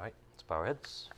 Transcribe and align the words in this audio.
All 0.00 0.04
right, 0.04 0.14
let's 0.32 0.42
bow 0.44 0.54
our 0.54 0.64
heads. 0.64 1.10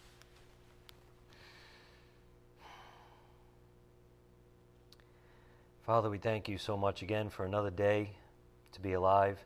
Father, 5.86 6.10
we 6.10 6.18
thank 6.18 6.48
you 6.48 6.58
so 6.58 6.76
much 6.76 7.00
again 7.00 7.30
for 7.30 7.44
another 7.44 7.70
day 7.70 8.10
to 8.72 8.80
be 8.80 8.94
alive. 8.94 9.38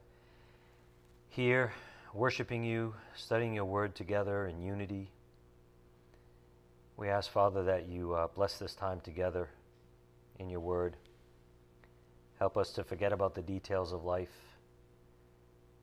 Here, 1.28 1.74
worshiping 2.14 2.64
you, 2.64 2.94
studying 3.14 3.52
your 3.52 3.66
word 3.66 3.94
together 3.94 4.46
in 4.46 4.62
unity. 4.62 5.10
We 6.96 7.10
ask, 7.10 7.30
Father, 7.30 7.62
that 7.64 7.90
you 7.90 8.14
uh, 8.14 8.28
bless 8.28 8.58
this 8.58 8.74
time 8.74 9.00
together 9.00 9.50
in 10.38 10.48
your 10.48 10.60
word. 10.60 10.96
Help 12.38 12.56
us 12.56 12.70
to 12.70 12.84
forget 12.84 13.12
about 13.12 13.34
the 13.34 13.42
details 13.42 13.92
of 13.92 14.02
life. 14.02 14.32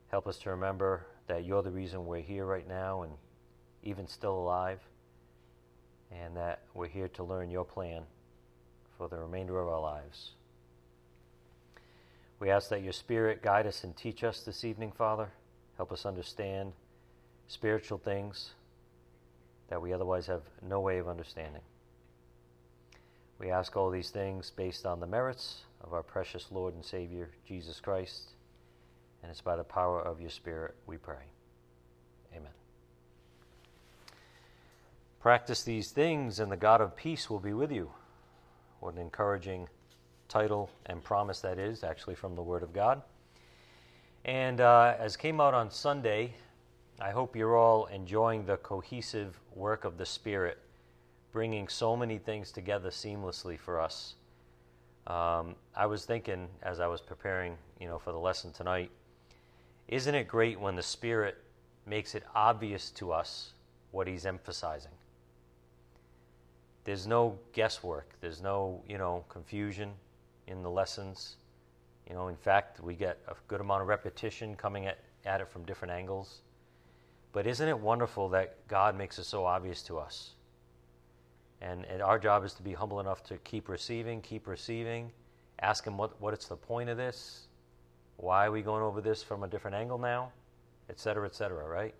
Help 0.08 0.26
us 0.26 0.38
to 0.38 0.50
remember 0.50 1.06
that 1.28 1.44
you're 1.44 1.62
the 1.62 1.70
reason 1.70 2.04
we're 2.04 2.18
here 2.18 2.46
right 2.46 2.66
now 2.66 3.02
and 3.02 3.12
even 3.84 4.08
still 4.08 4.36
alive, 4.36 4.80
and 6.10 6.36
that 6.36 6.62
we're 6.74 6.88
here 6.88 7.08
to 7.08 7.22
learn 7.22 7.50
your 7.50 7.64
plan 7.64 8.02
for 8.98 9.08
the 9.08 9.16
remainder 9.16 9.60
of 9.60 9.68
our 9.68 9.80
lives. 9.80 10.30
We 12.40 12.50
ask 12.50 12.68
that 12.70 12.82
your 12.82 12.92
Spirit 12.92 13.42
guide 13.42 13.66
us 13.66 13.84
and 13.84 13.96
teach 13.96 14.24
us 14.24 14.40
this 14.40 14.64
evening, 14.64 14.92
Father. 14.92 15.28
Help 15.76 15.92
us 15.92 16.04
understand 16.04 16.72
spiritual 17.46 17.98
things 17.98 18.50
that 19.68 19.80
we 19.80 19.92
otherwise 19.92 20.26
have 20.26 20.42
no 20.66 20.80
way 20.80 20.98
of 20.98 21.08
understanding. 21.08 21.62
We 23.38 23.50
ask 23.50 23.76
all 23.76 23.90
these 23.90 24.10
things 24.10 24.50
based 24.50 24.86
on 24.86 25.00
the 25.00 25.06
merits 25.06 25.62
of 25.82 25.92
our 25.92 26.02
precious 26.02 26.46
Lord 26.50 26.74
and 26.74 26.84
Savior, 26.84 27.30
Jesus 27.46 27.80
Christ, 27.80 28.30
and 29.22 29.30
it's 29.30 29.40
by 29.40 29.56
the 29.56 29.64
power 29.64 30.00
of 30.00 30.20
your 30.20 30.30
Spirit 30.30 30.74
we 30.86 30.96
pray. 30.96 31.24
Amen. 32.34 32.63
Practice 35.24 35.62
these 35.62 35.90
things, 35.90 36.38
and 36.38 36.52
the 36.52 36.56
God 36.58 36.82
of 36.82 36.94
peace 36.94 37.30
will 37.30 37.40
be 37.40 37.54
with 37.54 37.72
you. 37.72 37.90
What 38.80 38.92
an 38.92 39.00
encouraging 39.00 39.70
title 40.28 40.68
and 40.84 41.02
promise 41.02 41.40
that 41.40 41.58
is, 41.58 41.82
actually, 41.82 42.14
from 42.14 42.34
the 42.34 42.42
Word 42.42 42.62
of 42.62 42.74
God. 42.74 43.00
And 44.26 44.60
uh, 44.60 44.96
as 44.98 45.16
came 45.16 45.40
out 45.40 45.54
on 45.54 45.70
Sunday, 45.70 46.34
I 47.00 47.12
hope 47.12 47.34
you're 47.34 47.56
all 47.56 47.86
enjoying 47.86 48.44
the 48.44 48.58
cohesive 48.58 49.40
work 49.54 49.86
of 49.86 49.96
the 49.96 50.04
Spirit, 50.04 50.58
bringing 51.32 51.68
so 51.68 51.96
many 51.96 52.18
things 52.18 52.52
together 52.52 52.90
seamlessly 52.90 53.58
for 53.58 53.80
us. 53.80 54.16
Um, 55.06 55.54
I 55.74 55.86
was 55.86 56.04
thinking 56.04 56.48
as 56.62 56.80
I 56.80 56.86
was 56.86 57.00
preparing, 57.00 57.56
you 57.80 57.88
know, 57.88 57.98
for 57.98 58.12
the 58.12 58.18
lesson 58.18 58.52
tonight, 58.52 58.90
isn't 59.88 60.14
it 60.14 60.28
great 60.28 60.60
when 60.60 60.76
the 60.76 60.82
Spirit 60.82 61.38
makes 61.86 62.14
it 62.14 62.24
obvious 62.34 62.90
to 62.90 63.10
us 63.10 63.54
what 63.90 64.06
He's 64.06 64.26
emphasizing? 64.26 64.92
There's 66.84 67.06
no 67.06 67.38
guesswork. 67.52 68.10
There's 68.20 68.42
no, 68.42 68.82
you 68.88 68.98
know, 68.98 69.24
confusion 69.28 69.92
in 70.46 70.62
the 70.62 70.70
lessons. 70.70 71.36
You 72.08 72.14
know, 72.14 72.28
in 72.28 72.36
fact, 72.36 72.80
we 72.80 72.94
get 72.94 73.18
a 73.28 73.34
good 73.48 73.60
amount 73.60 73.82
of 73.82 73.88
repetition 73.88 74.54
coming 74.54 74.86
at, 74.86 74.98
at 75.24 75.40
it 75.40 75.48
from 75.48 75.64
different 75.64 75.92
angles. 75.92 76.42
But 77.32 77.46
isn't 77.46 77.68
it 77.68 77.78
wonderful 77.78 78.28
that 78.30 78.68
God 78.68 78.96
makes 78.96 79.18
it 79.18 79.24
so 79.24 79.44
obvious 79.44 79.82
to 79.84 79.98
us? 79.98 80.32
And, 81.60 81.86
and 81.86 82.02
our 82.02 82.18
job 82.18 82.44
is 82.44 82.52
to 82.54 82.62
be 82.62 82.74
humble 82.74 83.00
enough 83.00 83.24
to 83.24 83.38
keep 83.38 83.68
receiving, 83.68 84.20
keep 84.20 84.46
receiving, 84.46 85.10
ask 85.60 85.86
Him 85.86 85.96
what, 85.96 86.20
what 86.20 86.34
it's 86.34 86.46
the 86.46 86.56
point 86.56 86.90
of 86.90 86.98
this, 86.98 87.46
why 88.18 88.46
are 88.46 88.52
we 88.52 88.60
going 88.60 88.82
over 88.82 89.00
this 89.00 89.22
from 89.22 89.42
a 89.42 89.48
different 89.48 89.74
angle 89.74 89.98
now, 89.98 90.30
et 90.90 91.00
cetera, 91.00 91.26
et 91.26 91.34
cetera, 91.34 91.66
right? 91.66 91.94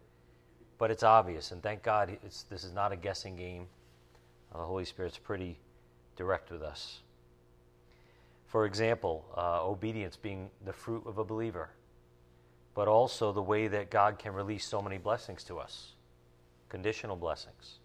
But 0.76 0.90
it's 0.90 1.02
obvious, 1.02 1.50
and 1.50 1.62
thank 1.62 1.82
God 1.82 2.16
this 2.22 2.64
is 2.64 2.72
not 2.72 2.92
a 2.92 2.96
guessing 2.96 3.36
game. 3.36 3.66
The 4.54 4.60
Holy 4.60 4.84
Spirit's 4.84 5.18
pretty 5.18 5.58
direct 6.16 6.50
with 6.50 6.62
us. 6.62 7.00
For 8.46 8.66
example, 8.66 9.24
uh, 9.36 9.66
obedience 9.66 10.16
being 10.16 10.48
the 10.64 10.72
fruit 10.72 11.02
of 11.06 11.18
a 11.18 11.24
believer, 11.24 11.70
but 12.74 12.86
also 12.86 13.32
the 13.32 13.42
way 13.42 13.66
that 13.66 13.90
God 13.90 14.18
can 14.18 14.32
release 14.32 14.64
so 14.64 14.80
many 14.80 14.96
blessings 14.96 15.42
to 15.44 15.58
us 15.58 15.92
conditional 16.68 17.14
blessings. 17.14 17.78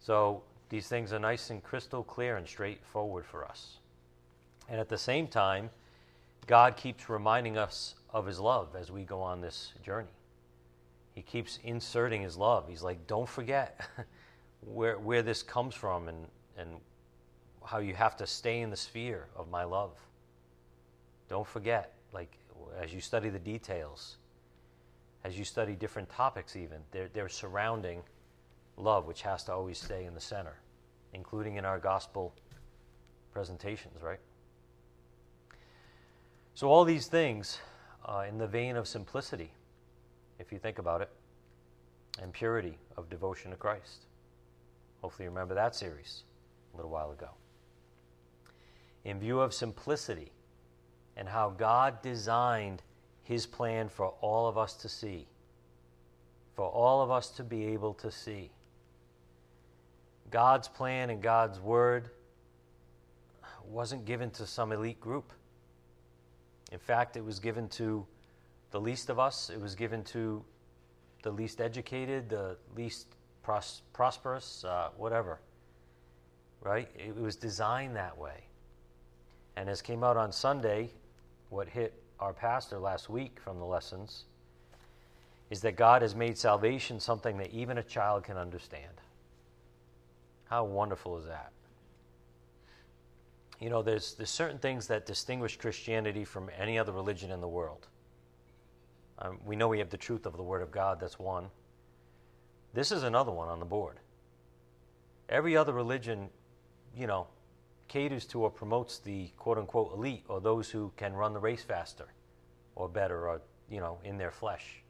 So 0.00 0.42
these 0.70 0.88
things 0.88 1.12
are 1.12 1.18
nice 1.18 1.50
and 1.50 1.62
crystal 1.62 2.02
clear 2.02 2.36
and 2.36 2.46
straightforward 2.48 3.24
for 3.24 3.44
us. 3.44 3.78
And 4.68 4.80
at 4.80 4.88
the 4.88 4.98
same 4.98 5.28
time, 5.28 5.70
God 6.46 6.76
keeps 6.76 7.08
reminding 7.08 7.58
us 7.58 7.94
of 8.12 8.26
His 8.26 8.40
love 8.40 8.74
as 8.74 8.90
we 8.90 9.04
go 9.04 9.20
on 9.20 9.40
this 9.40 9.72
journey. 9.84 10.08
He 11.14 11.22
keeps 11.22 11.58
inserting 11.62 12.22
His 12.22 12.36
love. 12.36 12.68
He's 12.68 12.82
like, 12.82 13.06
don't 13.06 13.28
forget 13.28 13.80
where, 14.60 14.98
where 14.98 15.22
this 15.22 15.42
comes 15.42 15.74
from 15.74 16.08
and, 16.08 16.26
and 16.56 16.70
how 17.64 17.78
you 17.78 17.94
have 17.94 18.16
to 18.16 18.26
stay 18.26 18.60
in 18.60 18.70
the 18.70 18.76
sphere 18.76 19.26
of 19.36 19.50
my 19.50 19.64
love. 19.64 19.92
Don't 21.28 21.46
forget, 21.46 21.94
like, 22.12 22.36
as 22.80 22.92
you 22.92 23.00
study 23.00 23.28
the 23.28 23.38
details, 23.38 24.16
as 25.24 25.38
you 25.38 25.44
study 25.44 25.74
different 25.74 26.08
topics, 26.08 26.56
even, 26.56 26.78
they're, 26.90 27.08
they're 27.12 27.28
surrounding 27.28 28.02
love, 28.76 29.06
which 29.06 29.22
has 29.22 29.44
to 29.44 29.52
always 29.52 29.78
stay 29.78 30.04
in 30.04 30.14
the 30.14 30.20
center, 30.20 30.56
including 31.12 31.56
in 31.56 31.64
our 31.64 31.78
gospel 31.78 32.34
presentations, 33.32 34.02
right? 34.02 34.20
So, 36.54 36.68
all 36.68 36.84
these 36.84 37.06
things 37.06 37.58
uh, 38.04 38.24
in 38.28 38.38
the 38.38 38.46
vein 38.46 38.76
of 38.76 38.88
simplicity, 38.88 39.52
if 40.38 40.52
you 40.52 40.58
think 40.58 40.78
about 40.78 41.00
it, 41.00 41.10
and 42.20 42.32
purity 42.32 42.78
of 42.96 43.08
devotion 43.08 43.50
to 43.50 43.56
Christ. 43.56 44.06
Hopefully, 45.02 45.24
you 45.24 45.30
remember 45.30 45.54
that 45.54 45.74
series 45.74 46.24
a 46.72 46.76
little 46.76 46.90
while 46.90 47.10
ago 47.10 47.30
in 49.04 49.18
view 49.18 49.40
of 49.40 49.54
simplicity 49.54 50.32
and 51.16 51.28
how 51.28 51.50
God 51.50 52.02
designed 52.02 52.82
His 53.22 53.46
plan 53.46 53.88
for 53.88 54.08
all 54.20 54.48
of 54.48 54.58
us 54.58 54.74
to 54.74 54.88
see, 54.88 55.26
for 56.54 56.68
all 56.68 57.02
of 57.02 57.10
us 57.10 57.30
to 57.30 57.44
be 57.44 57.66
able 57.66 57.94
to 57.94 58.10
see. 58.10 58.50
God's 60.30 60.68
plan 60.68 61.10
and 61.10 61.20
God's 61.20 61.58
word 61.58 62.10
wasn't 63.66 64.04
given 64.04 64.30
to 64.32 64.46
some 64.46 64.72
elite 64.72 65.00
group. 65.00 65.32
In 66.72 66.78
fact, 66.78 67.16
it 67.16 67.24
was 67.24 67.40
given 67.40 67.68
to 67.70 68.06
the 68.70 68.80
least 68.80 69.10
of 69.10 69.18
us, 69.18 69.50
it 69.50 69.60
was 69.60 69.74
given 69.74 70.04
to 70.04 70.44
the 71.22 71.30
least 71.30 71.60
educated, 71.60 72.28
the 72.28 72.56
least 72.76 73.16
pros- 73.42 73.82
prosperous, 73.92 74.64
uh, 74.64 74.90
whatever. 74.96 75.40
Right? 76.62 76.88
It 76.94 77.16
was 77.16 77.36
designed 77.36 77.96
that 77.96 78.16
way. 78.18 78.44
And 79.56 79.68
as 79.68 79.82
came 79.82 80.04
out 80.04 80.16
on 80.16 80.32
Sunday, 80.32 80.90
what 81.48 81.68
hit 81.68 81.94
our 82.18 82.32
pastor 82.32 82.78
last 82.78 83.08
week 83.08 83.38
from 83.42 83.58
the 83.58 83.64
lessons 83.64 84.24
is 85.50 85.60
that 85.62 85.76
God 85.76 86.02
has 86.02 86.14
made 86.14 86.38
salvation 86.38 87.00
something 87.00 87.36
that 87.38 87.50
even 87.52 87.78
a 87.78 87.82
child 87.82 88.24
can 88.24 88.36
understand. 88.36 89.00
How 90.44 90.64
wonderful 90.64 91.18
is 91.18 91.26
that? 91.26 91.52
You 93.60 93.68
know, 93.68 93.82
there's, 93.82 94.14
there's 94.14 94.30
certain 94.30 94.58
things 94.58 94.86
that 94.86 95.06
distinguish 95.06 95.56
Christianity 95.56 96.24
from 96.24 96.50
any 96.58 96.78
other 96.78 96.92
religion 96.92 97.30
in 97.30 97.40
the 97.40 97.48
world. 97.48 97.88
Um, 99.18 99.38
we 99.44 99.54
know 99.54 99.68
we 99.68 99.78
have 99.80 99.90
the 99.90 99.98
truth 99.98 100.24
of 100.24 100.36
the 100.36 100.42
Word 100.42 100.62
of 100.62 100.70
God, 100.70 100.98
that's 100.98 101.18
one. 101.18 101.46
This 102.72 102.92
is 102.92 103.02
another 103.02 103.32
one 103.32 103.48
on 103.48 103.58
the 103.58 103.64
board. 103.64 103.98
Every 105.28 105.56
other 105.56 105.72
religion, 105.72 106.28
you 106.96 107.06
know, 107.06 107.26
caters 107.88 108.24
to 108.26 108.42
or 108.42 108.50
promotes 108.50 108.98
the 108.98 109.28
quote 109.36 109.58
unquote 109.58 109.92
elite 109.92 110.24
or 110.28 110.40
those 110.40 110.70
who 110.70 110.92
can 110.96 111.12
run 111.12 111.32
the 111.32 111.40
race 111.40 111.62
faster 111.62 112.06
or 112.76 112.88
better 112.88 113.28
or, 113.28 113.42
you 113.68 113.80
know, 113.80 113.98
in 114.04 114.16
their 114.16 114.30
flesh. 114.30 114.82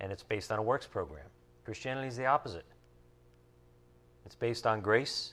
And 0.00 0.12
it's 0.12 0.22
based 0.22 0.52
on 0.52 0.58
a 0.58 0.62
works 0.62 0.86
program. 0.86 1.26
Christianity 1.64 2.08
is 2.08 2.16
the 2.16 2.26
opposite. 2.26 2.66
It's 4.26 4.34
based 4.34 4.66
on 4.66 4.80
grace 4.80 5.32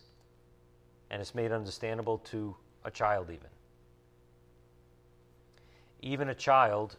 and 1.12 1.22
it's 1.22 1.36
made 1.36 1.52
understandable 1.52 2.18
to 2.20 2.56
a 2.86 2.92
child, 2.92 3.30
even. 3.30 3.50
Even 6.02 6.30
a 6.30 6.36
child, 6.36 6.96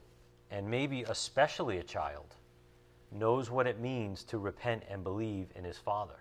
and 0.50 0.68
maybe 0.68 1.02
especially 1.04 1.78
a 1.78 1.82
child, 1.82 2.35
knows 3.18 3.50
what 3.50 3.66
it 3.66 3.80
means 3.80 4.24
to 4.24 4.38
repent 4.38 4.82
and 4.88 5.02
believe 5.02 5.48
in 5.54 5.64
his 5.64 5.78
Father. 5.78 6.16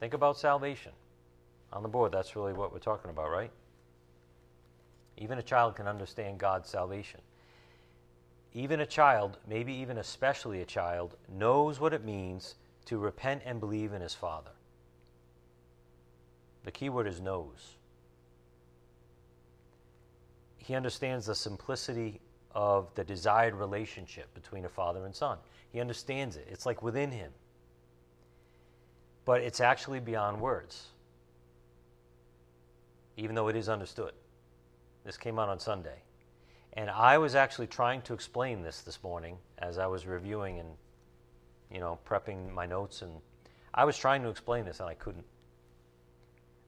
Think 0.00 0.14
about 0.14 0.36
salvation 0.38 0.92
on 1.72 1.82
the 1.82 1.88
board. 1.88 2.12
That's 2.12 2.36
really 2.36 2.52
what 2.52 2.72
we're 2.72 2.78
talking 2.78 3.10
about, 3.10 3.30
right? 3.30 3.50
Even 5.16 5.38
a 5.38 5.42
child 5.42 5.76
can 5.76 5.86
understand 5.86 6.38
God's 6.38 6.68
salvation. 6.68 7.20
Even 8.52 8.80
a 8.80 8.86
child, 8.86 9.38
maybe 9.48 9.72
even 9.72 9.98
especially 9.98 10.60
a 10.60 10.66
child, 10.66 11.16
knows 11.28 11.80
what 11.80 11.92
it 11.92 12.04
means 12.04 12.54
to 12.86 12.98
repent 12.98 13.42
and 13.44 13.60
believe 13.60 13.92
in 13.92 14.00
his 14.00 14.14
Father. 14.14 14.50
The 16.64 16.70
key 16.70 16.88
word 16.88 17.06
is 17.06 17.20
knows. 17.20 17.76
He 20.56 20.74
understands 20.74 21.26
the 21.26 21.34
simplicity 21.34 22.20
of 22.54 22.94
the 22.94 23.04
desired 23.04 23.54
relationship 23.54 24.32
between 24.34 24.64
a 24.64 24.68
father 24.68 25.04
and 25.04 25.14
son. 25.14 25.38
He 25.72 25.80
understands 25.80 26.36
it, 26.36 26.46
it's 26.50 26.66
like 26.66 26.82
within 26.82 27.10
him. 27.10 27.32
But 29.24 29.40
it's 29.40 29.60
actually 29.60 30.00
beyond 30.00 30.40
words, 30.40 30.88
even 33.16 33.34
though 33.34 33.48
it 33.48 33.56
is 33.56 33.68
understood. 33.68 34.12
This 35.04 35.16
came 35.16 35.38
out 35.38 35.48
on 35.48 35.58
Sunday. 35.58 36.02
And 36.74 36.90
I 36.90 37.18
was 37.18 37.34
actually 37.34 37.68
trying 37.68 38.02
to 38.02 38.14
explain 38.14 38.62
this 38.62 38.82
this 38.82 39.02
morning 39.02 39.38
as 39.58 39.78
I 39.78 39.86
was 39.86 40.06
reviewing 40.06 40.58
and, 40.58 40.68
you 41.70 41.78
know, 41.78 41.98
prepping 42.08 42.52
my 42.52 42.66
notes. 42.66 43.02
And 43.02 43.12
I 43.72 43.84
was 43.84 43.96
trying 43.96 44.22
to 44.24 44.28
explain 44.28 44.64
this 44.64 44.80
and 44.80 44.88
I 44.88 44.94
couldn't. 44.94 45.24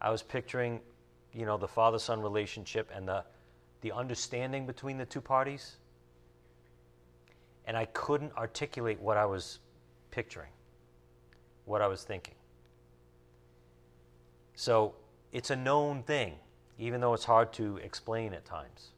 I 0.00 0.10
was 0.10 0.22
picturing, 0.22 0.80
you 1.32 1.44
know, 1.44 1.56
the 1.56 1.68
father 1.68 1.98
son 1.98 2.22
relationship 2.22 2.90
and 2.94 3.08
the, 3.08 3.24
the 3.81 3.93
understanding 3.93 4.67
between 4.67 4.99
the 4.99 5.06
two 5.06 5.20
parties. 5.20 5.76
And 7.67 7.76
I 7.76 7.87
couldn't 7.87 8.32
articulate 8.37 9.00
what 9.00 9.17
I 9.17 9.26
was 9.26 9.58
picturing, 10.11 10.50
what 11.64 11.82
I 11.82 11.87
was 11.87 12.05
thinking. 12.05 12.34
So 14.55 14.94
it's 15.32 15.50
a 15.50 15.56
known 15.56 16.02
thing, 16.02 16.34
even 16.78 17.00
though 17.00 17.12
it's 17.12 17.25
hard 17.25 17.52
to 17.55 17.76
explain 17.78 18.32
at 18.32 18.44
times. 18.44 18.93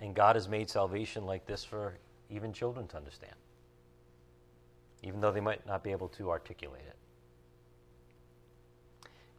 And 0.00 0.14
God 0.14 0.36
has 0.36 0.48
made 0.48 0.70
salvation 0.70 1.26
like 1.26 1.46
this 1.46 1.64
for 1.64 1.98
even 2.30 2.52
children 2.52 2.86
to 2.88 2.96
understand, 2.96 3.34
even 5.02 5.20
though 5.20 5.32
they 5.32 5.40
might 5.40 5.66
not 5.66 5.82
be 5.82 5.90
able 5.90 6.08
to 6.08 6.30
articulate 6.30 6.84
it. 6.86 6.96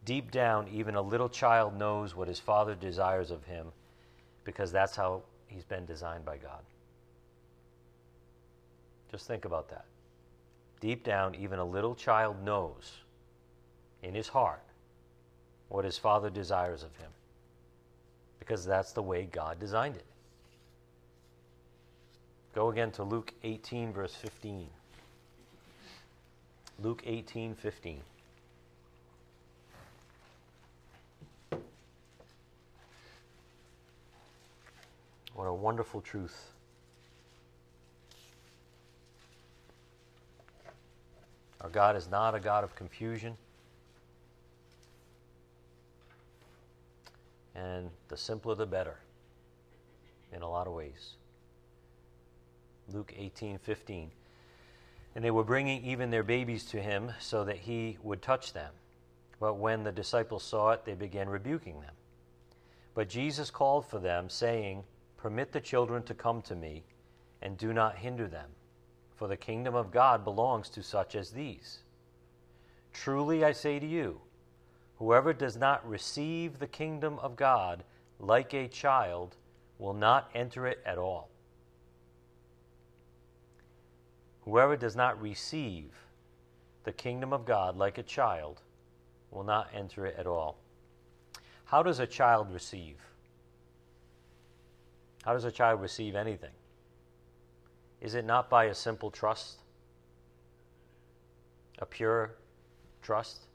Deep 0.04 0.30
down, 0.30 0.68
even 0.68 0.96
a 0.96 1.02
little 1.02 1.28
child 1.28 1.76
knows 1.76 2.14
what 2.14 2.28
his 2.28 2.38
father 2.38 2.74
desires 2.74 3.30
of 3.30 3.44
him 3.44 3.72
because 4.44 4.72
that's 4.72 4.96
how 4.96 5.22
he's 5.46 5.64
been 5.64 5.86
designed 5.86 6.24
by 6.24 6.36
God. 6.36 6.60
Just 9.10 9.26
think 9.26 9.44
about 9.44 9.68
that. 9.70 9.84
Deep 10.80 11.04
down, 11.04 11.34
even 11.34 11.58
a 11.58 11.64
little 11.64 11.94
child 11.94 12.42
knows 12.44 12.96
in 14.02 14.14
his 14.14 14.28
heart 14.28 14.62
what 15.68 15.84
his 15.84 15.96
father 15.98 16.30
desires 16.30 16.82
of 16.82 16.94
him 16.96 17.10
because 18.38 18.64
that's 18.64 18.92
the 18.92 19.02
way 19.02 19.28
God 19.30 19.60
designed 19.60 19.94
it. 19.94 20.04
Go 22.54 22.70
again 22.70 22.90
to 22.92 23.04
Luke 23.04 23.32
18, 23.44 23.92
verse 23.92 24.14
15. 24.14 24.66
Luke 26.80 27.02
18, 27.06 27.54
15. 27.54 28.00
What 35.34 35.44
a 35.44 35.52
wonderful 35.52 36.00
truth. 36.00 36.52
Our 41.60 41.70
God 41.70 41.96
is 41.96 42.10
not 42.10 42.34
a 42.34 42.40
God 42.40 42.64
of 42.64 42.74
confusion. 42.74 43.36
And 47.54 47.90
the 48.08 48.16
simpler 48.16 48.54
the 48.54 48.66
better 48.66 48.96
in 50.32 50.42
a 50.42 50.48
lot 50.48 50.66
of 50.66 50.72
ways. 50.72 51.14
Luke 52.92 53.14
18 53.16 53.58
15. 53.58 54.10
And 55.14 55.24
they 55.24 55.30
were 55.30 55.44
bringing 55.44 55.84
even 55.84 56.10
their 56.10 56.22
babies 56.22 56.64
to 56.66 56.80
him 56.80 57.12
so 57.20 57.44
that 57.44 57.58
he 57.58 57.98
would 58.02 58.22
touch 58.22 58.52
them. 58.52 58.72
But 59.38 59.54
when 59.54 59.84
the 59.84 59.92
disciples 59.92 60.42
saw 60.42 60.70
it, 60.70 60.84
they 60.84 60.94
began 60.94 61.28
rebuking 61.28 61.80
them. 61.80 61.92
But 62.94 63.08
Jesus 63.08 63.50
called 63.50 63.86
for 63.86 63.98
them, 63.98 64.28
saying, 64.30 64.84
Permit 65.22 65.52
the 65.52 65.60
children 65.60 66.02
to 66.02 66.14
come 66.14 66.42
to 66.42 66.56
me, 66.56 66.82
and 67.42 67.56
do 67.56 67.72
not 67.72 67.94
hinder 67.94 68.26
them, 68.26 68.50
for 69.14 69.28
the 69.28 69.36
kingdom 69.36 69.72
of 69.72 69.92
God 69.92 70.24
belongs 70.24 70.68
to 70.70 70.82
such 70.82 71.14
as 71.14 71.30
these. 71.30 71.78
Truly 72.92 73.44
I 73.44 73.52
say 73.52 73.78
to 73.78 73.86
you, 73.86 74.20
whoever 74.96 75.32
does 75.32 75.56
not 75.56 75.88
receive 75.88 76.58
the 76.58 76.66
kingdom 76.66 77.20
of 77.20 77.36
God 77.36 77.84
like 78.18 78.52
a 78.52 78.66
child 78.66 79.36
will 79.78 79.94
not 79.94 80.28
enter 80.34 80.66
it 80.66 80.80
at 80.84 80.98
all. 80.98 81.30
Whoever 84.40 84.76
does 84.76 84.96
not 84.96 85.22
receive 85.22 85.92
the 86.82 86.92
kingdom 86.92 87.32
of 87.32 87.44
God 87.44 87.76
like 87.76 87.96
a 87.96 88.02
child 88.02 88.60
will 89.30 89.44
not 89.44 89.68
enter 89.72 90.04
it 90.04 90.16
at 90.18 90.26
all. 90.26 90.58
How 91.66 91.84
does 91.84 92.00
a 92.00 92.08
child 92.08 92.52
receive? 92.52 92.96
How 95.22 95.32
does 95.32 95.44
a 95.44 95.52
child 95.52 95.80
receive 95.80 96.14
anything? 96.14 96.52
Is 98.00 98.14
it 98.14 98.24
not 98.24 98.50
by 98.50 98.64
a 98.64 98.74
simple 98.74 99.10
trust? 99.10 99.60
A 101.78 101.86
pure 101.86 102.34
trust? 103.00 103.46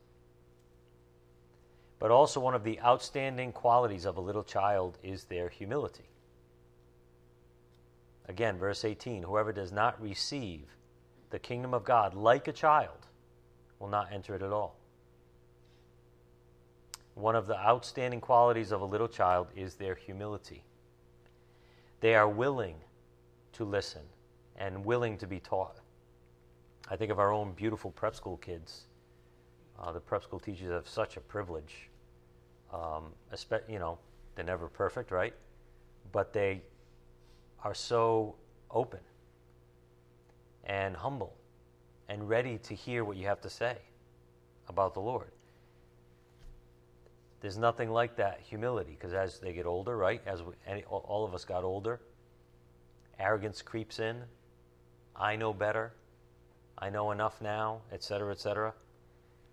But 2.00 2.12
also, 2.12 2.40
one 2.40 2.54
of 2.54 2.64
the 2.64 2.80
outstanding 2.82 3.52
qualities 3.52 4.06
of 4.06 4.18
a 4.18 4.22
little 4.22 4.44
child 4.44 4.98
is 5.04 5.26
their 5.26 5.50
humility. 5.50 6.10
Again, 8.28 8.58
verse 8.58 8.86
18 8.86 9.24
whoever 9.24 9.52
does 9.52 9.72
not 9.72 10.02
receive 10.02 10.68
the 11.30 11.40
kingdom 11.40 11.74
of 11.74 11.84
God 11.84 12.14
like 12.14 12.48
a 12.48 12.54
child 12.54 13.08
will 13.80 13.88
not 13.88 14.12
enter 14.12 14.36
it 14.36 14.42
at 14.42 14.52
all. 14.52 14.78
One 17.16 17.36
of 17.36 17.48
the 17.48 17.58
outstanding 17.58 18.22
qualities 18.22 18.72
of 18.72 18.82
a 18.82 18.86
little 18.86 19.08
child 19.08 19.48
is 19.56 19.76
their 19.76 19.96
humility. 19.96 20.64
They 22.00 22.16
are 22.16 22.30
willing 22.30 22.76
to 23.54 23.66
listen 23.66 24.04
and 24.56 24.86
willing 24.86 25.18
to 25.18 25.28
be 25.28 25.40
taught. 25.40 25.80
I 26.90 26.96
think 26.96 27.12
of 27.12 27.20
our 27.20 27.32
own 27.32 27.54
beautiful 27.54 27.92
prep 27.92 28.16
school 28.16 28.38
kids. 28.38 28.86
Uh, 29.80 29.92
the 29.92 30.00
prep 30.00 30.24
school 30.24 30.40
teachers 30.40 30.72
have 30.72 30.88
such 30.88 31.18
a 31.18 31.20
privilege. 31.22 31.90
Um, 32.74 33.14
you 33.68 33.80
know, 33.80 33.98
they're 34.36 34.46
never 34.46 34.68
perfect, 34.68 35.12
right? 35.12 35.34
But 36.12 36.34
they 36.34 36.62
are 37.64 37.74
so 37.74 38.36
open 38.72 39.00
and 40.64 40.96
humble 40.96 41.36
and 42.10 42.28
ready 42.30 42.58
to 42.60 42.74
hear 42.74 43.04
what 43.04 43.18
you 43.18 43.26
have 43.26 43.42
to 43.42 43.50
say 43.50 43.78
about 44.68 44.94
the 44.94 45.00
Lord. 45.00 45.32
There's 47.42 47.58
nothing 47.58 47.92
like 47.92 48.16
that 48.18 48.40
humility 48.42 48.92
because 48.92 49.14
as 49.14 49.40
they 49.40 49.54
get 49.54 49.66
older, 49.66 49.96
right? 49.96 50.22
As 50.26 50.42
we, 50.42 50.54
any, 50.66 50.84
all 50.86 51.24
of 51.24 51.34
us 51.34 51.46
got 51.46 51.64
older, 51.64 52.00
arrogance 53.20 53.62
creeps 53.62 54.00
in. 54.00 54.24
I 55.16 55.36
know 55.36 55.54
better. 55.54 55.94
I 56.78 56.90
know 56.90 57.12
enough 57.12 57.42
now, 57.42 57.82
etc., 57.92 58.32
etc. 58.32 58.74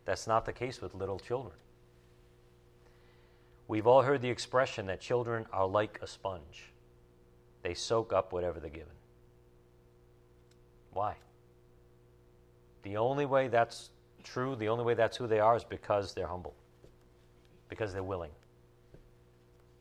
That's 0.05 0.27
not 0.27 0.45
the 0.45 0.53
case 0.53 0.81
with 0.81 0.95
little 0.95 1.19
children. 1.19 1.57
We've 3.67 3.87
all 3.87 4.03
heard 4.03 4.21
the 4.21 4.29
expression 4.29 4.87
that 4.87 5.01
children 5.01 5.47
are 5.53 5.67
like 5.67 5.99
a 6.03 6.07
sponge. 6.07 6.73
They 7.63 7.73
soak 7.73 8.13
up 8.13 8.33
whatever 8.33 8.61
they're 8.61 8.69
given. 8.69 8.93
Why? 10.93 11.17
The 12.83 12.99
only 12.99 13.25
way 13.25 13.49
that's 13.49 13.91
true, 14.23 14.55
the 14.55 14.69
only 14.69 14.85
way 14.85 14.93
that's 14.93 15.17
who 15.17 15.27
they 15.27 15.41
are 15.41 15.57
is 15.57 15.65
because 15.65 16.13
they're 16.13 16.27
humble, 16.27 16.55
because 17.75 17.93
they're 17.93 18.05
willing. 18.05 18.31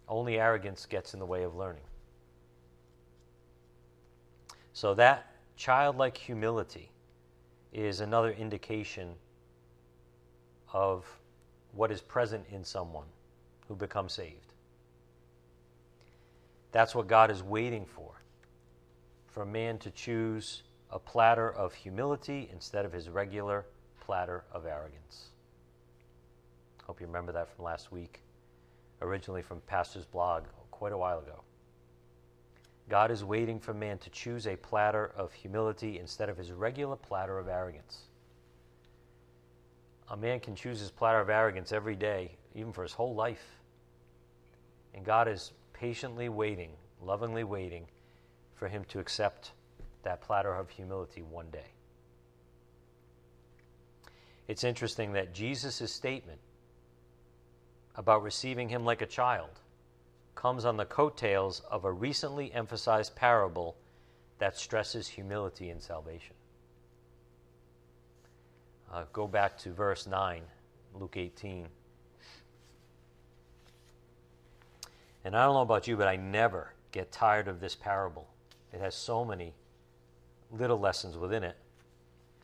Only 0.10 0.40
arrogance 0.40 0.88
gets 0.88 1.14
in 1.14 1.20
the 1.20 1.28
way 1.28 1.44
of 1.44 1.56
learning. 1.56 1.84
So 4.74 4.96
that 4.96 5.28
childlike 5.58 6.18
humility 6.18 6.90
is 7.72 8.00
another 8.00 8.32
indication 8.32 9.10
of 10.74 11.06
what 11.74 11.92
is 11.92 12.02
present 12.02 12.44
in 12.52 12.64
someone 12.64 13.06
who 13.68 13.76
becomes 13.76 14.14
saved. 14.14 14.54
That's 16.72 16.96
what 16.96 17.08
God 17.08 17.30
is 17.30 17.44
waiting 17.44 17.86
for 17.86 18.24
for 19.28 19.46
man 19.46 19.78
to 19.80 19.92
choose 19.92 20.64
a 20.90 20.98
platter 20.98 21.52
of 21.52 21.76
humility 21.76 22.50
instead 22.52 22.86
of 22.86 22.92
his 22.92 23.08
regular 23.08 23.66
platter 24.00 24.46
of 24.52 24.66
arrogance. 24.66 25.33
Hope 26.86 27.00
you 27.00 27.08
remember 27.08 27.32
that 27.32 27.50
from 27.56 27.66
last 27.66 27.92
week, 27.92 28.22
originally 29.02 29.42
from 29.42 29.62
Pastor's 29.62 30.06
blog 30.06 30.44
quite 30.72 30.92
a 30.92 30.98
while 30.98 31.20
ago. 31.20 31.42
God 32.90 33.10
is 33.10 33.24
waiting 33.24 33.60
for 33.60 33.74
man 33.74 33.98
to 34.00 34.10
choose 34.10 34.46
a 34.48 34.58
platter 34.58 35.12
of 35.16 35.32
humility 35.32 36.00
instead 36.00 36.28
of 36.28 36.38
his 36.38 36.52
regular 36.52 36.98
platter 36.98 37.40
of 37.40 37.48
arrogance. 37.48 38.08
A 40.10 40.18
man 40.18 40.42
can 40.42 40.56
choose 40.56 40.80
his 40.80 40.92
platter 40.92 41.22
of 41.22 41.30
arrogance 41.30 41.72
every 41.72 41.96
day, 41.96 42.36
even 42.54 42.74
for 42.74 42.84
his 42.84 42.92
whole 42.92 43.16
life. 43.16 43.62
And 44.94 45.06
God 45.06 45.30
is 45.30 45.54
patiently 45.72 46.28
waiting, 46.28 46.72
lovingly 47.02 47.46
waiting 47.46 47.88
for 48.54 48.68
him 48.68 48.84
to 48.90 49.00
accept 49.00 49.54
that 50.04 50.22
platter 50.22 50.54
of 50.54 50.70
humility 50.70 51.22
one 51.22 51.50
day. 51.50 51.72
It's 54.50 54.66
interesting 54.66 55.14
that 55.14 55.34
Jesus' 55.34 55.92
statement 55.92 56.40
about 57.96 58.24
receiving 58.24 58.70
him 58.70 58.86
like 58.86 59.02
a 59.02 59.06
child 59.06 59.60
comes 60.36 60.66
on 60.66 60.78
the 60.78 60.86
coattails 60.86 61.62
of 61.70 61.86
a 61.86 61.92
recently 61.92 62.52
emphasized 62.54 63.16
parable 63.16 63.76
that 64.40 64.58
stresses 64.58 65.08
humility 65.08 65.70
in 65.70 65.80
salvation. 65.80 66.36
Uh, 68.92 69.06
go 69.14 69.28
back 69.28 69.58
to 69.58 69.72
verse 69.72 70.06
9, 70.06 70.42
Luke 70.96 71.18
18. 71.18 71.68
And 75.26 75.36
I 75.36 75.46
don't 75.46 75.54
know 75.54 75.62
about 75.62 75.88
you, 75.88 75.96
but 75.96 76.08
I 76.08 76.16
never 76.16 76.74
get 76.92 77.12
tired 77.12 77.48
of 77.48 77.60
this 77.60 77.76
parable. 77.76 78.28
It 78.74 78.82
has 78.82 78.96
so 78.96 79.24
many 79.24 79.54
little 80.52 80.80
lessons 80.80 81.18
within 81.18 81.44
it, 81.44 81.56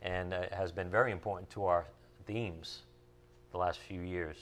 and 0.02 0.32
it 0.32 0.52
has 0.52 0.72
been 0.72 0.90
very 0.90 1.12
important 1.12 1.50
to 1.50 1.64
our 1.66 1.86
themes 2.26 2.82
the 3.52 3.58
last 3.58 3.78
few 3.78 4.00
years. 4.00 4.36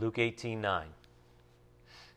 Luke 0.00 0.18
18 0.18 0.60
9. 0.60 0.86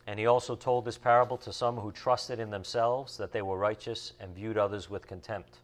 And 0.07 0.19
he 0.19 0.25
also 0.25 0.55
told 0.55 0.85
this 0.85 0.97
parable 0.97 1.37
to 1.37 1.53
some 1.53 1.77
who 1.77 1.91
trusted 1.91 2.39
in 2.39 2.49
themselves 2.49 3.17
that 3.17 3.31
they 3.31 3.41
were 3.41 3.57
righteous 3.57 4.13
and 4.19 4.35
viewed 4.35 4.57
others 4.57 4.89
with 4.89 5.07
contempt. 5.07 5.59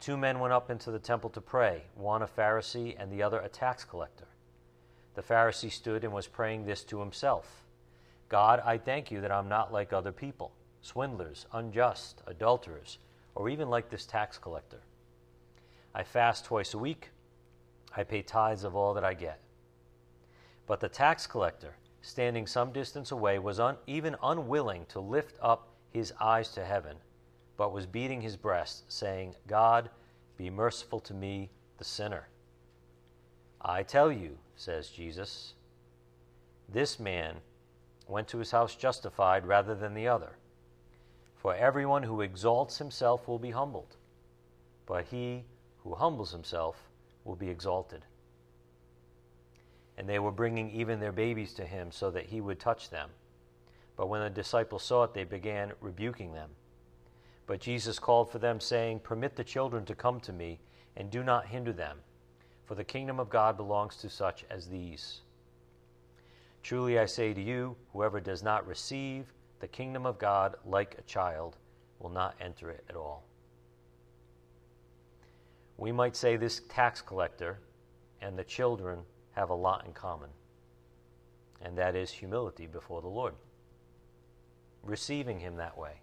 Two 0.00 0.16
men 0.16 0.38
went 0.38 0.52
up 0.52 0.70
into 0.70 0.90
the 0.90 0.98
temple 0.98 1.30
to 1.30 1.40
pray, 1.40 1.82
one 1.94 2.22
a 2.22 2.26
Pharisee 2.26 2.94
and 2.98 3.10
the 3.10 3.22
other 3.22 3.40
a 3.40 3.48
tax 3.48 3.84
collector. 3.84 4.26
The 5.14 5.22
Pharisee 5.22 5.70
stood 5.70 6.04
and 6.04 6.12
was 6.12 6.26
praying 6.26 6.64
this 6.64 6.84
to 6.84 7.00
himself 7.00 7.64
God, 8.28 8.60
I 8.64 8.78
thank 8.78 9.10
you 9.10 9.20
that 9.20 9.32
I'm 9.32 9.48
not 9.48 9.72
like 9.72 9.92
other 9.92 10.12
people, 10.12 10.52
swindlers, 10.82 11.46
unjust, 11.52 12.22
adulterers, 12.26 12.98
or 13.34 13.48
even 13.48 13.68
like 13.68 13.90
this 13.90 14.06
tax 14.06 14.38
collector. 14.38 14.80
I 15.94 16.02
fast 16.02 16.44
twice 16.44 16.74
a 16.74 16.78
week, 16.78 17.10
I 17.96 18.02
pay 18.02 18.22
tithes 18.22 18.64
of 18.64 18.74
all 18.74 18.94
that 18.94 19.04
I 19.04 19.14
get. 19.14 19.43
But 20.66 20.80
the 20.80 20.88
tax 20.88 21.26
collector, 21.26 21.76
standing 22.02 22.46
some 22.46 22.72
distance 22.72 23.10
away, 23.10 23.38
was 23.38 23.60
un- 23.60 23.76
even 23.86 24.16
unwilling 24.22 24.86
to 24.86 25.00
lift 25.00 25.36
up 25.42 25.68
his 25.90 26.12
eyes 26.20 26.50
to 26.52 26.64
heaven, 26.64 26.96
but 27.56 27.72
was 27.72 27.86
beating 27.86 28.20
his 28.20 28.36
breast, 28.36 28.90
saying, 28.92 29.34
God, 29.46 29.90
be 30.36 30.50
merciful 30.50 31.00
to 31.00 31.14
me, 31.14 31.50
the 31.78 31.84
sinner. 31.84 32.28
I 33.60 33.82
tell 33.82 34.10
you, 34.10 34.38
says 34.56 34.88
Jesus, 34.88 35.54
this 36.68 36.98
man 36.98 37.36
went 38.08 38.28
to 38.28 38.38
his 38.38 38.50
house 38.50 38.74
justified 38.74 39.46
rather 39.46 39.74
than 39.74 39.94
the 39.94 40.08
other. 40.08 40.36
For 41.36 41.54
everyone 41.54 42.02
who 42.02 42.22
exalts 42.22 42.78
himself 42.78 43.28
will 43.28 43.38
be 43.38 43.50
humbled, 43.50 43.96
but 44.86 45.04
he 45.04 45.44
who 45.82 45.94
humbles 45.94 46.32
himself 46.32 46.90
will 47.24 47.36
be 47.36 47.48
exalted. 47.48 48.04
And 49.96 50.08
they 50.08 50.18
were 50.18 50.32
bringing 50.32 50.70
even 50.70 51.00
their 51.00 51.12
babies 51.12 51.54
to 51.54 51.64
him 51.64 51.92
so 51.92 52.10
that 52.10 52.26
he 52.26 52.40
would 52.40 52.58
touch 52.58 52.90
them. 52.90 53.10
But 53.96 54.08
when 54.08 54.22
the 54.22 54.30
disciples 54.30 54.82
saw 54.82 55.04
it, 55.04 55.14
they 55.14 55.24
began 55.24 55.72
rebuking 55.80 56.32
them. 56.32 56.50
But 57.46 57.60
Jesus 57.60 57.98
called 57.98 58.30
for 58.30 58.38
them, 58.38 58.58
saying, 58.58 59.00
Permit 59.00 59.36
the 59.36 59.44
children 59.44 59.84
to 59.84 59.94
come 59.94 60.18
to 60.20 60.32
me, 60.32 60.58
and 60.96 61.10
do 61.10 61.22
not 61.22 61.46
hinder 61.46 61.72
them, 61.72 61.98
for 62.64 62.74
the 62.74 62.84
kingdom 62.84 63.20
of 63.20 63.28
God 63.28 63.56
belongs 63.56 63.96
to 63.98 64.08
such 64.08 64.44
as 64.50 64.68
these. 64.68 65.20
Truly 66.62 66.98
I 66.98 67.04
say 67.04 67.34
to 67.34 67.42
you, 67.42 67.76
whoever 67.92 68.20
does 68.20 68.42
not 68.42 68.66
receive 68.66 69.26
the 69.60 69.68
kingdom 69.68 70.06
of 70.06 70.18
God 70.18 70.56
like 70.64 70.96
a 70.98 71.02
child 71.02 71.56
will 71.98 72.10
not 72.10 72.34
enter 72.40 72.70
it 72.70 72.84
at 72.88 72.96
all. 72.96 73.24
We 75.76 75.92
might 75.92 76.16
say 76.16 76.36
this 76.36 76.62
tax 76.68 77.02
collector 77.02 77.58
and 78.22 78.38
the 78.38 78.44
children 78.44 79.00
have 79.34 79.50
a 79.50 79.54
lot 79.54 79.84
in 79.86 79.92
common, 79.92 80.30
and 81.62 81.76
that 81.78 81.96
is 81.96 82.10
humility 82.10 82.66
before 82.66 83.02
the 83.02 83.08
Lord. 83.08 83.34
Receiving 84.82 85.40
Him 85.40 85.56
that 85.56 85.76
way. 85.76 86.00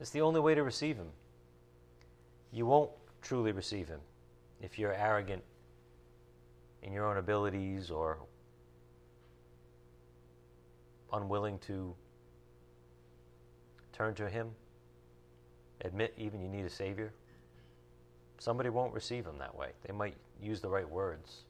It's 0.00 0.10
the 0.10 0.20
only 0.20 0.40
way 0.40 0.54
to 0.54 0.62
receive 0.62 0.96
Him. 0.96 1.08
You 2.52 2.66
won't 2.66 2.90
truly 3.22 3.52
receive 3.52 3.88
Him 3.88 4.00
if 4.60 4.78
you're 4.78 4.94
arrogant 4.94 5.42
in 6.82 6.92
your 6.92 7.06
own 7.06 7.16
abilities 7.16 7.90
or 7.90 8.18
unwilling 11.12 11.58
to 11.60 11.94
turn 13.92 14.14
to 14.14 14.28
Him, 14.28 14.50
admit 15.82 16.14
even 16.16 16.40
you 16.40 16.48
need 16.48 16.64
a 16.64 16.70
Savior. 16.70 17.12
Somebody 18.38 18.68
won't 18.68 18.92
receive 18.92 19.26
Him 19.26 19.38
that 19.38 19.54
way. 19.54 19.70
They 19.86 19.92
might 19.92 20.16
use 20.42 20.60
the 20.60 20.68
right 20.68 20.88
words, 20.88 21.44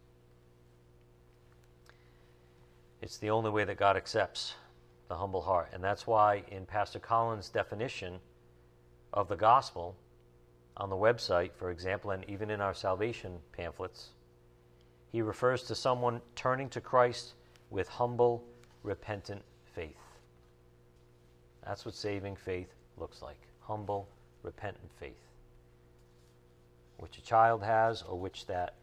It's 3.04 3.18
the 3.18 3.28
only 3.28 3.50
way 3.50 3.64
that 3.64 3.76
God 3.76 3.98
accepts 3.98 4.54
the 5.08 5.16
humble 5.16 5.42
heart. 5.42 5.68
And 5.74 5.84
that's 5.84 6.06
why, 6.06 6.42
in 6.50 6.64
Pastor 6.64 6.98
Collins' 6.98 7.50
definition 7.50 8.18
of 9.12 9.28
the 9.28 9.36
gospel 9.36 9.94
on 10.78 10.88
the 10.88 10.96
website, 10.96 11.50
for 11.52 11.70
example, 11.70 12.12
and 12.12 12.24
even 12.30 12.48
in 12.48 12.62
our 12.62 12.72
salvation 12.72 13.40
pamphlets, 13.52 14.08
he 15.12 15.20
refers 15.20 15.64
to 15.64 15.74
someone 15.74 16.22
turning 16.34 16.70
to 16.70 16.80
Christ 16.80 17.34
with 17.68 17.88
humble, 17.88 18.42
repentant 18.82 19.42
faith. 19.74 20.00
That's 21.62 21.84
what 21.84 21.94
saving 21.94 22.36
faith 22.36 22.72
looks 22.96 23.20
like 23.20 23.36
humble, 23.60 24.08
repentant 24.42 24.90
faith, 24.98 25.28
which 26.96 27.18
a 27.18 27.22
child 27.22 27.62
has 27.64 28.00
or 28.00 28.18
which 28.18 28.46
that 28.46 28.76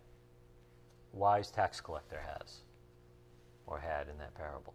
wise 1.11 1.49
tax 1.49 1.81
collector 1.81 2.21
has 2.35 2.59
or 3.71 3.79
had 3.79 4.09
in 4.09 4.17
that 4.17 4.35
parable. 4.35 4.73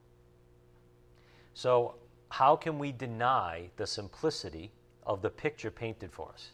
So, 1.53 1.97
how 2.31 2.57
can 2.57 2.79
we 2.79 2.93
deny 2.93 3.69
the 3.76 3.87
simplicity 3.87 4.73
of 5.05 5.23
the 5.23 5.31
picture 5.31 5.71
painted 5.71 6.11
for 6.12 6.31
us? 6.33 6.50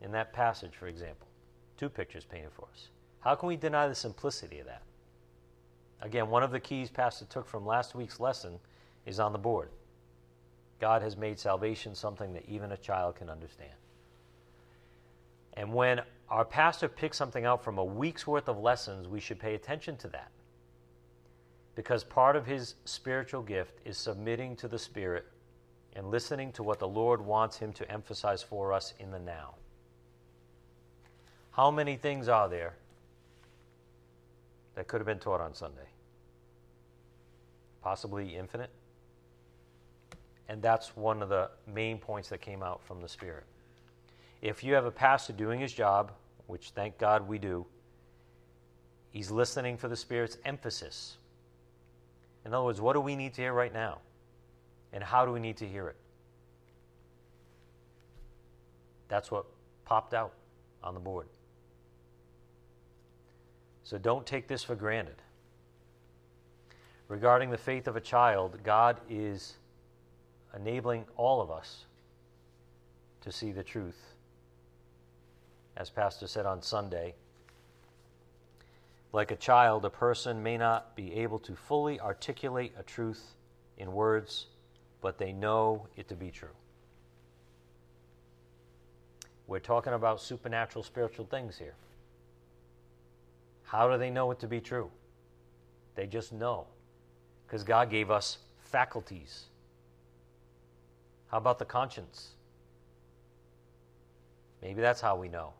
In 0.00 0.10
that 0.12 0.32
passage, 0.32 0.74
for 0.74 0.88
example, 0.88 1.28
two 1.76 1.88
pictures 1.88 2.24
painted 2.24 2.52
for 2.52 2.66
us. 2.72 2.88
How 3.20 3.34
can 3.34 3.46
we 3.48 3.56
deny 3.56 3.86
the 3.86 3.94
simplicity 3.94 4.58
of 4.58 4.66
that? 4.66 4.82
Again, 6.00 6.30
one 6.30 6.42
of 6.42 6.50
the 6.50 6.60
keys 6.60 6.90
Pastor 6.90 7.26
took 7.26 7.46
from 7.46 7.66
last 7.66 7.94
week's 7.94 8.18
lesson 8.18 8.58
is 9.04 9.20
on 9.20 9.32
the 9.32 9.38
board. 9.38 9.68
God 10.80 11.02
has 11.02 11.16
made 11.16 11.38
salvation 11.38 11.94
something 11.94 12.32
that 12.32 12.48
even 12.48 12.72
a 12.72 12.76
child 12.76 13.16
can 13.16 13.28
understand. 13.28 13.74
And 15.54 15.74
when 15.74 16.00
our 16.30 16.44
pastor 16.44 16.88
picks 16.88 17.18
something 17.18 17.44
out 17.44 17.62
from 17.62 17.76
a 17.76 17.84
week's 17.84 18.26
worth 18.26 18.48
of 18.48 18.58
lessons, 18.58 19.06
we 19.06 19.20
should 19.20 19.38
pay 19.38 19.54
attention 19.54 19.96
to 19.98 20.08
that 20.08 20.30
because 21.74 22.04
part 22.04 22.36
of 22.36 22.46
his 22.46 22.74
spiritual 22.84 23.42
gift 23.42 23.78
is 23.84 23.96
submitting 23.96 24.56
to 24.56 24.68
the 24.68 24.78
Spirit 24.78 25.26
and 25.94 26.10
listening 26.10 26.52
to 26.52 26.62
what 26.62 26.78
the 26.78 26.88
Lord 26.88 27.20
wants 27.20 27.58
him 27.58 27.72
to 27.74 27.90
emphasize 27.90 28.42
for 28.42 28.72
us 28.72 28.94
in 28.98 29.10
the 29.10 29.18
now. 29.18 29.54
How 31.52 31.70
many 31.70 31.96
things 31.96 32.28
are 32.28 32.48
there 32.48 32.74
that 34.74 34.86
could 34.86 35.00
have 35.00 35.06
been 35.06 35.18
taught 35.18 35.40
on 35.40 35.54
Sunday? 35.54 35.88
Possibly 37.82 38.36
infinite. 38.36 38.70
And 40.48 40.60
that's 40.60 40.96
one 40.96 41.22
of 41.22 41.28
the 41.28 41.50
main 41.72 41.98
points 41.98 42.28
that 42.28 42.40
came 42.40 42.62
out 42.62 42.82
from 42.82 43.00
the 43.00 43.08
Spirit. 43.08 43.44
If 44.42 44.64
you 44.64 44.74
have 44.74 44.84
a 44.84 44.90
pastor 44.90 45.32
doing 45.32 45.60
his 45.60 45.72
job, 45.72 46.12
which 46.46 46.70
thank 46.70 46.98
God 46.98 47.28
we 47.28 47.38
do, 47.38 47.66
he's 49.10 49.30
listening 49.30 49.76
for 49.76 49.88
the 49.88 49.96
Spirit's 49.96 50.38
emphasis 50.44 51.18
in 52.44 52.54
other 52.54 52.64
words, 52.64 52.80
what 52.80 52.94
do 52.94 53.00
we 53.00 53.16
need 53.16 53.34
to 53.34 53.42
hear 53.42 53.52
right 53.52 53.72
now? 53.72 53.98
And 54.92 55.04
how 55.04 55.24
do 55.24 55.32
we 55.32 55.40
need 55.40 55.56
to 55.58 55.68
hear 55.68 55.88
it? 55.88 55.96
That's 59.08 59.30
what 59.30 59.44
popped 59.84 60.14
out 60.14 60.32
on 60.82 60.94
the 60.94 61.00
board. 61.00 61.26
So 63.82 63.98
don't 63.98 64.24
take 64.24 64.46
this 64.46 64.62
for 64.62 64.74
granted. 64.74 65.16
Regarding 67.08 67.50
the 67.50 67.58
faith 67.58 67.88
of 67.88 67.96
a 67.96 68.00
child, 68.00 68.58
God 68.62 69.00
is 69.08 69.56
enabling 70.54 71.04
all 71.16 71.40
of 71.40 71.50
us 71.50 71.86
to 73.22 73.32
see 73.32 73.50
the 73.52 73.64
truth. 73.64 74.00
As 75.76 75.90
Pastor 75.90 76.26
said 76.26 76.46
on 76.46 76.62
Sunday, 76.62 77.14
like 79.12 79.30
a 79.30 79.36
child, 79.36 79.84
a 79.84 79.90
person 79.90 80.42
may 80.42 80.56
not 80.56 80.94
be 80.94 81.14
able 81.14 81.38
to 81.40 81.54
fully 81.54 82.00
articulate 82.00 82.72
a 82.78 82.82
truth 82.82 83.34
in 83.76 83.92
words, 83.92 84.46
but 85.00 85.18
they 85.18 85.32
know 85.32 85.86
it 85.96 86.08
to 86.08 86.14
be 86.14 86.30
true. 86.30 86.54
We're 89.46 89.58
talking 89.58 89.94
about 89.94 90.20
supernatural 90.20 90.84
spiritual 90.84 91.26
things 91.26 91.58
here. 91.58 91.74
How 93.64 93.90
do 93.90 93.98
they 93.98 94.10
know 94.10 94.30
it 94.30 94.38
to 94.40 94.46
be 94.46 94.60
true? 94.60 94.90
They 95.96 96.06
just 96.06 96.32
know. 96.32 96.66
Because 97.46 97.64
God 97.64 97.90
gave 97.90 98.12
us 98.12 98.38
faculties. 98.60 99.46
How 101.28 101.38
about 101.38 101.58
the 101.58 101.64
conscience? 101.64 102.30
Maybe 104.62 104.80
that's 104.80 105.00
how 105.00 105.16
we 105.16 105.28
know. 105.28 105.52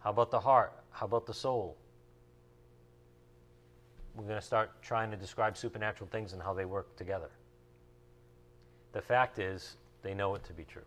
How 0.00 0.10
about 0.10 0.30
the 0.30 0.38
heart? 0.38 0.72
How 0.90 1.06
about 1.06 1.26
the 1.26 1.34
soul? 1.34 1.76
We're 4.16 4.24
going 4.24 4.40
to 4.40 4.46
start 4.46 4.70
trying 4.82 5.10
to 5.10 5.16
describe 5.16 5.56
supernatural 5.56 6.08
things 6.10 6.32
and 6.32 6.42
how 6.42 6.54
they 6.54 6.64
work 6.64 6.96
together. 6.96 7.30
The 8.92 9.02
fact 9.02 9.38
is, 9.38 9.76
they 10.02 10.14
know 10.14 10.34
it 10.34 10.44
to 10.44 10.52
be 10.52 10.64
true. 10.64 10.86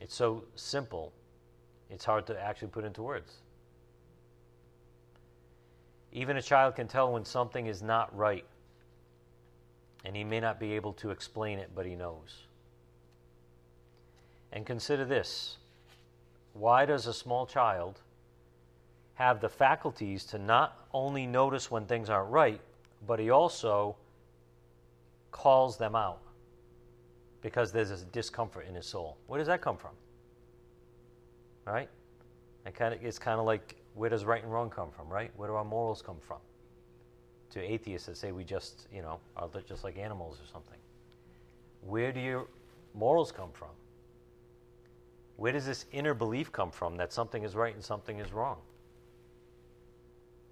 It's 0.00 0.14
so 0.14 0.44
simple, 0.54 1.12
it's 1.90 2.04
hard 2.04 2.26
to 2.28 2.40
actually 2.40 2.68
put 2.68 2.84
into 2.84 3.02
words. 3.02 3.32
Even 6.12 6.38
a 6.38 6.42
child 6.42 6.76
can 6.76 6.88
tell 6.88 7.12
when 7.12 7.24
something 7.24 7.66
is 7.66 7.82
not 7.82 8.16
right, 8.16 8.46
and 10.04 10.16
he 10.16 10.24
may 10.24 10.40
not 10.40 10.58
be 10.58 10.72
able 10.72 10.94
to 10.94 11.10
explain 11.10 11.58
it, 11.58 11.70
but 11.74 11.84
he 11.84 11.94
knows. 11.94 12.46
And 14.52 14.64
consider 14.64 15.04
this 15.04 15.58
why 16.54 16.86
does 16.86 17.06
a 17.06 17.12
small 17.12 17.44
child 17.44 18.00
have 19.16 19.40
the 19.40 19.48
faculties 19.48 20.24
to 20.26 20.38
not 20.38 20.86
only 20.92 21.26
notice 21.26 21.70
when 21.70 21.86
things 21.86 22.08
aren't 22.08 22.30
right, 22.30 22.60
but 23.06 23.18
he 23.18 23.30
also 23.30 23.96
calls 25.32 25.76
them 25.76 25.96
out 25.96 26.20
because 27.40 27.72
there's 27.72 27.90
a 27.90 28.04
discomfort 28.06 28.66
in 28.68 28.74
his 28.74 28.86
soul. 28.86 29.16
Where 29.26 29.38
does 29.38 29.46
that 29.46 29.62
come 29.62 29.78
from? 29.78 29.92
Right? 31.64 31.88
It 32.66 32.74
kind 32.74 32.92
of, 32.92 33.02
it's 33.02 33.18
kind 33.18 33.40
of 33.40 33.46
like 33.46 33.76
where 33.94 34.10
does 34.10 34.26
right 34.26 34.42
and 34.42 34.52
wrong 34.52 34.68
come 34.68 34.90
from, 34.90 35.08
right? 35.08 35.30
Where 35.36 35.48
do 35.48 35.54
our 35.54 35.64
morals 35.64 36.02
come 36.02 36.18
from? 36.20 36.38
To 37.50 37.60
atheists 37.60 38.06
that 38.08 38.18
say 38.18 38.32
we 38.32 38.44
just, 38.44 38.86
you 38.92 39.00
know, 39.00 39.18
are 39.36 39.48
just 39.66 39.82
like 39.82 39.96
animals 39.96 40.38
or 40.42 40.46
something. 40.52 40.78
Where 41.80 42.12
do 42.12 42.20
your 42.20 42.48
morals 42.92 43.32
come 43.32 43.50
from? 43.52 43.70
Where 45.36 45.52
does 45.52 45.64
this 45.64 45.86
inner 45.92 46.12
belief 46.12 46.52
come 46.52 46.70
from 46.70 46.98
that 46.98 47.14
something 47.14 47.44
is 47.44 47.54
right 47.54 47.74
and 47.74 47.82
something 47.82 48.18
is 48.18 48.32
wrong? 48.32 48.58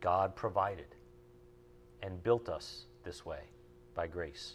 God 0.05 0.37
provided 0.37 0.95
and 2.03 2.23
built 2.23 2.51
us 2.51 2.85
this 3.05 3.25
way 3.25 3.41
by 3.95 4.07
grace. 4.07 4.53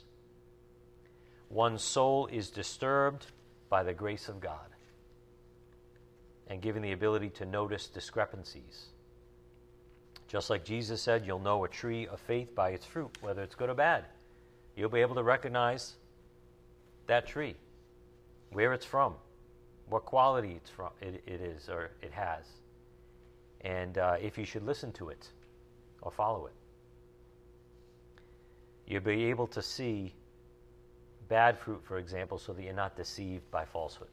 One's 1.49 1.81
soul 1.81 2.27
is 2.27 2.51
disturbed 2.51 3.25
by 3.67 3.81
the 3.81 3.95
grace 3.95 4.29
of 4.29 4.39
God 4.39 4.69
and 6.45 6.61
given 6.61 6.83
the 6.83 6.91
ability 6.91 7.31
to 7.31 7.47
notice 7.47 7.87
discrepancies. 7.87 8.89
Just 10.27 10.51
like 10.51 10.63
Jesus 10.63 11.01
said, 11.01 11.25
you'll 11.25 11.39
know 11.39 11.63
a 11.63 11.67
tree 11.67 12.05
of 12.05 12.19
faith 12.19 12.53
by 12.53 12.69
its 12.69 12.85
fruit, 12.85 13.09
whether 13.21 13.41
it's 13.41 13.55
good 13.55 13.71
or 13.71 13.73
bad. 13.73 14.05
You'll 14.75 14.89
be 14.89 15.01
able 15.01 15.15
to 15.15 15.23
recognize 15.23 15.95
that 17.07 17.25
tree, 17.25 17.55
where 18.51 18.71
it's 18.73 18.85
from, 18.85 19.15
what 19.87 20.05
quality 20.05 20.53
it's 20.55 20.69
from, 20.69 20.91
it, 21.01 21.23
it 21.25 21.41
is 21.41 21.69
or 21.69 21.89
it 22.03 22.11
has, 22.11 22.45
and 23.61 23.97
uh, 23.97 24.17
if 24.21 24.37
you 24.37 24.45
should 24.45 24.63
listen 24.63 24.91
to 24.91 25.09
it 25.09 25.31
or 26.01 26.11
follow 26.11 26.47
it. 26.47 26.53
You'll 28.87 29.01
be 29.01 29.25
able 29.25 29.47
to 29.47 29.61
see 29.61 30.13
bad 31.27 31.59
fruit, 31.59 31.81
for 31.83 31.97
example, 31.97 32.37
so 32.39 32.53
that 32.53 32.63
you're 32.63 32.73
not 32.73 32.95
deceived 32.95 33.49
by 33.51 33.65
falsehood. 33.65 34.09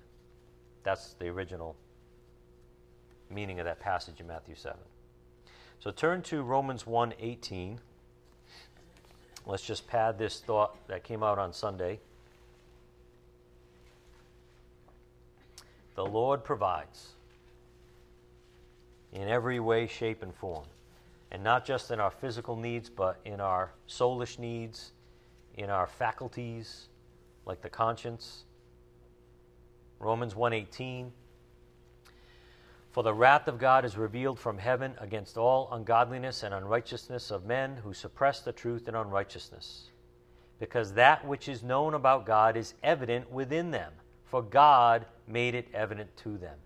That's 0.82 1.14
the 1.14 1.28
original 1.28 1.76
meaning 3.30 3.58
of 3.58 3.64
that 3.64 3.80
passage 3.80 4.20
in 4.20 4.26
Matthew 4.26 4.54
7. 4.54 4.78
So 5.78 5.90
turn 5.90 6.22
to 6.22 6.42
Romans 6.42 6.86
1:18. 6.86 7.80
Let's 9.46 9.64
just 9.64 9.86
pad 9.86 10.18
this 10.18 10.40
thought 10.40 10.76
that 10.88 11.04
came 11.04 11.22
out 11.22 11.38
on 11.38 11.52
Sunday. 11.52 12.00
The 15.94 16.04
Lord 16.04 16.44
provides 16.44 17.14
in 19.12 19.28
every 19.28 19.60
way, 19.60 19.86
shape, 19.86 20.22
and 20.22 20.34
form. 20.34 20.66
And 21.36 21.44
not 21.44 21.66
just 21.66 21.90
in 21.90 22.00
our 22.00 22.10
physical 22.10 22.56
needs, 22.56 22.88
but 22.88 23.20
in 23.26 23.42
our 23.42 23.70
soulish 23.86 24.38
needs, 24.38 24.92
in 25.52 25.68
our 25.68 25.86
faculties, 25.86 26.88
like 27.44 27.60
the 27.60 27.68
conscience. 27.68 28.46
Romans 29.98 30.32
1:18 30.34 31.10
For 32.90 33.02
the 33.02 33.12
wrath 33.12 33.48
of 33.48 33.58
God 33.58 33.84
is 33.84 33.98
revealed 33.98 34.38
from 34.38 34.56
heaven 34.56 34.94
against 34.98 35.36
all 35.36 35.68
ungodliness 35.72 36.42
and 36.42 36.54
unrighteousness 36.54 37.30
of 37.30 37.44
men 37.44 37.76
who 37.76 37.92
suppress 37.92 38.40
the 38.40 38.54
truth 38.54 38.88
in 38.88 38.94
unrighteousness 38.94 39.90
because 40.58 40.94
that 40.94 41.26
which 41.26 41.50
is 41.50 41.62
known 41.62 41.92
about 41.92 42.24
God 42.24 42.56
is 42.56 42.72
evident 42.82 43.30
within 43.30 43.72
them 43.72 43.92
for 44.24 44.40
God 44.40 45.04
made 45.26 45.54
it 45.54 45.68
evident 45.74 46.16
to 46.16 46.38
them. 46.38 46.56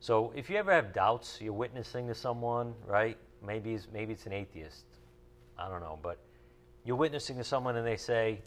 So 0.00 0.32
if 0.34 0.48
you 0.50 0.56
ever 0.56 0.72
have 0.72 0.92
doubts, 0.92 1.38
you're 1.40 1.52
witnessing 1.52 2.08
to 2.08 2.14
someone, 2.14 2.74
right? 2.86 3.16
Maybe 3.46 3.74
it's, 3.74 3.86
maybe 3.92 4.12
it's 4.12 4.26
an 4.26 4.32
atheist. 4.32 4.84
I 5.58 5.68
don't 5.68 5.80
know, 5.80 5.98
but 6.02 6.18
you're 6.84 6.96
witnessing 6.96 7.36
to 7.36 7.44
someone 7.44 7.76
and 7.76 7.86
they 7.86 7.96
say 7.96 8.40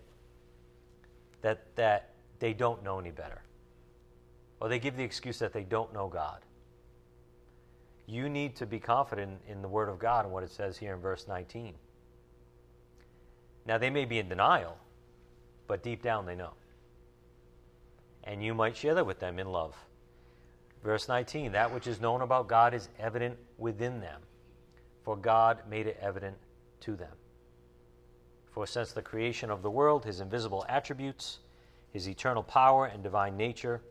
that, 1.41 1.63
that 1.75 2.09
they 2.39 2.53
don't 2.53 2.83
know 2.83 2.99
any 2.99 3.11
better. 3.11 3.41
Or 4.59 4.69
they 4.69 4.79
give 4.79 4.97
the 4.97 5.03
excuse 5.03 5.39
that 5.39 5.53
they 5.53 5.63
don't 5.63 5.93
know 5.93 6.07
God. 6.07 6.41
You 8.07 8.29
need 8.29 8.55
to 8.57 8.65
be 8.65 8.79
confident 8.79 9.39
in 9.47 9.61
the 9.61 9.67
Word 9.67 9.89
of 9.89 9.99
God 9.99 10.25
and 10.25 10.33
what 10.33 10.43
it 10.43 10.51
says 10.51 10.77
here 10.77 10.93
in 10.93 10.99
verse 10.99 11.27
19. 11.27 11.73
Now, 13.65 13.77
they 13.77 13.89
may 13.89 14.05
be 14.05 14.19
in 14.19 14.27
denial, 14.27 14.77
but 15.67 15.83
deep 15.83 16.01
down 16.01 16.25
they 16.25 16.35
know 16.35 16.53
and 18.23 18.43
you 18.43 18.53
might 18.53 18.75
share 18.75 18.95
that 18.95 19.05
with 19.05 19.19
them 19.19 19.39
in 19.39 19.47
love. 19.47 19.75
Verse 20.83 21.07
19 21.07 21.51
That 21.53 21.73
which 21.73 21.87
is 21.87 22.01
known 22.01 22.21
about 22.21 22.47
God 22.47 22.73
is 22.73 22.89
evident 22.99 23.37
within 23.57 23.99
them, 24.01 24.21
for 25.03 25.15
God 25.15 25.59
made 25.69 25.87
it 25.87 25.97
evident 26.01 26.37
to 26.81 26.95
them. 26.95 27.13
For 28.51 28.67
since 28.67 28.91
the 28.91 29.01
creation 29.01 29.49
of 29.49 29.63
the 29.63 29.71
world, 29.71 30.05
his 30.05 30.19
invisible 30.19 30.65
attributes, 30.69 31.39
his 31.91 32.07
eternal 32.07 32.43
power 32.43 32.85
and 32.85 33.01
divine 33.01 33.37
nature 33.37 33.81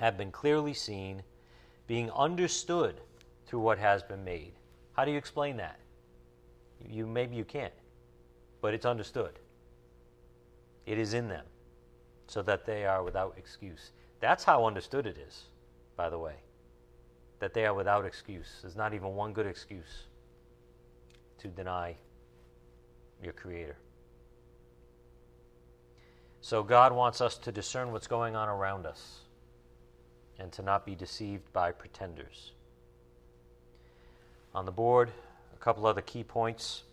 have 0.00 0.16
been 0.16 0.30
clearly 0.30 0.74
seen, 0.74 1.22
being 1.86 2.10
understood 2.12 3.00
through 3.46 3.60
what 3.60 3.78
has 3.78 4.02
been 4.02 4.22
made. 4.22 4.52
How 4.92 5.04
do 5.04 5.10
you 5.10 5.18
explain 5.18 5.56
that? 5.56 5.80
You 6.88 7.06
maybe 7.06 7.34
you 7.34 7.44
can't, 7.44 7.72
but 8.60 8.74
it's 8.74 8.86
understood. 8.86 9.38
It 10.86 10.98
is 10.98 11.14
in 11.14 11.28
them 11.28 11.44
so 12.26 12.42
that 12.42 12.66
they 12.66 12.84
are 12.84 13.02
without 13.02 13.34
excuse. 13.36 13.92
That's 14.20 14.44
how 14.44 14.66
understood 14.66 15.06
it 15.06 15.16
is, 15.16 15.44
by 15.98 16.08
the 16.08 16.18
way, 16.18 16.36
that 17.40 17.52
they 17.52 17.66
are 17.66 17.74
without 17.74 18.06
excuse. 18.06 18.46
There's 18.62 18.76
not 18.76 18.94
even 18.94 19.16
one 19.16 19.32
good 19.32 19.46
excuse 19.46 20.06
to 21.38 21.48
deny 21.48 21.96
your 23.22 23.32
Creator. 23.32 23.76
So 26.40 26.62
God 26.62 26.92
wants 26.92 27.20
us 27.20 27.36
to 27.38 27.52
discern 27.52 27.90
what's 27.90 28.06
going 28.06 28.36
on 28.36 28.48
around 28.48 28.86
us 28.86 29.22
and 30.38 30.52
to 30.52 30.62
not 30.62 30.86
be 30.86 30.94
deceived 30.94 31.52
by 31.52 31.72
pretenders. 31.72 32.52
On 34.54 34.64
the 34.64 34.72
board, 34.72 35.10
a 35.52 35.56
couple 35.58 35.84
other 35.84 36.00
key 36.00 36.22
points 36.22 36.84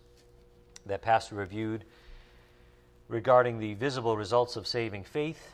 that 0.84 1.00
Pastor 1.00 1.36
reviewed 1.36 1.84
regarding 3.08 3.60
the 3.60 3.74
visible 3.74 4.16
results 4.16 4.56
of 4.56 4.66
saving 4.66 5.04
faith. 5.04 5.52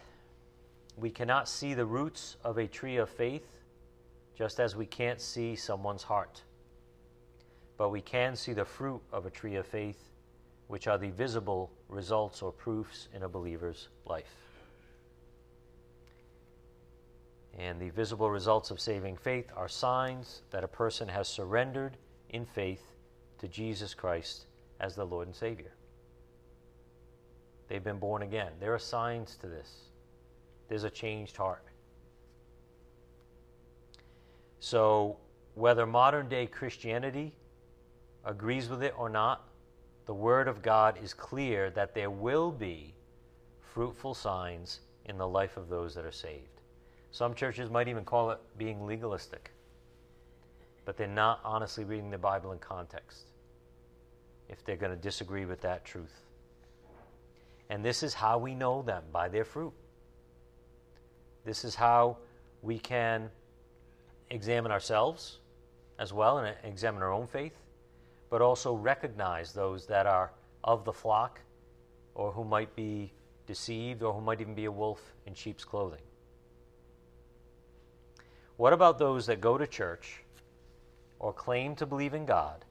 We 0.97 1.11
cannot 1.11 1.49
see 1.49 1.75
the 1.75 1.87
roots 1.87 2.37
of 2.45 2.59
a 2.59 2.67
tree 2.67 2.97
of 2.97 3.09
faith, 3.09 3.61
just 4.35 4.61
as 4.61 4.77
we 4.77 4.87
can't 4.87 5.21
see 5.21 5.57
someone's 5.57 6.03
heart. 6.03 6.43
But 7.77 7.91
we 7.91 8.01
can 8.01 8.37
see 8.37 8.53
the 8.53 8.65
fruit 8.65 9.01
of 9.13 9.27
a 9.27 9.31
tree 9.31 9.57
of 9.57 9.67
faith, 9.67 10.11
which 10.69 10.87
are 10.87 10.99
the 10.99 11.11
visible 11.11 11.71
results 11.89 12.43
or 12.43 12.53
proofs 12.53 13.09
in 13.15 13.23
a 13.23 13.29
believer's 13.29 13.89
life. 14.07 14.37
And 17.59 17.81
the 17.81 17.91
visible 17.91 18.31
results 18.31 18.71
of 18.71 18.81
saving 18.81 19.17
faith 19.17 19.51
are 19.57 19.69
signs 19.69 20.43
that 20.51 20.65
a 20.65 20.69
person 20.69 21.09
has 21.09 21.29
surrendered 21.29 21.97
in 22.31 22.47
faith 22.47 22.83
to 23.39 23.49
Jesus 23.49 23.93
Christ 23.93 24.47
as 24.81 24.95
the 24.95 25.05
Lord 25.05 25.27
and 25.27 25.37
Savior. 25.37 25.73
They've 27.69 27.85
been 27.85 27.99
born 27.99 28.23
again. 28.23 28.53
There 28.61 28.75
are 28.75 28.79
signs 28.79 29.37
to 29.37 29.49
this. 29.49 29.92
There's 30.73 30.85
a 30.85 30.91
changed 30.91 31.37
heart. 31.37 31.67
So, 34.59 35.19
whether 35.55 35.85
modern 35.85 36.31
day 36.31 36.47
Christianity 36.47 37.35
agrees 38.25 38.71
with 38.71 38.83
it 38.83 38.95
or 38.97 39.11
not, 39.11 39.47
the 40.07 40.15
Word 40.15 40.49
of 40.49 40.63
God 40.63 40.99
is 41.05 41.13
clear 41.13 41.69
that 41.73 41.95
there 41.95 42.09
will 42.09 42.51
be 42.51 42.95
fruitful 43.61 44.15
signs 44.15 44.81
in 45.05 45.19
the 45.19 45.29
life 45.29 45.59
of 45.59 45.69
those 45.69 45.95
that 45.95 46.07
are 46.07 46.11
saved. 46.11 46.63
Some 47.11 47.35
churches 47.35 47.69
might 47.69 47.89
even 47.89 48.03
call 48.03 48.31
it 48.31 48.41
being 48.57 48.87
legalistic, 48.87 49.51
but 50.87 50.97
they're 50.97 51.07
not 51.07 51.41
honestly 51.45 51.85
reading 51.85 52.11
the 52.11 52.17
Bible 52.17 52.53
in 52.53 52.59
context 52.59 53.27
if 54.49 54.65
they're 54.65 54.77
going 54.77 54.97
to 54.97 55.03
disagree 55.03 55.45
with 55.45 55.61
that 55.61 55.85
truth. 55.85 56.23
And 57.69 57.85
this 57.85 58.03
is 58.03 58.15
how 58.15 58.39
we 58.39 58.55
know 58.55 58.81
them 58.81 59.03
by 59.13 59.29
their 59.29 59.45
fruit. 59.45 59.75
This 61.45 61.65
is 61.65 61.75
how 61.75 62.19
we 62.63 62.79
can 62.79 63.31
examine 64.31 64.71
ourselves 64.73 65.39
as 65.99 66.13
well 66.13 66.39
and 66.39 66.57
examine 66.65 67.03
our 67.03 67.13
own 67.13 67.27
faith 67.27 67.63
but 68.33 68.41
also 68.41 68.73
recognize 68.73 69.53
those 69.53 69.85
that 69.85 70.07
are 70.07 70.33
of 70.65 70.87
the 70.87 70.93
flock 70.93 71.39
or 72.15 72.33
who 72.33 72.45
might 72.45 72.75
be 72.75 73.13
deceived 73.47 74.03
or 74.03 74.15
who 74.15 74.23
might 74.23 74.41
even 74.41 74.55
be 74.55 74.65
a 74.65 74.73
wolf 74.73 75.13
in 75.27 75.35
sheep's 75.35 75.67
clothing. 75.67 76.01
What 78.57 78.73
about 78.73 78.99
those 78.99 79.27
that 79.27 79.43
go 79.43 79.59
to 79.59 79.67
church 79.67 80.23
or 81.19 81.35
claim 81.35 81.77
to 81.77 81.85
believe 81.85 82.15
in 82.15 82.25
God 82.25 82.65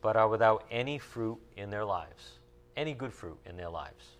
but 0.00 0.16
are 0.16 0.28
without 0.28 0.64
any 0.70 0.96
fruit 0.96 1.38
in 1.56 1.70
their 1.70 1.84
lives, 1.84 2.38
any 2.76 2.94
good 2.94 3.12
fruit 3.12 3.38
in 3.46 3.56
their 3.56 3.70
lives? 3.70 4.17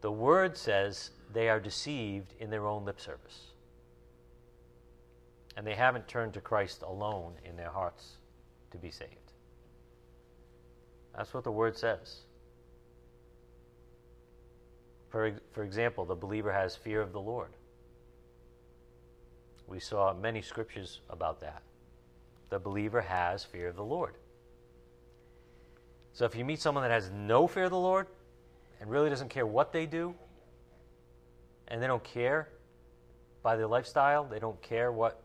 The 0.00 0.10
word 0.10 0.56
says 0.56 1.10
they 1.32 1.48
are 1.48 1.60
deceived 1.60 2.34
in 2.38 2.50
their 2.50 2.66
own 2.66 2.84
lip 2.84 3.00
service. 3.00 3.46
And 5.56 5.66
they 5.66 5.74
haven't 5.74 6.08
turned 6.08 6.34
to 6.34 6.40
Christ 6.40 6.82
alone 6.82 7.34
in 7.44 7.56
their 7.56 7.70
hearts 7.70 8.16
to 8.70 8.78
be 8.78 8.90
saved. 8.90 9.32
That's 11.14 11.34
what 11.34 11.44
the 11.44 11.52
word 11.52 11.76
says. 11.76 12.20
For, 15.10 15.32
for 15.52 15.64
example, 15.64 16.04
the 16.04 16.14
believer 16.14 16.52
has 16.52 16.76
fear 16.76 17.00
of 17.00 17.12
the 17.12 17.20
Lord. 17.20 17.50
We 19.66 19.80
saw 19.80 20.14
many 20.14 20.40
scriptures 20.40 21.00
about 21.10 21.40
that. 21.40 21.62
The 22.48 22.58
believer 22.58 23.00
has 23.00 23.44
fear 23.44 23.68
of 23.68 23.76
the 23.76 23.84
Lord. 23.84 24.14
So 26.12 26.24
if 26.24 26.34
you 26.34 26.44
meet 26.44 26.60
someone 26.60 26.82
that 26.82 26.90
has 26.90 27.10
no 27.10 27.46
fear 27.46 27.64
of 27.64 27.70
the 27.70 27.78
Lord 27.78 28.06
and 28.80 28.90
really 28.90 29.10
doesn't 29.10 29.28
care 29.28 29.46
what 29.46 29.72
they 29.72 29.86
do, 29.86 30.14
and 31.68 31.82
they 31.82 31.86
don't 31.86 32.04
care 32.04 32.48
by 33.42 33.56
their 33.56 33.66
lifestyle, 33.66 34.24
they 34.24 34.38
don't 34.38 34.60
care 34.62 34.92
what 34.92 35.22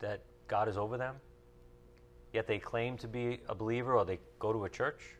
that 0.00 0.20
God 0.48 0.68
is 0.68 0.76
over 0.76 0.96
them, 0.96 1.16
yet 2.32 2.46
they 2.46 2.58
claim 2.58 2.96
to 2.98 3.08
be 3.08 3.40
a 3.48 3.54
believer 3.54 3.96
or 3.96 4.04
they 4.04 4.18
go 4.38 4.52
to 4.52 4.64
a 4.64 4.68
church, 4.68 5.16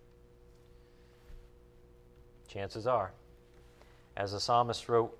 chances 2.48 2.86
are, 2.86 3.12
as 4.16 4.32
the 4.32 4.40
psalmist 4.40 4.88
wrote 4.88 5.16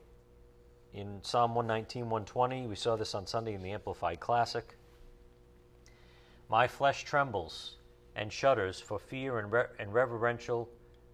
in 0.94 1.20
Psalm 1.22 1.54
119, 1.54 2.04
120, 2.10 2.66
we 2.66 2.76
saw 2.76 2.96
this 2.96 3.14
on 3.14 3.26
Sunday 3.26 3.54
in 3.54 3.62
the 3.62 3.70
Amplified 3.70 4.20
Classic. 4.20 4.76
My 6.50 6.68
flesh 6.68 7.04
trembles 7.04 7.76
and 8.14 8.30
shudders 8.30 8.78
for 8.78 8.98
fear 8.98 9.38
and, 9.38 9.50
re- 9.50 9.64
and 9.78 9.94
reverential 9.94 10.68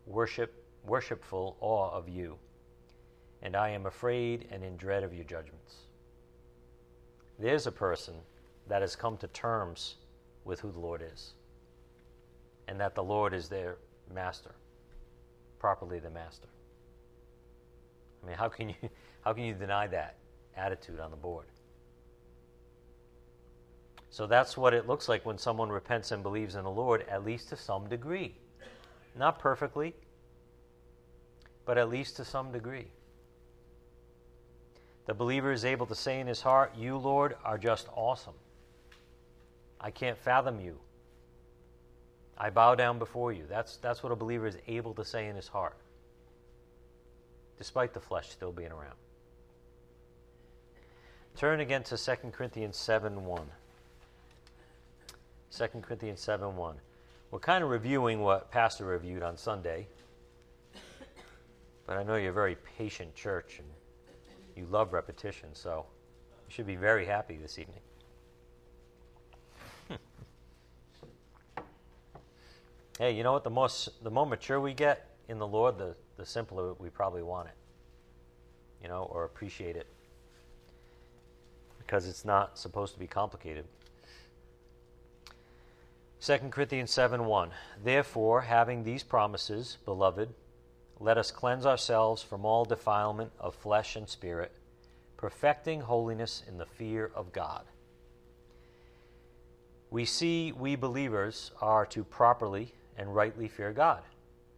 worship, 0.04 0.58
worshipful 0.88 1.57
awe 1.61 1.90
of 1.90 2.09
you, 2.09 2.37
and 3.42 3.55
I 3.55 3.70
am 3.70 3.87
afraid 3.87 4.48
and 4.51 4.64
in 4.64 4.77
dread 4.77 5.05
of 5.05 5.14
your 5.14 5.24
judgments. 5.24 5.74
There's 7.38 7.66
a 7.66 7.72
person 7.72 8.14
that 8.66 8.83
has 8.83 8.96
come 8.96 9.16
to 9.18 9.29
terms 9.29 9.96
with 10.44 10.61
who 10.61 10.72
the 10.72 10.81
Lord 10.81 11.03
is, 11.12 11.35
and 12.66 12.81
that 12.81 12.94
the 12.94 13.03
Lord 13.03 13.33
is 13.33 13.48
their 13.48 13.77
master, 14.12 14.55
properly 15.59 15.98
the 15.98 16.11
master. 16.11 16.48
I 18.22 18.27
mean, 18.27 18.37
how 18.37 18.48
can 18.48 18.70
you 18.70 18.74
how 19.20 19.33
can 19.33 19.44
you 19.44 19.55
deny 19.55 19.87
that 19.88 20.16
attitude 20.57 21.01
on 21.01 21.11
the 21.11 21.16
board? 21.16 21.46
So 24.11 24.27
that's 24.27 24.57
what 24.57 24.74
it 24.74 24.88
looks 24.88 25.09
like 25.09 25.24
when 25.27 25.38
someone 25.38 25.68
repents 25.68 26.11
and 26.12 26.22
believes 26.22 26.55
in 26.55 26.64
the 26.64 26.70
Lord, 26.70 27.05
at 27.09 27.24
least 27.24 27.51
to 27.51 27.57
some 27.57 27.88
degree. 27.88 28.35
Not 29.14 29.38
perfectly, 29.38 29.94
but 31.68 31.76
at 31.76 31.90
least 31.90 32.16
to 32.16 32.24
some 32.24 32.50
degree. 32.50 32.87
The 35.04 35.12
believer 35.12 35.52
is 35.52 35.66
able 35.66 35.85
to 35.85 35.94
say 35.94 36.18
in 36.18 36.26
his 36.26 36.40
heart, 36.40 36.72
You, 36.78 36.96
Lord, 36.96 37.37
are 37.44 37.59
just 37.59 37.88
awesome. 37.94 38.33
I 39.78 39.90
can't 39.90 40.16
fathom 40.16 40.62
you. 40.62 40.78
I 42.38 42.48
bow 42.48 42.74
down 42.74 42.98
before 42.98 43.35
you. 43.35 43.44
That's, 43.50 43.76
that's 43.76 44.02
what 44.02 44.12
a 44.12 44.16
believer 44.16 44.46
is 44.46 44.57
able 44.66 44.94
to 44.94 45.04
say 45.04 45.28
in 45.28 45.37
his 45.37 45.48
heart, 45.48 45.76
despite 47.59 47.92
the 47.92 48.00
flesh 48.00 48.31
still 48.31 48.52
being 48.52 48.72
around. 48.72 48.96
Turn 51.37 51.61
again 51.61 51.83
to 51.83 51.98
2 51.98 52.12
Corinthians 52.33 52.78
7 52.78 53.26
1. 53.26 53.46
2 55.54 55.66
Corinthians 55.83 56.20
7 56.20 56.57
1. 56.57 56.76
We're 57.31 57.38
kind 57.40 57.62
of 57.62 57.68
reviewing 57.68 58.22
what 58.22 58.50
Pastor 58.50 58.87
reviewed 58.87 59.22
on 59.22 59.37
Sunday, 59.37 59.87
but 61.88 61.96
I 61.96 62.03
know 62.03 62.14
you're 62.16 62.31
a 62.31 62.35
very 62.35 62.57
patient 62.77 63.14
church 63.14 63.61
and 63.61 63.66
you 64.55 64.66
love 64.70 64.92
repetition, 64.92 65.48
so 65.55 65.87
you 66.46 66.53
should 66.53 66.66
be 66.66 66.77
very 66.77 67.07
happy 67.07 67.38
this 67.38 67.59
evening. 67.59 67.81
hey, 72.98 73.12
you 73.12 73.22
know 73.22 73.33
what? 73.33 73.42
The 73.42 73.48
most 73.48 74.05
the 74.05 74.11
more 74.11 74.27
mature 74.27 74.61
we 74.61 74.74
get 74.74 75.16
in 75.31 75.38
the 75.38 75.46
Lord, 75.46 75.79
the, 75.79 75.96
the 76.18 76.27
simpler 76.27 76.74
we 76.74 76.90
probably 76.90 77.22
want 77.22 77.48
it. 77.48 77.55
You 78.83 78.88
know, 78.90 79.05
or 79.11 79.24
appreciate 79.24 79.74
it. 79.74 79.87
Because 81.79 82.07
it's 82.07 82.27
not 82.27 82.59
supposed 82.59 82.92
to 82.92 83.01
be 83.01 83.07
complicated. 83.07 83.64
2 86.20 86.37
Corinthians 86.51 86.90
7 86.90 87.24
1. 87.24 87.51
Therefore, 87.83 88.42
having 88.42 88.85
these 88.85 89.03
promises, 89.03 89.79
beloved, 89.87 90.35
let 91.00 91.18
us 91.18 91.30
cleanse 91.30 91.64
ourselves 91.64 92.22
from 92.22 92.44
all 92.44 92.64
defilement 92.64 93.32
of 93.38 93.54
flesh 93.54 93.94
and 93.96 94.08
spirit, 94.08 94.52
perfecting 95.16 95.82
holiness 95.82 96.42
in 96.48 96.58
the 96.58 96.66
fear 96.66 97.11
of 97.14 97.32
God. 97.32 97.64
We 99.90 100.04
see 100.04 100.52
we 100.52 100.76
believers 100.76 101.52
are 101.62 101.87
to 101.87 102.04
properly 102.04 102.72
and 102.96 103.14
rightly 103.14 103.48
fear 103.48 103.72
God. 103.72 104.02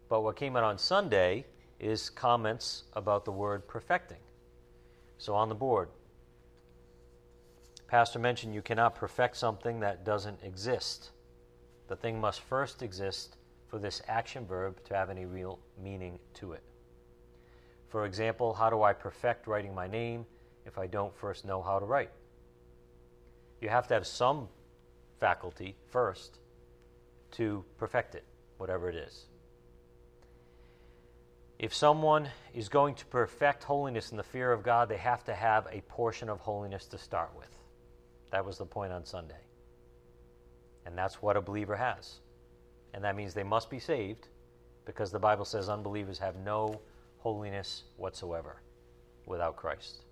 But 0.09 0.23
what 0.23 0.37
came 0.37 0.57
out 0.57 0.65
on 0.65 0.79
Sunday 0.79 1.45
is 1.79 2.11
comments 2.11 2.85
about 2.95 3.25
the 3.25 3.33
word 3.33 3.69
perfecting. 3.69 4.19
So 5.19 5.35
on 5.35 5.49
the 5.49 5.55
board, 5.55 5.89
Pastor 7.87 8.19
mentioned 8.19 8.55
you 8.55 8.63
cannot 8.63 8.95
perfect 8.95 9.37
something 9.37 9.81
that 9.81 10.05
doesn't 10.05 10.43
exist. 10.43 11.11
The 11.89 11.97
thing 11.97 12.21
must 12.21 12.41
first 12.41 12.83
exist 12.83 13.37
for 13.71 13.79
this 13.79 14.03
action 14.09 14.45
verb 14.47 14.83
to 14.85 14.95
have 14.95 15.09
any 15.09 15.25
real 15.25 15.61
meaning 15.81 16.19
to 16.35 16.53
it. 16.53 16.63
For 17.89 18.05
example, 18.05 18.53
how 18.53 18.69
do 18.69 18.83
I 18.83 18.93
perfect 18.93 19.47
writing 19.47 19.75
my 19.75 19.87
name 19.87 20.27
if 20.67 20.77
I 20.77 20.87
don't 20.87 21.17
first 21.17 21.45
know 21.45 21.63
how 21.63 21.79
to 21.79 21.87
write? 21.87 22.11
You 23.61 23.69
have 23.69 23.87
to 23.89 23.95
have 23.95 24.07
some 24.07 24.49
faculty 25.19 25.77
first 25.89 26.39
to 27.33 27.65
perfect 27.79 28.15
it 28.15 28.25
whatever 28.59 28.91
it 28.91 28.97
is. 28.97 29.27
If 31.59 31.75
someone 31.75 32.29
is 32.55 32.69
going 32.69 32.95
to 32.97 33.07
perfect 33.07 33.65
holiness 33.65 34.11
in 34.11 34.17
the 34.17 34.23
fear 34.23 34.53
of 34.53 34.63
God, 34.63 34.89
they 34.89 34.97
have 34.97 35.25
to 35.25 35.35
have 35.35 35.67
a 35.71 35.83
portion 35.83 36.29
of 36.29 36.41
holiness 36.41 36.87
to 36.87 36.99
start 36.99 37.31
with. 37.37 37.51
That 38.33 38.45
was 38.45 38.59
the 38.59 38.67
point 38.67 38.93
on 38.93 39.05
Sunday. 39.05 39.41
And 40.87 40.97
that's 40.97 41.23
what 41.23 41.37
a 41.37 41.41
believer 41.41 41.77
has. 41.77 42.21
And 42.95 43.05
that 43.05 43.17
means 43.17 43.35
they 43.35 43.43
must 43.43 43.71
be 43.71 43.79
saved 43.79 44.29
because 44.85 45.11
the 45.11 45.19
Bible 45.19 45.45
says 45.45 45.69
unbelievers 45.69 46.19
have 46.19 46.37
no 46.37 46.81
holiness 47.19 47.85
whatsoever 47.97 48.63
without 49.27 49.57
Christ. 49.57 50.05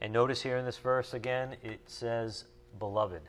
And 0.00 0.12
notice 0.12 0.42
here 0.42 0.58
in 0.58 0.64
this 0.64 0.78
verse 0.78 1.14
again, 1.14 1.56
it 1.62 1.80
says, 1.86 2.44
beloved. 2.78 3.22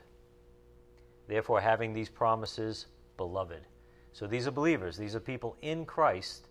Therefore, 1.28 1.62
having 1.62 1.94
these 1.94 2.10
promises, 2.10 2.88
beloved. 3.18 3.62
So 4.14 4.28
these 4.28 4.48
are 4.48 4.52
believers, 4.52 4.98
these 4.98 5.16
are 5.16 5.20
people 5.20 5.56
in 5.62 5.86
Christ 5.86 6.48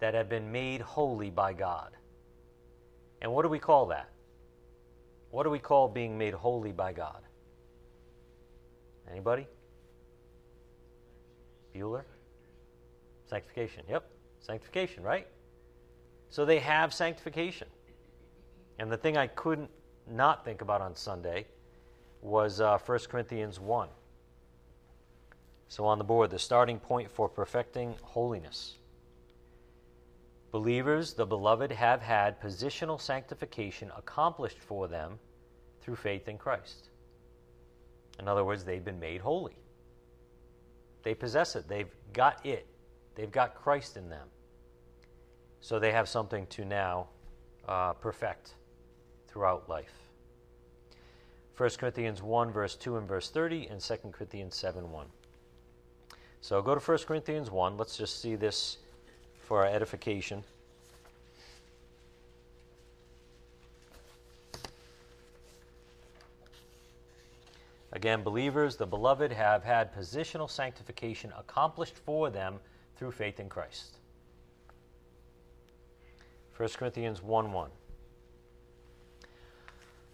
that 0.00 0.14
have 0.14 0.28
been 0.28 0.50
made 0.50 0.80
holy 0.80 1.30
by 1.30 1.52
God. 1.52 1.90
And 3.22 3.32
what 3.32 3.42
do 3.42 3.48
we 3.48 3.58
call 3.58 3.86
that? 3.86 4.08
What 5.30 5.44
do 5.44 5.50
we 5.50 5.58
call 5.58 5.88
being 5.88 6.16
made 6.16 6.34
holy 6.34 6.72
by 6.72 6.92
God? 6.92 7.22
Anybody? 9.10 9.46
Bueller? 11.74 12.04
Sanctification. 13.26 13.84
Yep, 13.88 14.10
sanctification, 14.40 15.02
right? 15.02 15.26
So 16.28 16.44
they 16.44 16.58
have 16.60 16.92
sanctification. 16.94 17.68
And 18.78 18.90
the 18.90 18.96
thing 18.96 19.16
I 19.16 19.26
couldn't 19.26 19.70
not 20.08 20.44
think 20.44 20.62
about 20.62 20.80
on 20.80 20.96
Sunday 20.96 21.46
was 22.22 22.60
uh, 22.60 22.78
1 22.78 22.98
Corinthians 23.08 23.60
1. 23.60 23.88
So 25.68 25.84
on 25.84 25.98
the 25.98 26.04
board, 26.04 26.30
the 26.30 26.38
starting 26.38 26.78
point 26.78 27.10
for 27.10 27.28
perfecting 27.28 27.94
holiness. 28.02 28.76
Believers, 30.50 31.14
the 31.14 31.26
beloved, 31.26 31.70
have 31.70 32.02
had 32.02 32.40
positional 32.40 33.00
sanctification 33.00 33.92
accomplished 33.96 34.58
for 34.58 34.88
them 34.88 35.18
through 35.80 35.96
faith 35.96 36.28
in 36.28 36.38
Christ. 36.38 36.88
In 38.18 38.26
other 38.26 38.44
words, 38.44 38.64
they've 38.64 38.84
been 38.84 38.98
made 38.98 39.20
holy. 39.20 39.56
They 41.02 41.14
possess 41.14 41.56
it, 41.56 41.68
they've 41.68 41.90
got 42.12 42.44
it, 42.44 42.66
they've 43.14 43.30
got 43.30 43.54
Christ 43.54 43.96
in 43.96 44.08
them. 44.08 44.28
So 45.60 45.78
they 45.78 45.92
have 45.92 46.08
something 46.08 46.46
to 46.48 46.64
now 46.64 47.08
uh, 47.68 47.92
perfect 47.94 48.54
throughout 49.28 49.68
life. 49.68 49.92
1 51.56 51.70
Corinthians 51.78 52.22
1, 52.22 52.52
verse 52.52 52.74
2 52.74 52.96
and 52.96 53.06
verse 53.06 53.30
30, 53.30 53.66
and 53.66 53.80
2 53.80 53.94
Corinthians 54.12 54.56
7, 54.56 54.90
1. 54.90 55.06
So 56.40 56.62
go 56.62 56.74
to 56.74 56.80
1 56.80 56.98
Corinthians 57.06 57.50
1. 57.50 57.76
Let's 57.76 57.98
just 57.98 58.22
see 58.22 58.34
this 58.34 58.78
for 59.42 59.58
our 59.64 59.66
edification. 59.66 60.42
Again, 68.00 68.22
believers, 68.22 68.76
the 68.76 68.86
beloved, 68.86 69.30
have 69.30 69.62
had 69.62 69.94
positional 69.94 70.48
sanctification 70.48 71.34
accomplished 71.38 71.98
for 71.98 72.30
them 72.30 72.58
through 72.96 73.10
faith 73.10 73.38
in 73.38 73.50
Christ. 73.50 73.98
1 76.56 76.70
Corinthians 76.78 77.22
1 77.22 77.52
1. 77.52 77.70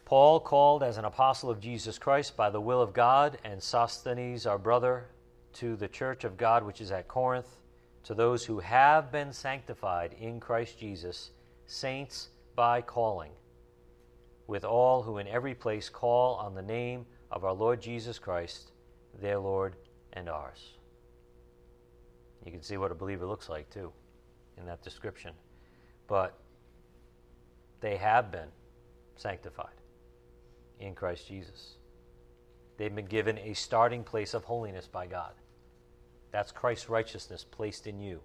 Paul, 0.05 0.41
called 0.41 0.83
as 0.83 0.99
an 0.99 1.05
apostle 1.05 1.49
of 1.49 1.61
Jesus 1.61 1.97
Christ 1.97 2.37
by 2.37 2.51
the 2.51 2.61
will 2.61 2.83
of 2.83 2.93
God, 2.93 3.39
and 3.45 3.63
Sosthenes, 3.63 4.47
our 4.47 4.59
brother, 4.59 5.05
to 5.53 5.77
the 5.77 5.87
church 5.87 6.25
of 6.25 6.37
God 6.37 6.67
which 6.67 6.81
is 6.81 6.91
at 6.91 7.07
Corinth, 7.07 7.55
to 8.03 8.15
those 8.15 8.45
who 8.45 8.59
have 8.59 9.13
been 9.13 9.33
sanctified 9.33 10.13
in 10.19 10.41
Christ 10.41 10.77
Jesus, 10.77 11.31
saints 11.69 12.31
by 12.57 12.81
calling, 12.81 13.31
with 14.49 14.65
all 14.65 15.03
who 15.03 15.19
in 15.19 15.29
every 15.29 15.55
place 15.55 15.89
call 15.89 16.35
on 16.35 16.57
the 16.57 16.63
name 16.63 17.07
of 17.31 17.45
our 17.45 17.53
Lord 17.53 17.81
Jesus 17.81 18.19
Christ, 18.19 18.73
their 19.21 19.39
Lord 19.39 19.77
and 20.13 20.29
ours. 20.29 20.77
You 22.45 22.53
can 22.53 22.63
see 22.63 22.77
what 22.77 22.93
a 22.93 22.95
believer 22.95 23.27
looks 23.27 23.49
like, 23.49 23.69
too, 23.71 23.93
in 24.57 24.67
that 24.67 24.83
description. 24.83 25.33
But 26.07 26.39
they 27.81 27.97
have 27.97 28.31
been 28.31 28.49
sanctified 29.17 29.75
in 30.79 30.95
Christ 30.95 31.27
Jesus. 31.27 31.77
They've 32.77 32.95
been 32.95 33.07
given 33.07 33.39
a 33.39 33.55
starting 33.55 34.05
place 34.05 34.35
of 34.35 34.45
holiness 34.45 34.87
by 34.87 35.07
God. 35.07 35.33
That's 36.31 36.53
Christ's 36.53 36.89
righteousness 36.89 37.45
placed 37.45 37.87
in 37.87 37.99
you 37.99 38.21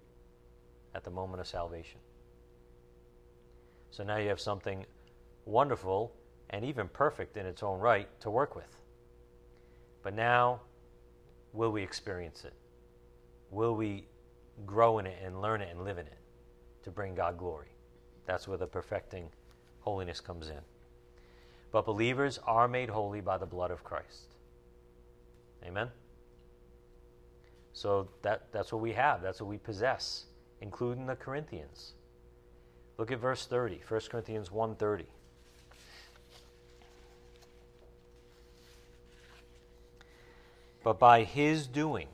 at 0.94 1.04
the 1.04 1.10
moment 1.10 1.40
of 1.40 1.46
salvation. 1.46 2.00
So 3.90 4.04
now 4.04 4.18
you 4.18 4.28
have 4.28 4.40
something 4.40 4.84
wonderful 5.44 6.12
and 6.50 6.64
even 6.64 6.88
perfect 6.88 7.36
in 7.36 7.46
its 7.46 7.62
own 7.62 7.80
right 7.80 8.08
to 8.20 8.30
work 8.30 8.54
with. 8.54 8.81
But 10.02 10.14
now, 10.14 10.60
will 11.52 11.70
we 11.70 11.82
experience 11.82 12.44
it? 12.44 12.54
Will 13.50 13.74
we 13.74 14.06
grow 14.66 14.98
in 14.98 15.06
it 15.06 15.18
and 15.24 15.40
learn 15.40 15.60
it 15.60 15.68
and 15.70 15.84
live 15.84 15.98
in 15.98 16.06
it 16.06 16.18
to 16.84 16.90
bring 16.90 17.14
God 17.14 17.38
glory? 17.38 17.68
That's 18.26 18.48
where 18.48 18.58
the 18.58 18.66
perfecting 18.66 19.28
holiness 19.80 20.20
comes 20.20 20.48
in. 20.48 20.60
But 21.70 21.86
believers 21.86 22.38
are 22.46 22.68
made 22.68 22.90
holy 22.90 23.20
by 23.20 23.38
the 23.38 23.46
blood 23.46 23.70
of 23.70 23.82
Christ. 23.82 24.34
Amen? 25.64 25.88
So 27.72 28.08
that, 28.22 28.52
that's 28.52 28.72
what 28.72 28.82
we 28.82 28.92
have, 28.92 29.22
that's 29.22 29.40
what 29.40 29.48
we 29.48 29.58
possess, 29.58 30.26
including 30.60 31.06
the 31.06 31.16
Corinthians. 31.16 31.94
Look 32.98 33.10
at 33.10 33.18
verse 33.18 33.46
30, 33.46 33.80
1 33.88 34.00
Corinthians 34.10 34.50
1:30. 34.50 35.06
But 40.82 40.98
by 40.98 41.22
his 41.22 41.66
doing, 41.68 42.08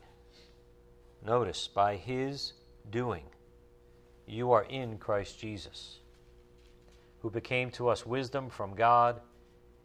notice, 1.25 1.67
by 1.67 1.95
his 1.95 2.53
doing, 2.91 3.23
you 4.27 4.51
are 4.51 4.63
in 4.63 4.99
Christ 4.99 5.39
Jesus, 5.39 5.99
who 7.19 7.31
became 7.31 7.71
to 7.71 7.87
us 7.87 8.05
wisdom 8.05 8.49
from 8.49 8.75
God 8.75 9.21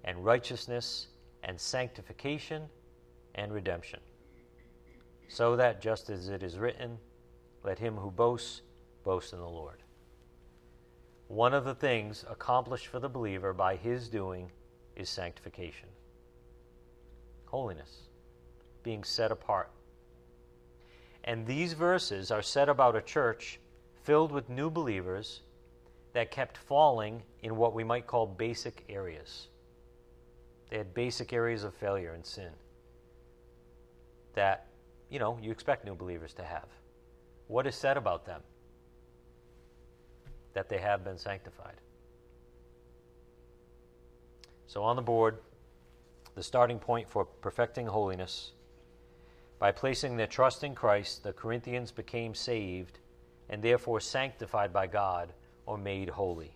and 0.04 0.22
righteousness 0.22 1.06
and 1.42 1.58
sanctification 1.58 2.64
and 3.34 3.52
redemption. 3.52 4.00
So 5.28 5.56
that, 5.56 5.80
just 5.80 6.10
as 6.10 6.28
it 6.28 6.42
is 6.42 6.58
written, 6.58 6.98
let 7.62 7.78
him 7.78 7.96
who 7.96 8.10
boasts 8.10 8.60
boast 9.02 9.32
in 9.32 9.38
the 9.38 9.48
Lord. 9.48 9.82
One 11.28 11.54
of 11.54 11.64
the 11.64 11.74
things 11.74 12.26
accomplished 12.30 12.88
for 12.88 13.00
the 13.00 13.08
believer 13.08 13.54
by 13.54 13.76
his 13.76 14.08
doing 14.08 14.50
is 14.94 15.08
sanctification, 15.08 15.88
holiness 17.46 18.08
being 18.84 19.02
set 19.02 19.32
apart. 19.32 19.70
And 21.24 21.46
these 21.46 21.72
verses 21.72 22.30
are 22.30 22.42
said 22.42 22.68
about 22.68 22.94
a 22.94 23.02
church 23.02 23.58
filled 24.04 24.30
with 24.30 24.48
new 24.48 24.70
believers 24.70 25.40
that 26.12 26.30
kept 26.30 26.56
falling 26.56 27.22
in 27.42 27.56
what 27.56 27.74
we 27.74 27.82
might 27.82 28.06
call 28.06 28.26
basic 28.26 28.84
areas. 28.88 29.48
They 30.70 30.78
had 30.78 30.94
basic 30.94 31.32
areas 31.32 31.64
of 31.64 31.74
failure 31.74 32.12
and 32.12 32.24
sin 32.24 32.50
that, 34.34 34.66
you 35.10 35.18
know, 35.18 35.38
you 35.42 35.50
expect 35.50 35.84
new 35.84 35.94
believers 35.94 36.34
to 36.34 36.44
have. 36.44 36.66
What 37.48 37.66
is 37.66 37.74
said 37.74 37.96
about 37.96 38.26
them? 38.26 38.42
That 40.52 40.68
they 40.68 40.78
have 40.78 41.04
been 41.04 41.18
sanctified. 41.18 41.76
So 44.66 44.82
on 44.82 44.96
the 44.96 45.02
board, 45.02 45.38
the 46.34 46.42
starting 46.42 46.78
point 46.78 47.08
for 47.08 47.24
perfecting 47.24 47.86
holiness 47.86 48.52
by 49.64 49.72
placing 49.72 50.14
their 50.14 50.26
trust 50.26 50.62
in 50.62 50.74
Christ, 50.74 51.22
the 51.22 51.32
Corinthians 51.32 51.90
became 51.90 52.34
saved 52.34 52.98
and 53.48 53.62
therefore 53.62 53.98
sanctified 53.98 54.74
by 54.74 54.86
God 54.86 55.32
or 55.64 55.78
made 55.78 56.10
holy. 56.10 56.54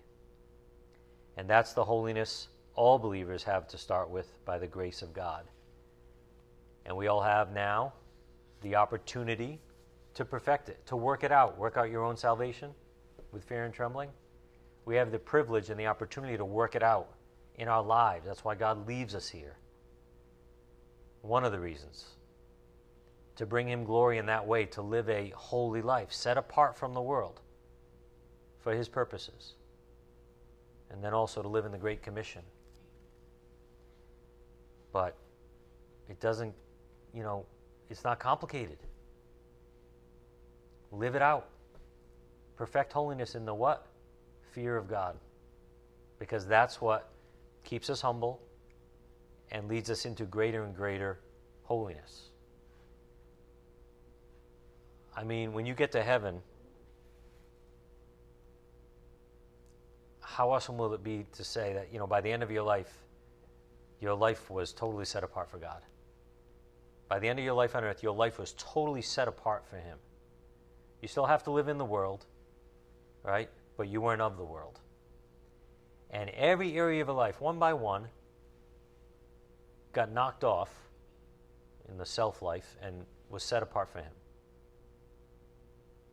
And 1.39 1.49
that's 1.49 1.73
the 1.73 1.85
holiness 1.85 2.49
all 2.75 2.99
believers 2.99 3.43
have 3.45 3.67
to 3.69 3.79
start 3.79 4.11
with 4.11 4.45
by 4.45 4.59
the 4.59 4.67
grace 4.67 5.01
of 5.01 5.15
God. 5.15 5.45
And 6.85 6.95
we 6.99 7.07
all 7.07 7.23
have 7.23 7.51
now 7.51 7.95
the 8.61 8.75
opportunity 8.75 9.59
to 10.13 10.27
perfect 10.27 10.69
it, 10.69 10.85
to 10.85 10.95
work 10.95 11.25
it 11.25 11.33
out, 11.33 11.57
work 11.57 11.79
out 11.79 11.91
your 11.91 12.05
own 12.05 12.19
salvation 12.19 12.73
with 13.33 13.43
fear 13.43 13.65
and 13.65 13.73
trembling. 13.73 14.11
We 14.85 14.97
have 14.97 15.13
the 15.13 15.19
privilege 15.19 15.71
and 15.71 15.81
the 15.81 15.87
opportunity 15.87 16.37
to 16.37 16.45
work 16.45 16.77
it 16.77 16.83
out 16.83 17.09
in 17.55 17.69
our 17.69 17.83
lives. 17.83 18.27
That's 18.27 18.45
why 18.45 18.55
God 18.55 18.87
leaves 18.87 19.15
us 19.15 19.31
here. 19.31 19.57
One 21.23 21.47
of 21.47 21.53
the 21.53 21.59
reasons 21.59 22.05
to 23.39 23.47
bring 23.47 23.69
Him 23.69 23.85
glory 23.85 24.19
in 24.19 24.27
that 24.27 24.45
way, 24.45 24.67
to 24.67 24.83
live 24.83 25.09
a 25.09 25.33
holy 25.37 25.81
life, 25.81 26.13
set 26.13 26.37
apart 26.37 26.77
from 26.77 26.93
the 26.93 27.01
world 27.01 27.41
for 28.59 28.75
His 28.75 28.89
purposes, 28.89 29.55
and 30.91 31.03
then 31.03 31.15
also 31.15 31.41
to 31.41 31.47
live 31.49 31.65
in 31.65 31.71
the 31.71 31.79
Great 31.79 32.03
Commission. 32.03 32.43
But 34.93 35.17
it 36.09 36.19
doesn't, 36.19 36.53
you 37.15 37.23
know, 37.23 37.47
it's 37.89 38.03
not 38.03 38.19
complicated. 38.19 38.79
Live 40.91 41.15
it 41.15 41.23
out. 41.23 41.49
Perfect 42.57 42.93
holiness 42.93 43.37
in 43.37 43.45
the 43.45 43.55
what? 43.55 43.87
Fear 44.53 44.77
of 44.77 44.89
God. 44.89 45.17
Because 46.19 46.45
that's 46.45 46.81
what 46.81 47.13
keeps 47.63 47.89
us 47.89 48.01
humble 48.01 48.41
and 49.53 49.69
leads 49.69 49.91
us 49.91 50.07
into 50.07 50.25
greater 50.25 50.65
and 50.65 50.75
greater 50.75 51.21
holiness. 51.63 52.31
I 55.19 55.25
mean, 55.25 55.53
when 55.53 55.67
you 55.67 55.75
get 55.75 55.91
to 55.93 56.03
heaven, 56.05 56.41
how 60.21 60.53
awesome 60.53 60.79
will 60.79 60.95
it 60.95 61.03
be 61.03 61.27
to 61.33 61.43
say 61.43 61.73
that, 61.73 61.93
you 61.93 61.99
know, 61.99 62.07
by 62.07 62.21
the 62.21 62.31
end 62.31 62.45
of 62.45 62.53
your 62.53 62.63
life, 62.63 62.93
your 64.01 64.15
life 64.15 64.49
was 64.49 64.73
totally 64.73 65.05
set 65.05 65.25
apart 65.25 65.51
for 65.51 65.59
God? 65.59 65.83
By 67.09 67.19
the 67.19 67.27
end 67.27 67.41
of 67.41 67.45
your 67.45 67.55
life 67.55 67.75
on 67.75 67.83
earth, 67.83 68.01
your 68.01 68.15
life 68.15 68.39
was 68.39 68.55
totally 68.57 69.03
set 69.03 69.27
apart 69.27 69.67
for 69.69 69.75
Him. 69.75 69.99
You 71.03 71.09
still 71.09 71.27
have 71.27 71.43
to 71.45 71.51
live 71.51 71.67
in 71.67 71.79
the 71.79 71.85
world, 71.85 72.25
right? 73.25 73.51
But 73.77 73.89
you 73.89 74.01
weren't 74.01 74.23
of 74.23 74.37
the 74.37 74.45
world. 74.45 74.79
And 76.11 76.31
every 76.31 76.79
area 76.79 77.03
of 77.03 77.09
your 77.09 77.17
life, 77.17 77.41
one 77.41 77.59
by 77.59 77.75
one, 77.75 78.07
got 79.93 80.13
knocked 80.13 80.45
off 80.45 80.71
in 81.89 81.99
the 81.99 82.07
self 82.07 82.41
life 82.41 82.77
and 82.81 83.05
was 83.29 83.43
set 83.43 83.65
apart 83.65 83.89
for 83.89 83.99
Him. 83.99 84.13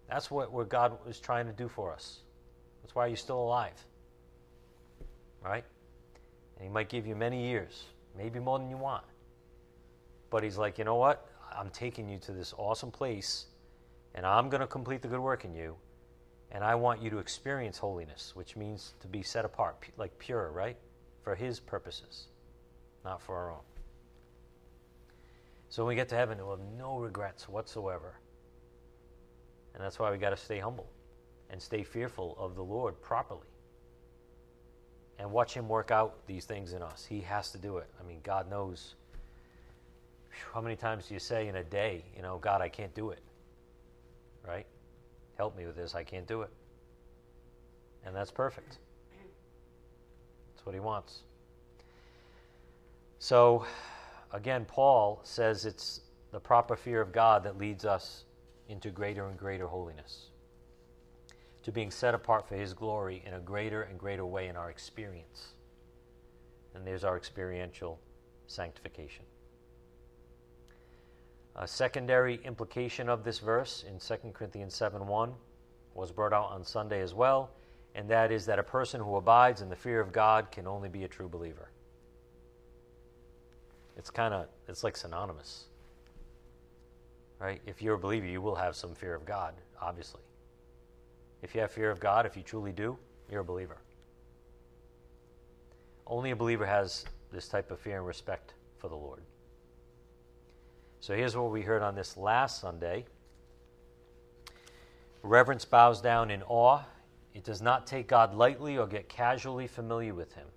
That's 0.09 0.29
what, 0.29 0.51
what 0.51 0.69
God 0.69 0.97
was 1.05 1.19
trying 1.19 1.47
to 1.47 1.53
do 1.53 1.67
for 1.67 1.91
us. 1.93 2.19
That's 2.81 2.93
why 2.93 3.07
you're 3.07 3.17
still 3.17 3.41
alive. 3.41 3.73
Right? 5.43 5.63
And 6.55 6.63
He 6.63 6.69
might 6.69 6.89
give 6.89 7.07
you 7.07 7.15
many 7.15 7.47
years, 7.47 7.85
maybe 8.17 8.39
more 8.39 8.59
than 8.59 8.69
you 8.69 8.77
want. 8.77 9.03
But 10.29 10.43
He's 10.43 10.57
like, 10.57 10.77
you 10.77 10.83
know 10.83 10.95
what? 10.95 11.27
I'm 11.57 11.69
taking 11.69 12.09
you 12.09 12.19
to 12.19 12.31
this 12.31 12.53
awesome 12.57 12.91
place, 12.91 13.45
and 14.13 14.25
I'm 14.25 14.49
going 14.49 14.61
to 14.61 14.67
complete 14.67 15.01
the 15.01 15.07
good 15.07 15.19
work 15.19 15.45
in 15.45 15.53
you. 15.53 15.75
And 16.51 16.63
I 16.63 16.75
want 16.75 17.01
you 17.01 17.09
to 17.09 17.17
experience 17.17 17.77
holiness, 17.77 18.31
which 18.35 18.55
means 18.55 18.93
to 19.01 19.07
be 19.07 19.23
set 19.23 19.45
apart, 19.45 19.89
like 19.97 20.17
pure, 20.19 20.51
right? 20.51 20.77
For 21.23 21.35
His 21.35 21.59
purposes, 21.59 22.27
not 23.03 23.21
for 23.21 23.35
our 23.35 23.51
own. 23.51 23.59
So 25.69 25.83
when 25.83 25.89
we 25.89 25.95
get 25.95 26.07
to 26.09 26.15
heaven, 26.15 26.37
we'll 26.37 26.57
have 26.57 26.65
no 26.77 26.97
regrets 26.99 27.49
whatsoever 27.49 28.19
and 29.75 29.83
that's 29.83 29.99
why 29.99 30.09
we 30.11 30.17
got 30.17 30.31
to 30.31 30.37
stay 30.37 30.57
humble 30.57 30.89
and 31.51 31.61
stay 31.61 31.83
fearful 31.83 32.35
of 32.39 32.55
the 32.55 32.63
Lord 32.63 32.99
properly. 33.01 33.47
and 35.19 35.31
watch 35.31 35.53
Him 35.53 35.69
work 35.69 35.91
out 35.91 36.25
these 36.27 36.45
things 36.45 36.73
in 36.73 36.81
us. 36.81 37.05
He 37.05 37.21
has 37.21 37.51
to 37.51 37.57
do 37.57 37.77
it. 37.77 37.87
I 37.99 38.03
mean, 38.07 38.19
God 38.23 38.49
knows. 38.49 38.95
How 40.53 40.59
many 40.61 40.75
times 40.75 41.07
do 41.07 41.13
you 41.13 41.19
say 41.19 41.47
in 41.47 41.55
a 41.55 41.63
day, 41.63 42.03
you 42.15 42.21
know, 42.21 42.37
God, 42.37 42.61
I 42.61 42.67
can't 42.67 42.93
do 42.93 43.11
it? 43.11 43.19
Right? 44.45 44.65
Help 45.37 45.57
me 45.57 45.65
with 45.65 45.75
this. 45.77 45.95
I 45.95 46.03
can't 46.03 46.27
do 46.27 46.41
it. 46.41 46.49
And 48.05 48.13
that's 48.15 48.31
perfect. 48.31 48.77
That's 50.53 50.65
what 50.65 50.75
He 50.75 50.81
wants. 50.81 51.21
So, 53.19 53.65
again, 54.33 54.65
Paul 54.65 55.21
says 55.23 55.65
it's 55.65 56.01
the 56.31 56.39
proper 56.39 56.75
fear 56.75 56.99
of 56.99 57.13
God 57.13 57.43
that 57.43 57.57
leads 57.57 57.85
us 57.85 58.24
into 58.69 58.89
greater 58.89 59.27
and 59.27 59.37
greater 59.37 59.67
holiness, 59.67 60.29
to 61.63 61.71
being 61.71 61.91
set 61.91 62.13
apart 62.13 62.47
for 62.47 62.55
His 62.55 62.73
glory 62.73 63.23
in 63.25 63.33
a 63.33 63.39
greater 63.39 63.83
and 63.83 63.99
greater 63.99 64.25
way 64.25 64.47
in 64.47 64.55
our 64.55 64.69
experience. 64.69 65.53
And 66.73 66.85
there's 66.85 67.03
our 67.03 67.17
experiential 67.17 67.99
sanctification. 68.47 69.25
A 71.55 71.67
secondary 71.67 72.41
implication 72.43 73.07
of 73.07 73.23
this 73.23 73.39
verse 73.39 73.85
in 73.87 73.99
2 73.99 74.31
Corinthians 74.33 74.75
7 74.75 75.07
1 75.07 75.33
was 75.93 76.11
brought 76.11 76.33
out 76.33 76.51
on 76.51 76.65
Sunday 76.65 77.01
as 77.01 77.13
well, 77.13 77.51
and 77.95 78.09
that 78.09 78.31
is 78.31 78.45
that 78.45 78.59
a 78.59 78.63
person 78.63 78.99
who 78.99 79.15
abides 79.15 79.61
in 79.61 79.69
the 79.69 79.75
fear 79.75 80.01
of 80.01 80.11
God 80.11 80.51
can 80.51 80.67
only 80.67 80.89
be 80.89 81.05
a 81.05 81.07
true 81.07 81.29
believer. 81.29 81.69
It's 83.95 84.09
kind 84.09 84.33
of, 84.33 84.47
it's 84.67 84.83
like 84.83 84.97
synonymous. 84.97 85.65
Right? 87.39 87.61
If 87.65 87.81
you're 87.81 87.95
a 87.95 87.99
believer, 87.99 88.25
you 88.25 88.41
will 88.41 88.55
have 88.55 88.75
some 88.75 88.95
fear 88.95 89.13
of 89.13 89.25
God, 89.25 89.53
obviously. 89.81 90.21
If 91.41 91.53
you 91.53 91.61
have 91.61 91.71
fear 91.71 91.91
of 91.91 91.99
God, 91.99 92.25
if 92.25 92.35
you 92.35 92.43
truly 92.43 92.71
do, 92.71 92.97
you're 93.29 93.41
a 93.41 93.45
believer. 93.45 93.77
Only 96.07 96.31
a 96.31 96.35
believer 96.35 96.65
has 96.65 97.05
this 97.31 97.47
type 97.47 97.71
of 97.71 97.79
fear 97.79 97.97
and 97.97 98.07
respect 98.07 98.53
for 98.77 98.87
the 98.87 98.95
Lord. 98.95 99.21
So 100.99 101.15
here's 101.15 101.35
what 101.35 101.51
we 101.51 101.61
heard 101.61 101.81
on 101.81 101.95
this 101.95 102.17
last 102.17 102.61
Sunday 102.61 103.05
Reverence 105.21 105.65
bows 105.65 106.01
down 106.01 106.29
in 106.29 106.43
awe. 106.43 106.83
It 107.33 107.43
does 107.43 107.61
not 107.61 107.87
take 107.87 108.07
God 108.07 108.35
lightly 108.35 108.77
or 108.77 108.87
get 108.87 109.09
casually 109.09 109.67
familiar 109.67 110.13
with 110.13 110.33
Him. 110.33 110.47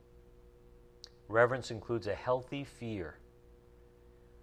Reverence 1.26 1.70
includes 1.70 2.06
a 2.06 2.14
healthy 2.14 2.64
fear 2.64 3.18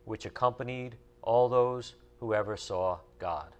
which 0.05 0.25
accompanied 0.25 0.95
all 1.21 1.47
those 1.47 1.95
who 2.19 2.34
ever 2.34 2.58
saw 2.58 2.99
God. 3.19 3.51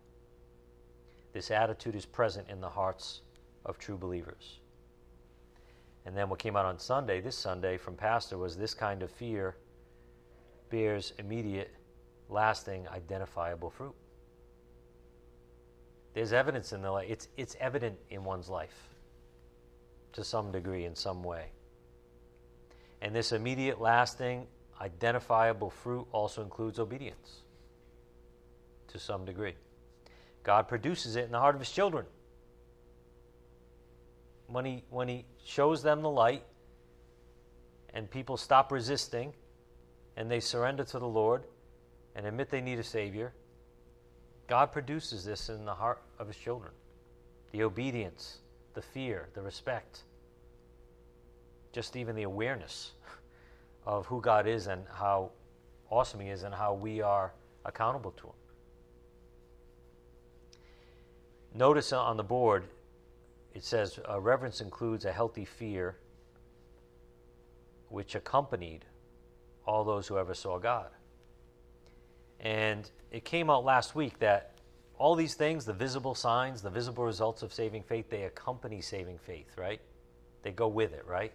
This 1.34 1.52
attitude 1.52 1.96
is 1.96 2.06
present 2.06 2.50
in 2.50 2.62
the 2.62 2.70
hearts 2.70 3.22
of 3.66 3.78
true 3.78 3.98
believers. 3.98 4.60
And 6.06 6.16
then 6.16 6.30
what 6.30 6.40
came 6.40 6.56
out 6.56 6.66
on 6.66 6.80
Sunday, 6.80 7.20
this 7.20 7.38
Sunday, 7.38 7.78
from 7.78 7.96
Pastor 7.96 8.38
was 8.38 8.56
this 8.56 8.74
kind 8.74 9.02
of 9.02 9.12
fear 9.12 9.58
bears 10.70 11.14
immediate, 11.20 11.74
lasting, 12.30 12.88
identifiable 12.88 13.70
fruit. 13.70 13.96
There's 16.14 16.32
evidence 16.32 16.72
in 16.72 16.82
the 16.82 16.92
life. 16.92 17.08
It's, 17.10 17.28
it's 17.36 17.56
evident 17.60 17.98
in 18.10 18.24
one's 18.24 18.50
life 18.50 18.96
to 20.14 20.24
some 20.24 20.52
degree, 20.52 20.86
in 20.86 20.96
some 20.96 21.24
way. 21.24 21.48
And 23.02 23.14
this 23.14 23.32
immediate, 23.32 23.82
lasting, 23.82 24.48
identifiable 24.80 25.70
fruit 25.70 26.08
also 26.12 26.42
includes 26.42 26.80
obedience 26.80 27.42
to 28.96 29.00
some 29.00 29.26
degree. 29.26 29.54
God 30.44 30.68
produces 30.68 31.16
it 31.16 31.26
in 31.26 31.32
the 31.32 31.40
heart 31.40 31.56
of 31.56 31.62
his 31.62 31.72
children. 31.72 32.06
When 34.48 34.66
he, 34.66 34.84
when 34.90 35.08
he 35.08 35.26
shows 35.44 35.82
them 35.82 36.02
the 36.02 36.10
light 36.10 36.44
and 37.94 38.10
people 38.10 38.38
stop 38.38 38.72
resisting 38.72 39.34
and 40.18 40.30
they 40.30 40.40
surrender 40.40 40.84
to 40.84 41.00
the 41.00 41.08
Lord 41.08 41.44
and 42.16 42.26
admit 42.26 42.50
they 42.50 42.62
need 42.62 42.80
a 42.80 42.84
Savior, 42.84 43.34
God 44.48 44.72
produces 44.72 45.26
this 45.26 45.50
in 45.50 45.66
the 45.66 45.74
heart 45.74 46.02
of 46.20 46.28
his 46.28 46.38
children 46.38 46.72
the 47.52 47.64
obedience, 47.64 48.40
the 48.74 48.82
fear, 48.82 49.30
the 49.34 49.42
respect, 49.42 50.02
just 51.72 51.96
even 51.96 52.16
the 52.16 52.24
awareness 52.24 52.92
of 53.86 54.06
who 54.08 54.20
God 54.20 54.46
is 54.46 54.68
and 54.68 54.84
how 54.94 55.32
awesome 55.90 56.20
He 56.20 56.30
is 56.30 56.44
and 56.44 56.54
how 56.54 56.74
we 56.74 57.02
are 57.02 57.34
accountable 57.64 58.12
to 58.12 58.28
Him. 58.28 58.34
Notice 61.56 61.94
on 61.94 62.18
the 62.18 62.24
board, 62.24 62.66
it 63.54 63.64
says 63.64 63.98
uh, 64.10 64.20
reverence 64.20 64.60
includes 64.60 65.06
a 65.06 65.12
healthy 65.14 65.46
fear 65.46 65.96
which 67.88 68.14
accompanied 68.14 68.84
all 69.66 69.86
those 69.86 70.06
who 70.06 70.18
ever 70.18 70.34
saw 70.34 70.60
God. 70.60 70.90
And 72.42 72.90
it 73.10 73.24
came 73.24 73.50
out 73.50 73.64
last 73.64 73.96
week 73.96 74.20
that 74.20 74.60
all 74.98 75.16
these 75.16 75.36
things, 75.36 75.64
the 75.64 75.74
visible 75.74 76.14
signs, 76.14 76.62
the 76.62 76.70
visible 76.70 77.06
results 77.06 77.42
of 77.42 77.54
saving 77.54 77.84
faith, 77.84 78.10
they 78.10 78.24
accompany 78.24 78.82
saving 78.82 79.18
faith, 79.18 79.58
right? 79.58 79.80
They 80.44 80.52
go 80.52 80.68
with 80.68 80.92
it, 80.94 81.06
right? 81.08 81.32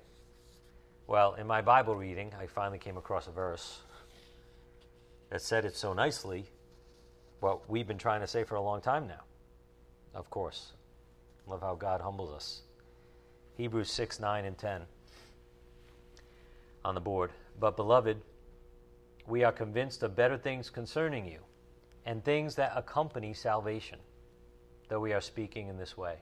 Well, 1.07 1.33
in 1.35 1.47
my 1.47 1.63
Bible 1.63 1.97
reading, 1.97 2.31
I 2.39 2.47
finally 2.47 2.79
came 2.79 2.99
across 2.99 3.27
a 3.27 3.33
verse 3.33 3.81
that 5.31 5.41
said 5.41 5.65
it 5.65 5.75
so 5.75 5.95
nicely, 5.95 6.45
what 7.41 7.71
we've 7.71 7.89
been 7.89 7.99
trying 7.99 8.21
to 8.21 8.27
say 8.27 8.45
for 8.45 8.57
a 8.57 8.61
long 8.61 8.83
time 8.83 9.09
now. 9.09 9.23
Of 10.15 10.31
course. 10.31 10.73
Love 11.47 11.61
how 11.61 11.75
God 11.75 12.01
humbles 12.01 12.33
us. 12.33 12.63
Hebrews 13.57 13.91
6, 13.91 14.21
9, 14.21 14.45
and 14.45 14.57
10 14.57 14.83
on 16.85 16.95
the 16.95 17.01
board. 17.01 17.31
But, 17.59 17.77
beloved, 17.77 18.21
we 19.27 19.45
are 19.45 19.53
convinced 19.53 20.03
of 20.03 20.17
better 20.17 20.39
things 20.39 20.71
concerning 20.71 21.27
you 21.27 21.41
and 22.07 22.25
things 22.25 22.55
that 22.55 22.73
accompany 22.75 23.35
salvation, 23.35 23.99
though 24.89 25.01
we 25.01 25.13
are 25.13 25.21
speaking 25.21 25.69
in 25.69 25.77
this 25.77 25.97
way. 25.97 26.17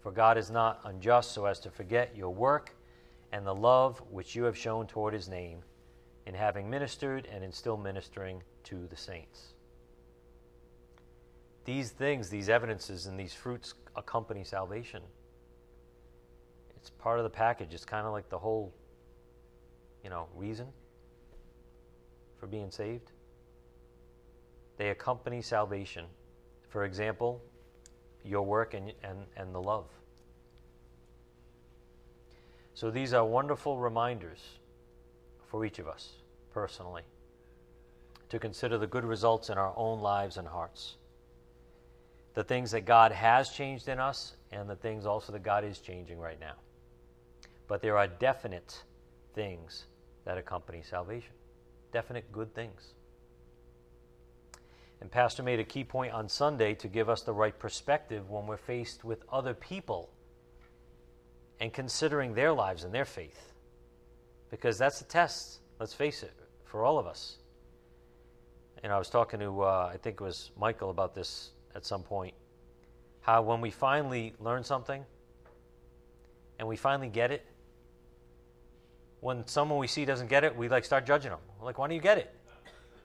For 0.00 0.12
God 0.12 0.38
is 0.38 0.50
not 0.50 0.80
unjust 0.84 1.32
so 1.32 1.46
as 1.46 1.58
to 1.60 1.70
forget 1.70 2.16
your 2.16 2.32
work 2.32 2.74
and 3.32 3.46
the 3.46 3.54
love 3.54 4.00
which 4.10 4.34
you 4.34 4.44
have 4.44 4.56
shown 4.56 4.86
toward 4.86 5.12
his 5.12 5.28
name 5.28 5.58
in 6.26 6.34
having 6.34 6.70
ministered 6.70 7.26
and 7.32 7.42
in 7.42 7.52
still 7.52 7.76
ministering 7.76 8.42
to 8.64 8.86
the 8.86 8.96
saints. 8.96 9.54
These 11.68 11.90
things, 11.90 12.30
these 12.30 12.48
evidences, 12.48 13.04
and 13.08 13.20
these 13.20 13.34
fruits 13.34 13.74
accompany 13.94 14.42
salvation. 14.42 15.02
It's 16.74 16.88
part 16.88 17.18
of 17.18 17.24
the 17.24 17.30
package. 17.30 17.74
It's 17.74 17.84
kind 17.84 18.06
of 18.06 18.14
like 18.14 18.30
the 18.30 18.38
whole, 18.38 18.72
you 20.02 20.08
know, 20.08 20.28
reason 20.34 20.68
for 22.40 22.46
being 22.46 22.70
saved. 22.70 23.12
They 24.78 24.88
accompany 24.88 25.42
salvation. 25.42 26.06
For 26.70 26.84
example, 26.84 27.42
your 28.24 28.46
work 28.46 28.72
and, 28.72 28.94
and, 29.04 29.26
and 29.36 29.54
the 29.54 29.60
love. 29.60 29.90
So 32.72 32.90
these 32.90 33.12
are 33.12 33.26
wonderful 33.26 33.76
reminders 33.76 34.40
for 35.44 35.66
each 35.66 35.78
of 35.78 35.86
us 35.86 36.12
personally 36.50 37.02
to 38.30 38.38
consider 38.38 38.78
the 38.78 38.86
good 38.86 39.04
results 39.04 39.50
in 39.50 39.58
our 39.58 39.74
own 39.76 40.00
lives 40.00 40.38
and 40.38 40.48
hearts. 40.48 40.97
The 42.38 42.44
things 42.44 42.70
that 42.70 42.84
God 42.84 43.10
has 43.10 43.50
changed 43.50 43.88
in 43.88 43.98
us, 43.98 44.36
and 44.52 44.70
the 44.70 44.76
things 44.76 45.06
also 45.06 45.32
that 45.32 45.42
God 45.42 45.64
is 45.64 45.80
changing 45.80 46.20
right 46.20 46.38
now. 46.38 46.54
But 47.66 47.82
there 47.82 47.98
are 47.98 48.06
definite 48.06 48.84
things 49.34 49.86
that 50.24 50.38
accompany 50.38 50.82
salvation, 50.82 51.32
definite 51.90 52.30
good 52.30 52.54
things. 52.54 52.94
And 55.00 55.10
Pastor 55.10 55.42
made 55.42 55.58
a 55.58 55.64
key 55.64 55.82
point 55.82 56.12
on 56.12 56.28
Sunday 56.28 56.74
to 56.74 56.86
give 56.86 57.08
us 57.08 57.22
the 57.22 57.32
right 57.32 57.58
perspective 57.58 58.30
when 58.30 58.46
we're 58.46 58.56
faced 58.56 59.02
with 59.02 59.24
other 59.32 59.52
people 59.52 60.08
and 61.58 61.72
considering 61.72 62.34
their 62.34 62.52
lives 62.52 62.84
and 62.84 62.94
their 62.94 63.04
faith. 63.04 63.52
Because 64.48 64.78
that's 64.78 65.00
a 65.00 65.04
test, 65.04 65.58
let's 65.80 65.92
face 65.92 66.22
it, 66.22 66.34
for 66.64 66.84
all 66.84 67.00
of 67.00 67.06
us. 67.08 67.38
And 68.84 68.92
I 68.92 68.98
was 68.98 69.10
talking 69.10 69.40
to, 69.40 69.62
uh, 69.62 69.90
I 69.92 69.96
think 69.96 70.20
it 70.20 70.24
was 70.24 70.52
Michael 70.56 70.90
about 70.90 71.16
this 71.16 71.50
at 71.74 71.84
some 71.84 72.02
point. 72.02 72.34
How 73.20 73.42
when 73.42 73.60
we 73.60 73.70
finally 73.70 74.34
learn 74.40 74.64
something 74.64 75.04
and 76.58 76.66
we 76.66 76.76
finally 76.76 77.08
get 77.08 77.30
it, 77.30 77.44
when 79.20 79.46
someone 79.46 79.78
we 79.78 79.86
see 79.86 80.04
doesn't 80.04 80.28
get 80.28 80.44
it, 80.44 80.56
we 80.56 80.68
like 80.68 80.84
start 80.84 81.04
judging 81.04 81.30
them. 81.30 81.40
We're 81.58 81.66
like, 81.66 81.78
why 81.78 81.88
don't 81.88 81.96
you 81.96 82.02
get 82.02 82.18
it? 82.18 82.34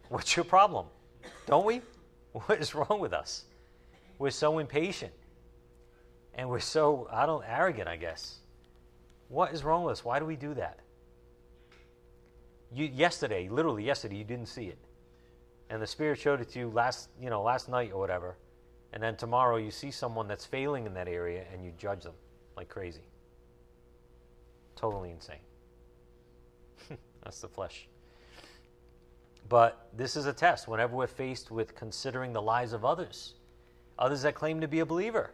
What's 0.09 0.35
your 0.35 0.45
problem? 0.45 0.85
Don't 1.45 1.65
we? 1.65 1.81
What 2.33 2.59
is 2.59 2.73
wrong 2.73 2.99
with 2.99 3.13
us? 3.13 3.45
We're 4.17 4.31
so 4.31 4.57
impatient. 4.57 5.13
And 6.33 6.49
we're 6.49 6.59
so, 6.59 7.07
I 7.11 7.27
don't, 7.27 7.43
arrogant, 7.47 7.87
I 7.87 7.95
guess. 7.95 8.39
What 9.27 9.53
is 9.53 9.63
wrong 9.63 9.83
with 9.83 9.91
us? 9.93 10.05
Why 10.05 10.17
do 10.17 10.25
we 10.25 10.35
do 10.35 10.55
that? 10.55 10.79
You, 12.73 12.85
yesterday, 12.85 13.49
literally 13.49 13.83
yesterday, 13.83 14.15
you 14.15 14.23
didn't 14.23 14.47
see 14.47 14.65
it. 14.65 14.79
And 15.69 15.79
the 15.79 15.85
Spirit 15.85 16.17
showed 16.17 16.41
it 16.41 16.49
to 16.53 16.59
you 16.59 16.69
last, 16.69 17.09
you 17.21 17.29
know, 17.29 17.43
last 17.43 17.69
night 17.69 17.91
or 17.93 17.99
whatever. 17.99 18.35
And 18.93 19.01
then 19.01 19.15
tomorrow 19.15 19.57
you 19.57 19.71
see 19.71 19.89
someone 19.89 20.27
that's 20.27 20.45
failing 20.45 20.85
in 20.85 20.93
that 20.93 21.07
area 21.07 21.45
and 21.51 21.65
you 21.65 21.73
judge 21.77 22.03
them 22.03 22.13
like 22.55 22.69
crazy. 22.69 23.01
totally 24.75 25.09
insane. 25.09 25.37
That's 27.23 27.41
the 27.41 27.47
flesh. 27.47 27.87
But 29.49 29.89
this 29.95 30.15
is 30.15 30.27
a 30.27 30.33
test 30.33 30.67
whenever 30.67 30.95
we're 30.95 31.07
faced 31.07 31.49
with 31.49 31.75
considering 31.75 32.33
the 32.33 32.41
lives 32.41 32.71
of 32.71 32.85
others, 32.85 33.33
others 33.97 34.21
that 34.21 34.35
claim 34.35 34.61
to 34.61 34.67
be 34.67 34.79
a 34.79 34.85
believer. 34.85 35.33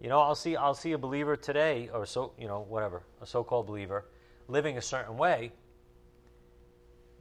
You 0.00 0.08
know, 0.08 0.20
I'll 0.20 0.34
see 0.34 0.56
I'll 0.56 0.74
see 0.74 0.92
a 0.92 0.98
believer 0.98 1.36
today 1.36 1.88
or 1.92 2.04
so, 2.04 2.32
you 2.38 2.46
know, 2.48 2.66
whatever, 2.68 3.04
a 3.22 3.26
so-called 3.26 3.66
believer 3.66 4.04
living 4.48 4.76
a 4.76 4.82
certain 4.82 5.16
way. 5.16 5.52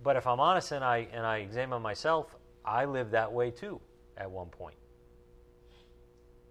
But 0.04 0.16
if 0.16 0.28
I'm 0.28 0.40
honest 0.40 0.72
and 0.72 0.84
I 0.84 1.08
and 1.14 1.26
I 1.26 1.38
examine 1.38 1.82
myself, 1.82 2.36
I 2.66 2.86
lived 2.86 3.12
that 3.12 3.32
way 3.32 3.52
too 3.52 3.80
at 4.18 4.30
one 4.30 4.48
point. 4.48 4.76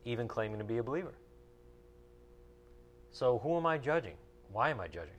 Even 0.04 0.28
claiming 0.28 0.58
to 0.58 0.64
be 0.64 0.78
a 0.78 0.82
believer. 0.82 1.14
So 3.12 3.38
who 3.38 3.56
am 3.56 3.66
I 3.66 3.78
judging? 3.78 4.14
Why 4.52 4.70
am 4.70 4.80
I 4.80 4.86
judging? 4.86 5.14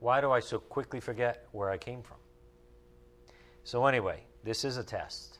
Why 0.00 0.20
do 0.20 0.32
I 0.32 0.40
so 0.40 0.58
quickly 0.58 1.00
forget 1.00 1.46
where 1.52 1.70
I 1.70 1.78
came 1.78 2.02
from? 2.02 2.16
So, 3.64 3.86
anyway, 3.86 4.24
this 4.42 4.64
is 4.64 4.76
a 4.76 4.82
test. 4.82 5.38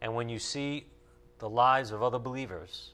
And 0.00 0.14
when 0.14 0.28
you 0.28 0.38
see 0.38 0.86
the 1.38 1.48
lives 1.48 1.92
of 1.92 2.02
other 2.02 2.18
believers, 2.18 2.92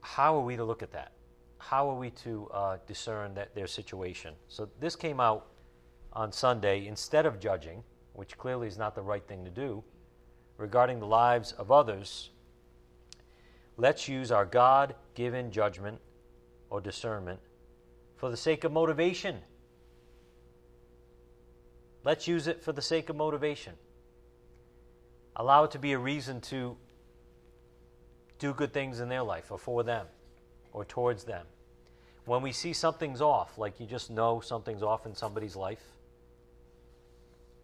how 0.00 0.34
are 0.36 0.40
we 0.40 0.56
to 0.56 0.64
look 0.64 0.82
at 0.82 0.90
that? 0.92 1.12
How 1.58 1.90
are 1.90 1.94
we 1.94 2.10
to 2.10 2.48
uh, 2.54 2.76
discern 2.86 3.34
that 3.34 3.54
their 3.54 3.66
situation? 3.66 4.32
So, 4.48 4.70
this 4.80 4.96
came 4.96 5.20
out 5.20 5.48
on 6.14 6.32
Sunday 6.32 6.86
instead 6.86 7.26
of 7.26 7.38
judging, 7.38 7.84
which 8.14 8.38
clearly 8.38 8.68
is 8.68 8.78
not 8.78 8.94
the 8.94 9.02
right 9.02 9.26
thing 9.28 9.44
to 9.44 9.50
do, 9.50 9.84
regarding 10.58 11.00
the 11.00 11.06
lives 11.06 11.52
of 11.52 11.72
others. 11.72 12.30
Let's 13.78 14.08
use 14.08 14.30
our 14.30 14.44
God 14.44 14.94
given 15.14 15.50
judgment 15.50 16.00
or 16.68 16.80
discernment 16.80 17.40
for 18.16 18.28
the 18.28 18.36
sake 18.36 18.64
of 18.64 18.72
motivation. 18.72 19.38
Let's 22.04 22.26
use 22.26 22.48
it 22.48 22.62
for 22.62 22.72
the 22.72 22.82
sake 22.82 23.08
of 23.08 23.16
motivation. 23.16 23.74
Allow 25.36 25.64
it 25.64 25.70
to 25.70 25.78
be 25.78 25.92
a 25.92 25.98
reason 25.98 26.40
to 26.42 26.76
do 28.40 28.52
good 28.52 28.72
things 28.72 29.00
in 29.00 29.08
their 29.08 29.22
life 29.22 29.50
or 29.50 29.58
for 29.58 29.84
them 29.84 30.06
or 30.72 30.84
towards 30.84 31.24
them. 31.24 31.46
When 32.24 32.42
we 32.42 32.52
see 32.52 32.72
something's 32.72 33.22
off, 33.22 33.56
like 33.56 33.78
you 33.78 33.86
just 33.86 34.10
know 34.10 34.40
something's 34.40 34.82
off 34.82 35.06
in 35.06 35.14
somebody's 35.14 35.56
life, 35.56 35.82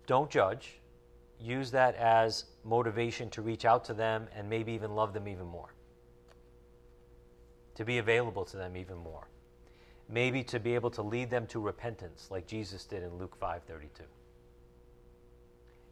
don't 0.07 0.31
judge. 0.31 0.79
Use 1.41 1.71
that 1.73 1.95
as 1.97 2.45
motivation 2.65 3.29
to 3.31 3.43
reach 3.43 3.65
out 3.65 3.85
to 3.87 3.95
them 3.95 4.29
and 4.35 4.49
maybe 4.49 4.73
even 4.73 4.95
love 4.95 5.13
them 5.13 5.29
even 5.29 5.47
more. 5.47 5.75
To 7.75 7.85
be 7.85 7.99
available 7.99 8.45
to 8.45 8.57
them 8.57 8.77
even 8.77 8.97
more 8.97 9.29
maybe 10.09 10.43
to 10.45 10.61
be 10.61 10.75
able 10.75 10.91
to 10.91 11.03
lead 11.03 11.31
them 11.31 11.47
to 11.47 11.61
repentance 11.61 12.29
like 12.31 12.47
Jesus 12.47 12.85
did 12.85 13.03
in 13.03 13.17
Luke 13.17 13.37
5:32. 13.39 14.05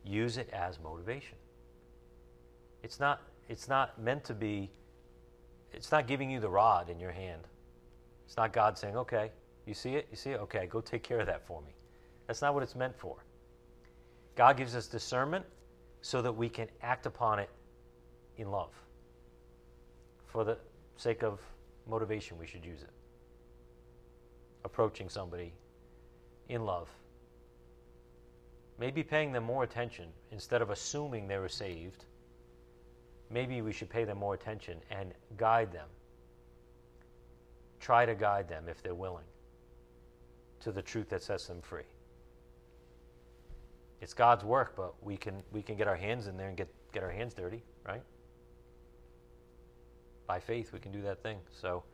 Use 0.05 0.36
it 0.36 0.51
as 0.51 0.78
motivation. 0.80 1.38
It's 2.82 3.01
not 3.01 3.22
it's 3.49 3.68
not 3.68 3.99
meant 4.01 4.24
to 4.24 4.34
be 4.34 4.70
it's 5.72 5.90
not 5.90 6.07
giving 6.07 6.30
you 6.30 6.40
the 6.40 6.51
rod 6.51 6.90
in 6.90 7.01
your 7.01 7.12
hand. 7.12 7.49
It's 8.26 8.36
not 8.36 8.53
God 8.53 8.76
saying, 8.76 8.97
"Okay, 8.97 9.32
you 9.66 9.74
see 9.74 9.97
it? 9.97 10.07
You 10.11 10.16
see 10.16 10.32
it? 10.32 10.40
Okay, 10.40 10.66
go 10.66 10.80
take 10.80 11.03
care 11.03 11.20
of 11.20 11.26
that 11.26 11.43
for 11.43 11.62
me." 11.62 11.74
That's 12.26 12.43
not 12.43 12.55
what 12.55 12.62
it's 12.62 12.74
meant 12.74 12.97
for. 12.97 13.24
God 14.35 14.57
gives 14.57 14.74
us 14.74 14.87
discernment 14.87 15.45
so 16.01 16.22
that 16.22 16.33
we 16.33 16.49
can 16.49 16.68
act 16.83 17.07
upon 17.07 17.39
it 17.39 17.51
in 18.37 18.51
love. 18.51 18.72
For 20.26 20.45
the 20.45 20.59
sake 20.97 21.22
of 21.22 21.41
motivation, 21.89 22.39
we 22.39 22.47
should 22.47 22.64
use 22.64 22.83
it 22.83 22.91
approaching 24.64 25.09
somebody 25.09 25.53
in 26.49 26.64
love. 26.64 26.89
Maybe 28.78 29.03
paying 29.03 29.33
them 29.33 29.45
more 29.45 29.64
attention 29.64 30.09
instead 30.30 30.62
of 30.62 30.70
assuming 30.70 31.28
they 31.28 31.39
were 31.39 31.49
saved. 31.49 32.05
Maybe 33.30 33.62
we 33.62 33.72
should 33.72 33.91
pay 33.91 34.05
them 34.05 34.18
more 34.18 34.35
attention 34.35 34.78
and 34.91 35.12
guide 35.37 35.72
them. 35.72 35.89
Try 37.80 38.07
to 38.07 38.14
guide 38.14 38.49
them 38.49 38.64
if 38.68 38.83
they're 38.83 38.95
willing 38.95 39.24
to 40.61 40.72
the 40.72 40.83
truth 40.83 41.09
that 41.11 41.22
sets 41.22 41.47
them 41.47 41.61
free. 41.61 41.83
It's 44.03 44.14
God's 44.14 44.42
work, 44.42 44.74
but 44.76 44.94
we 45.00 45.16
can 45.16 45.44
we 45.53 45.62
can 45.62 45.76
get 45.76 45.86
our 45.86 45.94
hands 45.94 46.26
in 46.26 46.36
there 46.36 46.48
and 46.48 46.57
get, 46.57 46.68
get 46.92 47.05
our 47.05 47.11
hands 47.11 47.34
dirty, 47.34 47.62
right? 47.86 48.03
By 50.26 50.40
faith 50.40 50.72
we 50.72 50.80
can 50.80 50.90
do 50.90 51.03
that 51.03 51.22
thing. 51.22 51.38
So 51.53 51.84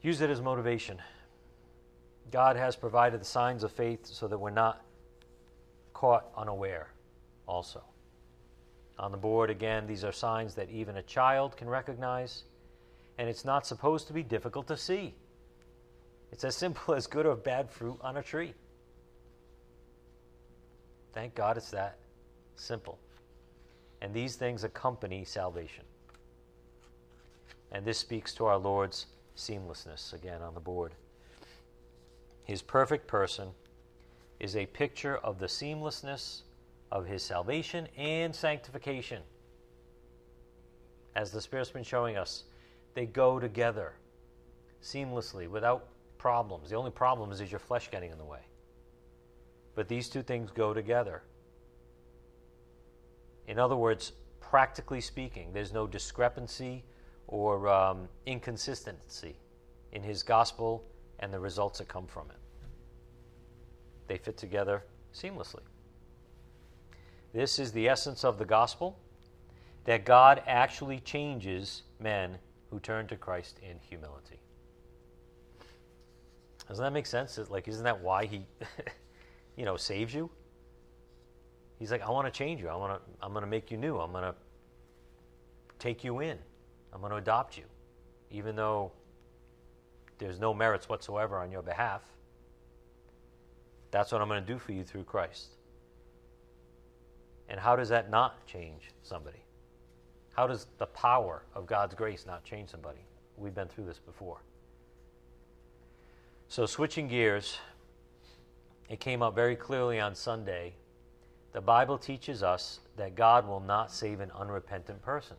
use 0.00 0.22
it 0.22 0.30
as 0.30 0.40
motivation. 0.40 0.98
God 2.32 2.56
has 2.56 2.74
provided 2.74 3.20
the 3.20 3.26
signs 3.26 3.64
of 3.64 3.70
faith 3.70 4.06
so 4.06 4.28
that 4.28 4.38
we're 4.38 4.48
not 4.48 4.82
caught 5.92 6.30
unaware, 6.38 6.88
also. 7.46 7.82
On 8.98 9.10
the 9.12 9.18
board, 9.18 9.50
again, 9.50 9.86
these 9.86 10.04
are 10.04 10.12
signs 10.12 10.54
that 10.54 10.70
even 10.70 10.96
a 10.96 11.02
child 11.02 11.54
can 11.54 11.68
recognize, 11.68 12.44
and 13.18 13.28
it's 13.28 13.44
not 13.44 13.66
supposed 13.66 14.06
to 14.06 14.14
be 14.14 14.22
difficult 14.22 14.66
to 14.68 14.76
see. 14.76 15.14
It's 16.32 16.44
as 16.44 16.56
simple 16.56 16.94
as 16.94 17.06
good 17.06 17.26
or 17.26 17.36
bad 17.36 17.70
fruit 17.70 17.98
on 18.00 18.16
a 18.16 18.22
tree. 18.22 18.54
Thank 21.12 21.34
God 21.34 21.56
it's 21.56 21.70
that 21.70 21.98
simple. 22.56 22.98
And 24.02 24.14
these 24.14 24.36
things 24.36 24.64
accompany 24.64 25.24
salvation. 25.24 25.84
And 27.72 27.84
this 27.84 27.98
speaks 27.98 28.34
to 28.34 28.46
our 28.46 28.58
Lord's 28.58 29.06
seamlessness, 29.36 30.12
again, 30.12 30.42
on 30.42 30.54
the 30.54 30.60
board. 30.60 30.94
His 32.44 32.62
perfect 32.62 33.06
person 33.06 33.48
is 34.40 34.56
a 34.56 34.66
picture 34.66 35.18
of 35.18 35.38
the 35.38 35.46
seamlessness 35.46 36.42
of 36.90 37.06
his 37.06 37.22
salvation 37.22 37.86
and 37.96 38.34
sanctification. 38.34 39.22
As 41.14 41.30
the 41.30 41.40
Spirit's 41.40 41.70
been 41.70 41.84
showing 41.84 42.16
us, 42.16 42.44
they 42.94 43.06
go 43.06 43.38
together 43.38 43.92
seamlessly 44.82 45.48
without 45.48 45.86
problems. 46.18 46.70
The 46.70 46.76
only 46.76 46.90
problem 46.90 47.30
is, 47.30 47.40
is 47.40 47.52
your 47.52 47.58
flesh 47.58 47.90
getting 47.90 48.10
in 48.10 48.18
the 48.18 48.24
way. 48.24 48.40
But 49.80 49.88
these 49.88 50.10
two 50.10 50.22
things 50.22 50.50
go 50.50 50.74
together. 50.74 51.22
In 53.48 53.58
other 53.58 53.76
words, 53.76 54.12
practically 54.38 55.00
speaking, 55.00 55.54
there's 55.54 55.72
no 55.72 55.86
discrepancy 55.86 56.84
or 57.26 57.66
um, 57.66 58.06
inconsistency 58.26 59.36
in 59.92 60.02
his 60.02 60.22
gospel 60.22 60.84
and 61.20 61.32
the 61.32 61.40
results 61.40 61.78
that 61.78 61.88
come 61.88 62.06
from 62.06 62.28
it 62.28 62.36
they 64.06 64.18
fit 64.18 64.36
together 64.36 64.84
seamlessly. 65.14 65.62
This 67.32 67.58
is 67.58 67.72
the 67.72 67.88
essence 67.88 68.22
of 68.22 68.36
the 68.36 68.44
gospel 68.44 68.98
that 69.86 70.04
God 70.04 70.42
actually 70.46 71.00
changes 71.00 71.84
men 71.98 72.36
who 72.68 72.80
turn 72.80 73.06
to 73.06 73.16
Christ 73.16 73.58
in 73.62 73.78
humility. 73.78 74.40
Doesn't 76.68 76.84
that 76.84 76.92
make 76.92 77.06
sense? 77.06 77.40
Like, 77.48 77.66
isn't 77.66 77.84
that 77.84 78.02
why 78.02 78.26
he, 78.26 78.44
you 79.56 79.64
know, 79.64 79.76
saves 79.76 80.14
you? 80.14 80.30
He's 81.78 81.90
like, 81.90 82.02
I 82.02 82.10
want 82.10 82.26
to 82.26 82.36
change 82.36 82.60
you. 82.60 82.68
I 82.68 82.76
want 82.76 82.94
to. 82.94 83.10
I'm 83.22 83.32
going 83.32 83.42
to 83.42 83.50
make 83.50 83.70
you 83.70 83.76
new. 83.76 83.98
I'm 83.98 84.12
going 84.12 84.24
to 84.24 84.34
take 85.78 86.04
you 86.04 86.20
in. 86.20 86.38
I'm 86.92 87.00
going 87.00 87.10
to 87.10 87.16
adopt 87.16 87.56
you, 87.56 87.64
even 88.30 88.54
though 88.56 88.92
there's 90.18 90.38
no 90.38 90.52
merits 90.52 90.88
whatsoever 90.88 91.38
on 91.38 91.50
your 91.50 91.62
behalf. 91.62 92.02
That's 93.90 94.12
what 94.12 94.20
I'm 94.20 94.28
going 94.28 94.44
to 94.44 94.52
do 94.52 94.58
for 94.58 94.72
you 94.72 94.84
through 94.84 95.04
Christ. 95.04 95.56
And 97.48 97.58
how 97.58 97.74
does 97.74 97.88
that 97.88 98.10
not 98.10 98.46
change 98.46 98.90
somebody? 99.02 99.42
How 100.32 100.46
does 100.46 100.66
the 100.78 100.86
power 100.86 101.42
of 101.54 101.66
God's 101.66 101.94
grace 101.94 102.24
not 102.26 102.44
change 102.44 102.70
somebody? 102.70 103.00
We've 103.36 103.54
been 103.54 103.68
through 103.68 103.86
this 103.86 103.98
before. 103.98 104.42
So, 106.46 106.66
switching 106.66 107.08
gears, 107.08 107.58
it 108.90 109.00
came 109.00 109.22
up 109.22 109.34
very 109.34 109.56
clearly 109.56 109.98
on 109.98 110.14
Sunday. 110.14 110.74
The 111.52 111.62
Bible 111.62 111.96
teaches 111.96 112.42
us 112.42 112.80
that 112.98 113.14
God 113.14 113.48
will 113.48 113.60
not 113.60 113.90
save 113.90 114.20
an 114.20 114.30
unrepentant 114.38 115.00
person. 115.00 115.36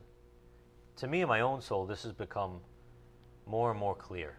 To 0.98 1.08
me, 1.08 1.22
in 1.22 1.28
my 1.28 1.42
own 1.42 1.62
soul, 1.62 1.86
this 1.86 2.02
has 2.02 2.14
become 2.14 2.62
more 3.46 3.70
and 3.70 3.80
more 3.80 3.94
clear 3.94 4.38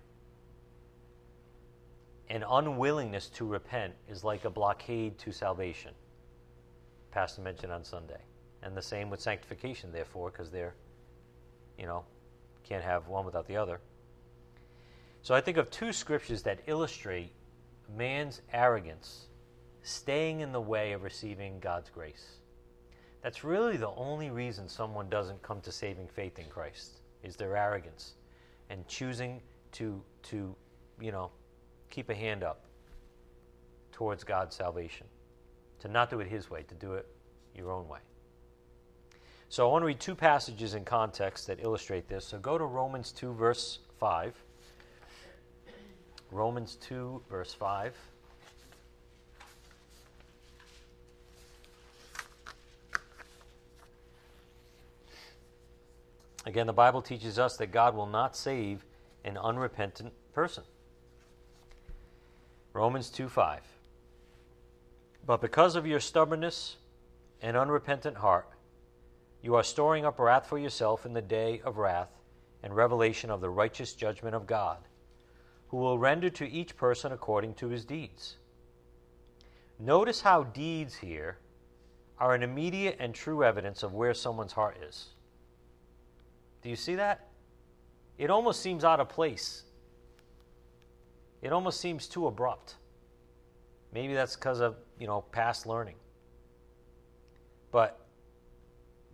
an 2.32 2.44
unwillingness 2.48 3.28
to 3.28 3.44
repent 3.44 3.92
is 4.08 4.24
like 4.24 4.46
a 4.46 4.50
blockade 4.50 5.18
to 5.18 5.30
salvation. 5.32 5.92
Pastor 7.10 7.42
mentioned 7.42 7.70
on 7.70 7.84
Sunday. 7.84 8.22
And 8.62 8.74
the 8.74 8.80
same 8.80 9.10
with 9.10 9.20
sanctification, 9.20 9.92
therefore, 9.92 10.30
because 10.30 10.50
they're, 10.50 10.74
you 11.78 11.84
know, 11.84 12.04
can't 12.64 12.82
have 12.82 13.08
one 13.08 13.26
without 13.26 13.46
the 13.46 13.56
other. 13.58 13.80
So 15.20 15.34
I 15.34 15.42
think 15.42 15.58
of 15.58 15.70
two 15.70 15.92
scriptures 15.92 16.42
that 16.44 16.60
illustrate 16.66 17.32
man's 17.96 18.42
arrogance 18.52 19.26
staying 19.82 20.40
in 20.40 20.52
the 20.52 20.60
way 20.60 20.92
of 20.92 21.02
receiving 21.02 21.58
God's 21.60 21.90
grace. 21.90 22.36
That's 23.22 23.44
really 23.44 23.76
the 23.76 23.90
only 23.90 24.30
reason 24.30 24.68
someone 24.68 25.08
doesn't 25.08 25.42
come 25.42 25.60
to 25.62 25.72
saving 25.72 26.08
faith 26.08 26.38
in 26.38 26.46
Christ 26.46 27.00
is 27.22 27.36
their 27.36 27.56
arrogance 27.56 28.14
and 28.70 28.86
choosing 28.88 29.40
to, 29.72 30.02
to, 30.24 30.54
you 31.00 31.12
know, 31.12 31.30
keep 31.90 32.08
a 32.10 32.14
hand 32.14 32.42
up 32.42 32.64
towards 33.92 34.24
God's 34.24 34.56
salvation, 34.56 35.06
to 35.80 35.88
not 35.88 36.10
do 36.10 36.20
it 36.20 36.26
His 36.26 36.50
way, 36.50 36.62
to 36.62 36.74
do 36.74 36.94
it 36.94 37.06
your 37.54 37.70
own 37.70 37.86
way. 37.88 38.00
So 39.48 39.68
I 39.68 39.70
want 39.70 39.82
to 39.82 39.86
read 39.86 40.00
two 40.00 40.14
passages 40.14 40.74
in 40.74 40.84
context 40.84 41.46
that 41.46 41.60
illustrate 41.60 42.08
this. 42.08 42.24
So 42.24 42.38
go 42.38 42.56
to 42.56 42.64
Romans 42.64 43.12
2, 43.12 43.34
verse 43.34 43.80
5. 44.00 44.34
Romans 46.32 46.76
2, 46.76 47.22
verse 47.30 47.52
5. 47.52 47.94
Again, 56.46 56.66
the 56.66 56.72
Bible 56.72 57.02
teaches 57.02 57.38
us 57.38 57.56
that 57.58 57.68
God 57.68 57.94
will 57.94 58.06
not 58.06 58.34
save 58.34 58.84
an 59.24 59.36
unrepentant 59.36 60.12
person. 60.32 60.64
Romans 62.72 63.10
2 63.10 63.28
5. 63.28 63.60
But 65.24 65.40
because 65.40 65.76
of 65.76 65.86
your 65.86 66.00
stubbornness 66.00 66.76
and 67.40 67.56
unrepentant 67.56 68.16
heart, 68.16 68.48
you 69.42 69.54
are 69.54 69.62
storing 69.62 70.04
up 70.04 70.18
wrath 70.18 70.46
for 70.46 70.58
yourself 70.58 71.06
in 71.06 71.12
the 71.12 71.22
day 71.22 71.60
of 71.64 71.76
wrath 71.76 72.10
and 72.62 72.74
revelation 72.74 73.30
of 73.30 73.40
the 73.40 73.50
righteous 73.50 73.92
judgment 73.92 74.34
of 74.34 74.46
God, 74.46 74.78
who 75.72 75.78
will 75.78 75.98
render 75.98 76.28
to 76.28 76.48
each 76.48 76.76
person 76.76 77.12
according 77.12 77.54
to 77.54 77.68
his 77.68 77.86
deeds. 77.86 78.36
Notice 79.78 80.20
how 80.20 80.44
deeds 80.44 80.96
here 80.96 81.38
are 82.18 82.34
an 82.34 82.42
immediate 82.42 82.96
and 83.00 83.14
true 83.14 83.42
evidence 83.42 83.82
of 83.82 83.94
where 83.94 84.12
someone's 84.12 84.52
heart 84.52 84.76
is. 84.86 85.08
Do 86.60 86.68
you 86.68 86.76
see 86.76 86.94
that? 86.96 87.26
It 88.18 88.28
almost 88.28 88.60
seems 88.60 88.84
out 88.84 89.00
of 89.00 89.08
place. 89.08 89.62
It 91.40 91.54
almost 91.54 91.80
seems 91.80 92.06
too 92.06 92.26
abrupt. 92.26 92.76
Maybe 93.94 94.12
that's 94.12 94.36
because 94.36 94.60
of, 94.60 94.76
you 94.98 95.06
know, 95.06 95.22
past 95.32 95.66
learning. 95.66 95.96
But 97.70 97.98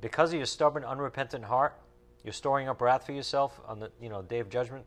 because 0.00 0.32
of 0.32 0.38
your 0.38 0.46
stubborn, 0.46 0.84
unrepentant 0.84 1.44
heart, 1.44 1.80
you're 2.24 2.32
storing 2.32 2.68
up 2.68 2.80
wrath 2.80 3.06
for 3.06 3.12
yourself 3.12 3.60
on 3.64 3.78
the, 3.78 3.92
you 4.02 4.08
know, 4.08 4.22
day 4.22 4.40
of 4.40 4.50
judgment. 4.50 4.84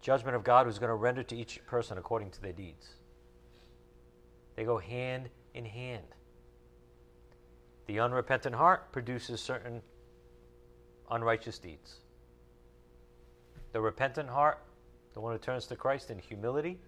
Judgment 0.00 0.36
of 0.36 0.44
God 0.44 0.66
who's 0.66 0.78
going 0.78 0.90
to 0.90 0.94
render 0.94 1.22
to 1.22 1.36
each 1.36 1.64
person 1.66 1.98
according 1.98 2.30
to 2.30 2.42
their 2.42 2.52
deeds. 2.52 2.88
They 4.56 4.64
go 4.64 4.78
hand 4.78 5.28
in 5.54 5.64
hand. 5.64 6.06
The 7.86 8.00
unrepentant 8.00 8.54
heart 8.54 8.92
produces 8.92 9.40
certain 9.40 9.82
unrighteous 11.10 11.58
deeds. 11.58 11.96
The 13.72 13.80
repentant 13.80 14.28
heart, 14.28 14.58
the 15.14 15.20
one 15.20 15.32
who 15.32 15.38
turns 15.38 15.66
to 15.66 15.76
Christ 15.76 16.10
in 16.10 16.18
humility, 16.18 16.78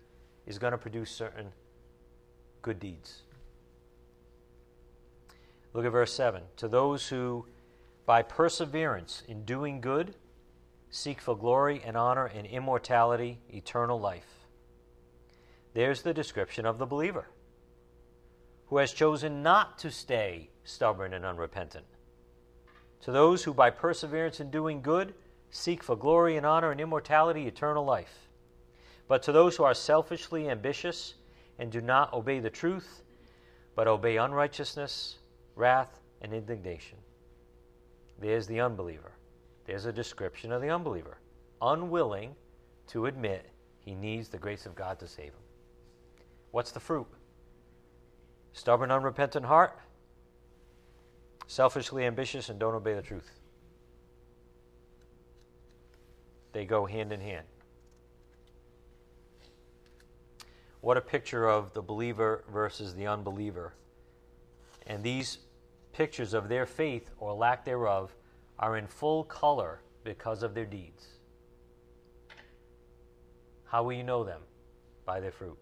is 0.46 0.58
going 0.58 0.72
to 0.72 0.78
produce 0.78 1.10
certain 1.10 1.52
good 2.62 2.78
deeds. 2.78 3.22
Look 5.72 5.84
at 5.84 5.92
verse 5.92 6.12
7. 6.12 6.42
To 6.56 6.68
those 6.68 7.08
who, 7.08 7.46
by 8.06 8.22
perseverance 8.22 9.22
in 9.28 9.44
doing 9.44 9.80
good, 9.80 10.14
seek 10.90 11.20
for 11.20 11.36
glory 11.36 11.82
and 11.84 11.96
honor 11.96 12.26
and 12.26 12.46
immortality, 12.46 13.38
eternal 13.52 13.98
life. 13.98 14.46
There's 15.72 16.02
the 16.02 16.14
description 16.14 16.66
of 16.66 16.78
the 16.78 16.86
believer 16.86 17.28
who 18.66 18.78
has 18.78 18.92
chosen 18.92 19.42
not 19.42 19.78
to 19.78 19.90
stay 19.90 20.50
stubborn 20.64 21.14
and 21.14 21.24
unrepentant 21.24 21.86
to 23.02 23.12
those 23.12 23.44
who, 23.44 23.54
by 23.54 23.70
perseverance 23.70 24.40
in 24.40 24.50
doing 24.50 24.82
good, 24.82 25.14
seek 25.50 25.82
for 25.82 25.96
glory 25.96 26.36
and 26.36 26.44
honor 26.44 26.70
and 26.70 26.80
immortality, 26.80 27.46
eternal 27.46 27.84
life. 27.84 28.28
But 29.08 29.22
to 29.24 29.32
those 29.32 29.56
who 29.56 29.64
are 29.64 29.74
selfishly 29.74 30.48
ambitious 30.48 31.14
and 31.58 31.72
do 31.72 31.80
not 31.80 32.12
obey 32.12 32.40
the 32.40 32.50
truth, 32.50 33.02
but 33.74 33.88
obey 33.88 34.18
unrighteousness, 34.18 35.18
wrath, 35.56 36.00
and 36.20 36.32
indignation. 36.32 36.98
There's 38.18 38.46
the 38.46 38.60
unbeliever. 38.60 39.12
There's 39.70 39.86
a 39.86 39.92
description 39.92 40.50
of 40.50 40.60
the 40.60 40.68
unbeliever. 40.68 41.18
Unwilling 41.62 42.34
to 42.88 43.06
admit 43.06 43.48
he 43.78 43.94
needs 43.94 44.28
the 44.28 44.36
grace 44.36 44.66
of 44.66 44.74
God 44.74 44.98
to 44.98 45.06
save 45.06 45.28
him. 45.28 45.44
What's 46.50 46.72
the 46.72 46.80
fruit? 46.80 47.06
Stubborn, 48.52 48.90
unrepentant 48.90 49.46
heart? 49.46 49.78
selfishly 51.46 52.04
ambitious 52.04 52.48
and 52.48 52.58
don't 52.58 52.74
obey 52.74 52.94
the 52.94 53.02
truth. 53.02 53.30
They 56.52 56.64
go 56.64 56.84
hand 56.86 57.12
in 57.12 57.20
hand. 57.20 57.46
What 60.80 60.96
a 60.96 61.00
picture 61.00 61.48
of 61.48 61.74
the 61.74 61.82
believer 61.82 62.42
versus 62.52 62.96
the 62.96 63.06
unbeliever. 63.06 63.74
And 64.88 65.04
these 65.04 65.38
pictures 65.92 66.34
of 66.34 66.48
their 66.48 66.66
faith 66.66 67.08
or 67.20 67.34
lack 67.34 67.64
thereof 67.64 68.12
are 68.60 68.76
in 68.76 68.86
full 68.86 69.24
color 69.24 69.80
because 70.04 70.42
of 70.42 70.54
their 70.54 70.66
deeds. 70.66 71.06
How 73.64 73.82
will 73.82 73.94
you 73.94 74.04
know 74.04 74.22
them? 74.22 74.40
By 75.06 75.18
their 75.18 75.32
fruit. 75.32 75.56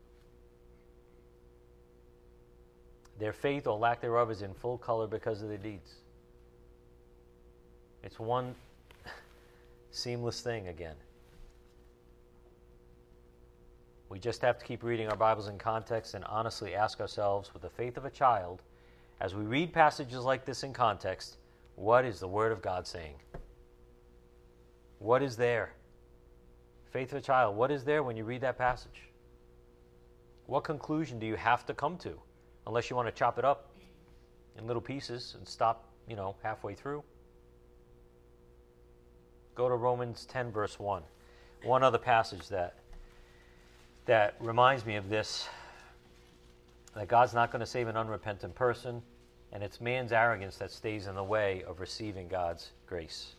Their 3.18 3.32
faith 3.32 3.66
or 3.66 3.78
lack 3.78 4.00
thereof 4.00 4.30
is 4.30 4.42
in 4.42 4.52
full 4.52 4.78
color 4.78 5.06
because 5.06 5.42
of 5.42 5.48
their 5.48 5.58
deeds. 5.58 5.94
It's 8.02 8.18
one 8.18 8.54
seamless 9.90 10.40
thing 10.40 10.68
again. 10.68 10.94
We 14.08 14.18
just 14.18 14.40
have 14.42 14.58
to 14.58 14.64
keep 14.64 14.82
reading 14.82 15.08
our 15.08 15.16
Bibles 15.16 15.48
in 15.48 15.58
context 15.58 16.14
and 16.14 16.24
honestly 16.24 16.74
ask 16.74 17.00
ourselves, 17.00 17.52
with 17.52 17.62
the 17.62 17.70
faith 17.70 17.96
of 17.96 18.04
a 18.04 18.10
child, 18.10 18.62
as 19.20 19.34
we 19.34 19.44
read 19.44 19.72
passages 19.72 20.24
like 20.24 20.44
this 20.44 20.62
in 20.62 20.72
context, 20.72 21.37
what 21.78 22.04
is 22.04 22.20
the 22.20 22.28
Word 22.28 22.52
of 22.52 22.60
God 22.60 22.86
saying? 22.86 23.14
What 24.98 25.22
is 25.22 25.36
there? 25.36 25.72
Faith 26.90 27.12
of 27.12 27.18
a 27.18 27.20
child, 27.20 27.56
what 27.56 27.70
is 27.70 27.84
there 27.84 28.02
when 28.02 28.16
you 28.16 28.24
read 28.24 28.40
that 28.40 28.58
passage? 28.58 29.02
What 30.46 30.64
conclusion 30.64 31.18
do 31.18 31.26
you 31.26 31.36
have 31.36 31.64
to 31.66 31.74
come 31.74 31.98
to? 31.98 32.18
unless 32.68 32.90
you 32.90 32.94
want 32.94 33.08
to 33.08 33.12
chop 33.12 33.38
it 33.38 33.44
up 33.44 33.70
in 34.58 34.66
little 34.66 34.82
pieces 34.82 35.34
and 35.36 35.48
stop, 35.48 35.88
you 36.06 36.14
know, 36.14 36.36
halfway 36.42 36.74
through. 36.74 37.02
Go 39.54 39.68
to 39.68 39.74
Romans 39.74 40.26
10 40.26 40.52
verse 40.52 40.78
1. 40.78 41.02
One 41.64 41.82
other 41.82 41.98
passage 41.98 42.46
that 42.48 42.76
that 44.04 44.36
reminds 44.38 44.86
me 44.86 44.96
of 44.96 45.08
this 45.08 45.48
that 46.94 47.08
God's 47.08 47.34
not 47.34 47.50
going 47.50 47.60
to 47.60 47.66
save 47.66 47.88
an 47.88 47.96
unrepentant 47.96 48.54
person 48.54 49.02
and 49.52 49.62
it's 49.62 49.80
man's 49.80 50.12
arrogance 50.12 50.56
that 50.58 50.70
stays 50.70 51.06
in 51.06 51.14
the 51.14 51.24
way 51.24 51.64
of 51.66 51.80
receiving 51.80 52.28
God's 52.28 52.70
grace. 52.86 53.34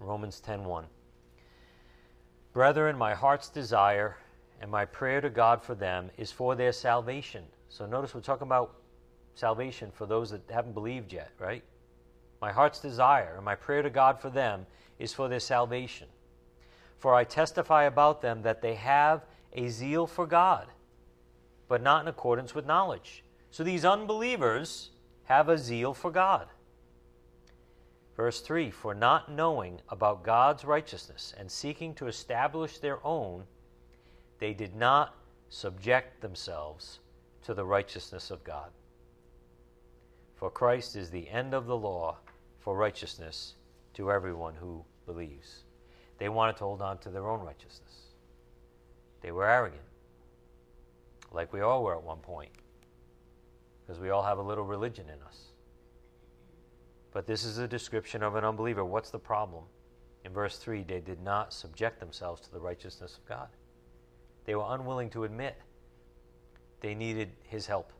Romans 0.00 0.40
10:1 0.40 0.86
Brethren, 2.52 2.96
my 2.96 3.14
heart's 3.14 3.48
desire 3.48 4.16
and 4.60 4.70
my 4.70 4.84
prayer 4.84 5.20
to 5.20 5.30
God 5.30 5.62
for 5.62 5.74
them 5.74 6.10
is 6.16 6.32
for 6.32 6.54
their 6.54 6.72
salvation. 6.72 7.44
So 7.68 7.86
notice 7.86 8.14
we're 8.14 8.20
talking 8.20 8.46
about 8.46 8.74
salvation 9.34 9.90
for 9.92 10.06
those 10.06 10.30
that 10.30 10.42
haven't 10.50 10.72
believed 10.72 11.12
yet, 11.12 11.30
right? 11.38 11.62
My 12.40 12.52
heart's 12.52 12.80
desire 12.80 13.34
and 13.36 13.44
my 13.44 13.54
prayer 13.54 13.82
to 13.82 13.90
God 13.90 14.20
for 14.20 14.30
them 14.30 14.66
is 14.98 15.12
for 15.12 15.28
their 15.28 15.40
salvation. 15.40 16.08
For 16.98 17.14
I 17.14 17.24
testify 17.24 17.84
about 17.84 18.20
them 18.20 18.42
that 18.42 18.60
they 18.62 18.74
have 18.74 19.24
a 19.52 19.68
zeal 19.68 20.06
for 20.06 20.26
God, 20.26 20.66
but 21.70 21.80
not 21.80 22.02
in 22.02 22.08
accordance 22.08 22.52
with 22.52 22.66
knowledge. 22.66 23.22
So 23.52 23.62
these 23.62 23.84
unbelievers 23.84 24.90
have 25.26 25.48
a 25.48 25.56
zeal 25.56 25.94
for 25.94 26.10
God. 26.10 26.48
Verse 28.16 28.40
3 28.40 28.72
For 28.72 28.92
not 28.92 29.30
knowing 29.30 29.80
about 29.88 30.24
God's 30.24 30.64
righteousness 30.64 31.32
and 31.38 31.48
seeking 31.48 31.94
to 31.94 32.08
establish 32.08 32.78
their 32.78 32.98
own, 33.06 33.44
they 34.40 34.52
did 34.52 34.74
not 34.74 35.14
subject 35.48 36.20
themselves 36.20 36.98
to 37.44 37.54
the 37.54 37.64
righteousness 37.64 38.32
of 38.32 38.42
God. 38.42 38.70
For 40.34 40.50
Christ 40.50 40.96
is 40.96 41.08
the 41.08 41.28
end 41.28 41.54
of 41.54 41.66
the 41.66 41.76
law 41.76 42.16
for 42.58 42.76
righteousness 42.76 43.54
to 43.94 44.10
everyone 44.10 44.56
who 44.56 44.84
believes. 45.06 45.62
They 46.18 46.28
wanted 46.28 46.56
to 46.56 46.64
hold 46.64 46.82
on 46.82 46.98
to 46.98 47.10
their 47.10 47.28
own 47.28 47.40
righteousness. 47.40 48.08
They 49.20 49.30
were 49.30 49.46
arrogant, 49.46 49.82
like 51.32 51.52
we 51.52 51.60
all 51.60 51.84
were 51.84 51.94
at 51.94 52.02
one 52.02 52.18
point, 52.18 52.50
because 53.80 54.00
we 54.00 54.10
all 54.10 54.22
have 54.22 54.38
a 54.38 54.42
little 54.42 54.64
religion 54.64 55.06
in 55.08 55.22
us. 55.22 55.50
But 57.12 57.26
this 57.26 57.44
is 57.44 57.58
a 57.58 57.66
description 57.66 58.22
of 58.22 58.36
an 58.36 58.44
unbeliever. 58.44 58.84
What's 58.84 59.10
the 59.10 59.18
problem? 59.18 59.64
In 60.24 60.32
verse 60.32 60.58
3, 60.58 60.84
they 60.84 61.00
did 61.00 61.22
not 61.22 61.52
subject 61.52 61.98
themselves 61.98 62.40
to 62.42 62.52
the 62.52 62.60
righteousness 62.60 63.16
of 63.16 63.26
God. 63.26 63.48
They 64.44 64.54
were 64.54 64.66
unwilling 64.68 65.10
to 65.10 65.24
admit 65.24 65.56
they 66.80 66.94
needed 66.94 67.30
his 67.48 67.66
help. 67.66 67.92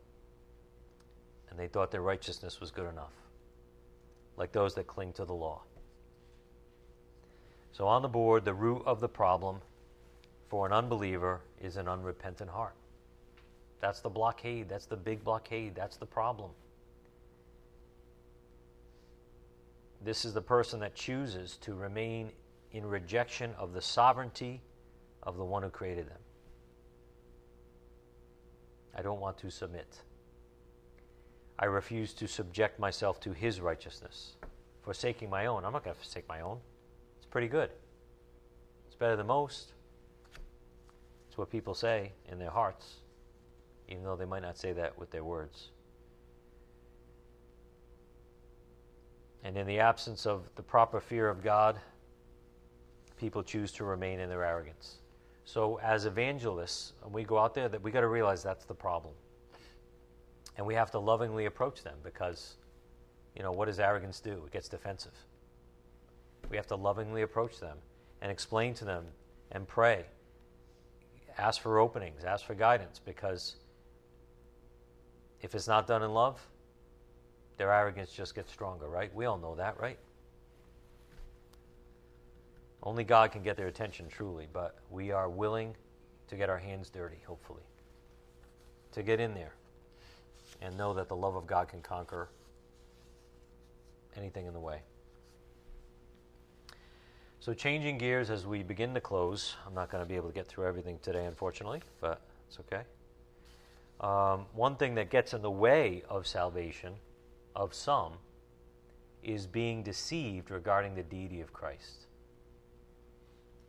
And 1.49 1.59
they 1.59 1.67
thought 1.67 1.91
their 1.91 2.01
righteousness 2.01 2.59
was 2.59 2.71
good 2.71 2.89
enough, 2.89 3.13
like 4.37 4.51
those 4.51 4.73
that 4.75 4.87
cling 4.87 5.13
to 5.13 5.25
the 5.25 5.33
law. 5.33 5.63
So, 7.73 7.87
on 7.87 8.01
the 8.01 8.07
board, 8.07 8.45
the 8.45 8.53
root 8.53 8.83
of 8.85 8.99
the 8.99 9.09
problem 9.09 9.57
for 10.49 10.65
an 10.65 10.73
unbeliever 10.73 11.41
is 11.61 11.77
an 11.77 11.87
unrepentant 11.87 12.49
heart. 12.49 12.75
That's 13.81 13.99
the 13.99 14.09
blockade. 14.09 14.69
That's 14.69 14.85
the 14.85 14.95
big 14.95 15.23
blockade. 15.23 15.75
That's 15.75 15.97
the 15.97 16.05
problem. 16.05 16.51
This 20.03 20.23
is 20.23 20.33
the 20.33 20.41
person 20.41 20.79
that 20.79 20.95
chooses 20.95 21.57
to 21.57 21.73
remain 21.73 22.31
in 22.71 22.85
rejection 22.85 23.53
of 23.57 23.73
the 23.73 23.81
sovereignty 23.81 24.61
of 25.23 25.37
the 25.37 25.43
one 25.43 25.63
who 25.63 25.69
created 25.69 26.09
them. 26.09 26.17
I 28.95 29.01
don't 29.01 29.19
want 29.19 29.37
to 29.39 29.49
submit. 29.49 30.01
I 31.59 31.65
refuse 31.65 32.13
to 32.15 32.27
subject 32.27 32.79
myself 32.79 33.19
to 33.21 33.33
his 33.33 33.61
righteousness, 33.61 34.35
forsaking 34.83 35.29
my 35.29 35.45
own. 35.45 35.63
I'm 35.63 35.73
not 35.73 35.83
going 35.83 35.95
to 35.95 36.01
forsake 36.01 36.27
my 36.27 36.41
own. 36.41 36.57
It's 37.17 37.27
pretty 37.27 37.47
good. 37.47 37.69
It's 38.87 38.95
better 38.95 39.15
than 39.15 39.27
most. 39.27 39.73
It's 41.27 41.37
what 41.37 41.49
people 41.49 41.75
say 41.75 42.11
in 42.31 42.39
their 42.39 42.49
hearts, 42.49 42.95
even 43.91 44.03
though 44.05 44.15
they 44.15 44.25
might 44.25 44.41
not 44.41 44.57
say 44.57 44.71
that 44.71 44.97
with 44.97 45.11
their 45.11 45.23
words. 45.23 45.69
And 49.43 49.57
in 49.57 49.67
the 49.67 49.79
absence 49.79 50.25
of 50.25 50.47
the 50.55 50.63
proper 50.63 51.01
fear 51.01 51.27
of 51.27 51.43
God, 51.43 51.77
people 53.17 53.43
choose 53.43 53.71
to 53.73 53.83
remain 53.83 54.19
in 54.19 54.29
their 54.29 54.43
arrogance. 54.43 54.99
So, 55.43 55.79
as 55.83 56.05
evangelists, 56.05 56.93
we 57.11 57.23
go 57.23 57.37
out 57.37 57.53
there, 57.53 57.67
that 57.67 57.81
we 57.81 57.91
got 57.91 58.01
to 58.01 58.07
realize 58.07 58.43
that's 58.43 58.65
the 58.65 58.73
problem, 58.73 59.13
and 60.57 60.65
we 60.65 60.75
have 60.75 60.91
to 60.91 60.99
lovingly 60.99 61.45
approach 61.45 61.83
them 61.83 61.97
because, 62.03 62.55
you 63.35 63.43
know, 63.43 63.51
what 63.51 63.65
does 63.65 63.79
arrogance 63.79 64.19
do? 64.19 64.43
It 64.45 64.51
gets 64.51 64.69
defensive. 64.69 65.15
We 66.49 66.55
have 66.55 66.67
to 66.67 66.75
lovingly 66.75 67.23
approach 67.23 67.59
them 67.59 67.77
and 68.21 68.31
explain 68.31 68.73
to 68.75 68.85
them 68.85 69.05
and 69.51 69.67
pray. 69.67 70.05
Ask 71.37 71.61
for 71.61 71.79
openings, 71.79 72.23
ask 72.23 72.45
for 72.45 72.55
guidance, 72.55 73.01
because 73.03 73.55
if 75.41 75.55
it's 75.55 75.67
not 75.67 75.87
done 75.87 76.03
in 76.03 76.13
love, 76.13 76.45
their 77.57 77.71
arrogance 77.71 78.11
just 78.11 78.35
gets 78.35 78.51
stronger, 78.51 78.87
right? 78.87 79.13
We 79.13 79.25
all 79.25 79.37
know 79.37 79.55
that, 79.55 79.79
right? 79.79 79.97
Only 82.83 83.03
God 83.03 83.31
can 83.31 83.43
get 83.43 83.57
their 83.57 83.67
attention 83.67 84.07
truly, 84.09 84.47
but 84.51 84.77
we 84.89 85.11
are 85.11 85.29
willing 85.29 85.75
to 86.27 86.35
get 86.35 86.49
our 86.49 86.57
hands 86.57 86.89
dirty, 86.89 87.19
hopefully, 87.27 87.63
to 88.93 89.03
get 89.03 89.19
in 89.19 89.33
there 89.33 89.53
and 90.61 90.77
know 90.77 90.93
that 90.93 91.07
the 91.07 91.15
love 91.15 91.35
of 91.35 91.45
God 91.45 91.67
can 91.67 91.81
conquer 91.81 92.29
anything 94.15 94.45
in 94.45 94.53
the 94.53 94.59
way. 94.59 94.81
So, 97.39 97.53
changing 97.53 97.97
gears 97.97 98.29
as 98.29 98.45
we 98.45 98.61
begin 98.61 98.93
to 98.93 99.01
close, 99.01 99.55
I'm 99.65 99.73
not 99.73 99.89
going 99.89 100.03
to 100.03 100.07
be 100.07 100.15
able 100.15 100.29
to 100.29 100.33
get 100.33 100.47
through 100.47 100.67
everything 100.67 100.99
today, 101.01 101.25
unfortunately, 101.25 101.81
but 101.99 102.21
it's 102.47 102.59
okay. 102.59 102.83
Um, 104.01 104.47
one 104.53 104.75
thing 104.77 104.95
that 104.95 105.11
gets 105.11 105.33
in 105.33 105.43
the 105.43 105.51
way 105.51 106.01
of 106.09 106.25
salvation 106.25 106.93
of 107.55 107.73
some 107.73 108.13
is 109.21 109.45
being 109.45 109.83
deceived 109.83 110.49
regarding 110.49 110.95
the 110.95 111.03
deity 111.03 111.39
of 111.39 111.53
Christ. 111.53 112.07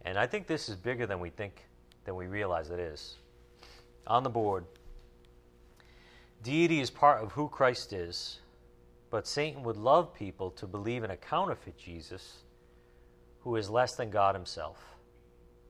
And 0.06 0.18
I 0.18 0.26
think 0.26 0.46
this 0.46 0.70
is 0.70 0.76
bigger 0.76 1.06
than 1.06 1.20
we 1.20 1.28
think, 1.28 1.66
than 2.04 2.16
we 2.16 2.26
realize 2.26 2.70
it 2.70 2.80
is. 2.80 3.16
On 4.06 4.22
the 4.22 4.30
board, 4.30 4.64
deity 6.42 6.80
is 6.80 6.90
part 6.90 7.22
of 7.22 7.32
who 7.32 7.48
Christ 7.48 7.92
is, 7.92 8.40
but 9.10 9.26
Satan 9.26 9.62
would 9.62 9.76
love 9.76 10.14
people 10.14 10.50
to 10.52 10.66
believe 10.66 11.04
in 11.04 11.10
a 11.10 11.16
counterfeit 11.16 11.76
Jesus 11.76 12.38
who 13.40 13.56
is 13.56 13.68
less 13.68 13.96
than 13.96 14.08
God 14.08 14.34
himself, 14.34 14.78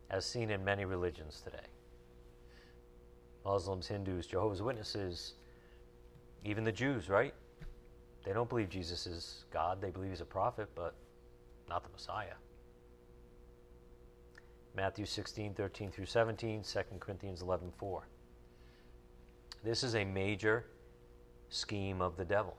as 0.08 0.24
seen 0.24 0.50
in 0.50 0.64
many 0.64 0.84
religions 0.84 1.42
today. 1.42 1.71
Muslims, 3.44 3.86
Hindus, 3.86 4.26
Jehovah's 4.26 4.62
Witnesses, 4.62 5.34
even 6.44 6.64
the 6.64 6.72
Jews, 6.72 7.08
right? 7.08 7.34
They 8.24 8.32
don't 8.32 8.48
believe 8.48 8.68
Jesus 8.68 9.06
is 9.06 9.44
God. 9.52 9.80
They 9.80 9.90
believe 9.90 10.10
he's 10.10 10.20
a 10.20 10.24
prophet, 10.24 10.68
but 10.74 10.94
not 11.68 11.82
the 11.82 11.90
Messiah. 11.90 12.34
Matthew 14.74 15.04
16, 15.04 15.54
13 15.54 15.90
through 15.90 16.06
17, 16.06 16.62
2 16.62 16.80
Corinthians 16.98 17.42
11, 17.42 17.72
4. 17.76 18.06
This 19.64 19.84
is 19.84 19.94
a 19.94 20.04
major 20.04 20.66
scheme 21.50 22.00
of 22.00 22.16
the 22.16 22.24
devil. 22.24 22.56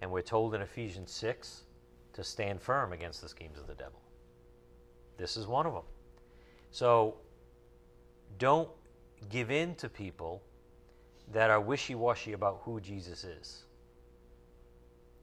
And 0.00 0.10
we're 0.10 0.22
told 0.22 0.54
in 0.54 0.62
Ephesians 0.62 1.12
6 1.12 1.62
to 2.14 2.24
stand 2.24 2.60
firm 2.60 2.92
against 2.92 3.22
the 3.22 3.28
schemes 3.28 3.58
of 3.58 3.66
the 3.66 3.74
devil. 3.74 4.00
This 5.16 5.36
is 5.36 5.46
one 5.46 5.66
of 5.66 5.74
them. 5.74 5.84
So 6.70 7.16
don't 8.38 8.68
give 9.30 9.50
in 9.50 9.74
to 9.76 9.88
people 9.88 10.42
that 11.32 11.50
are 11.50 11.60
wishy 11.60 11.94
washy 11.94 12.32
about 12.32 12.60
who 12.64 12.80
Jesus 12.80 13.24
is. 13.24 13.64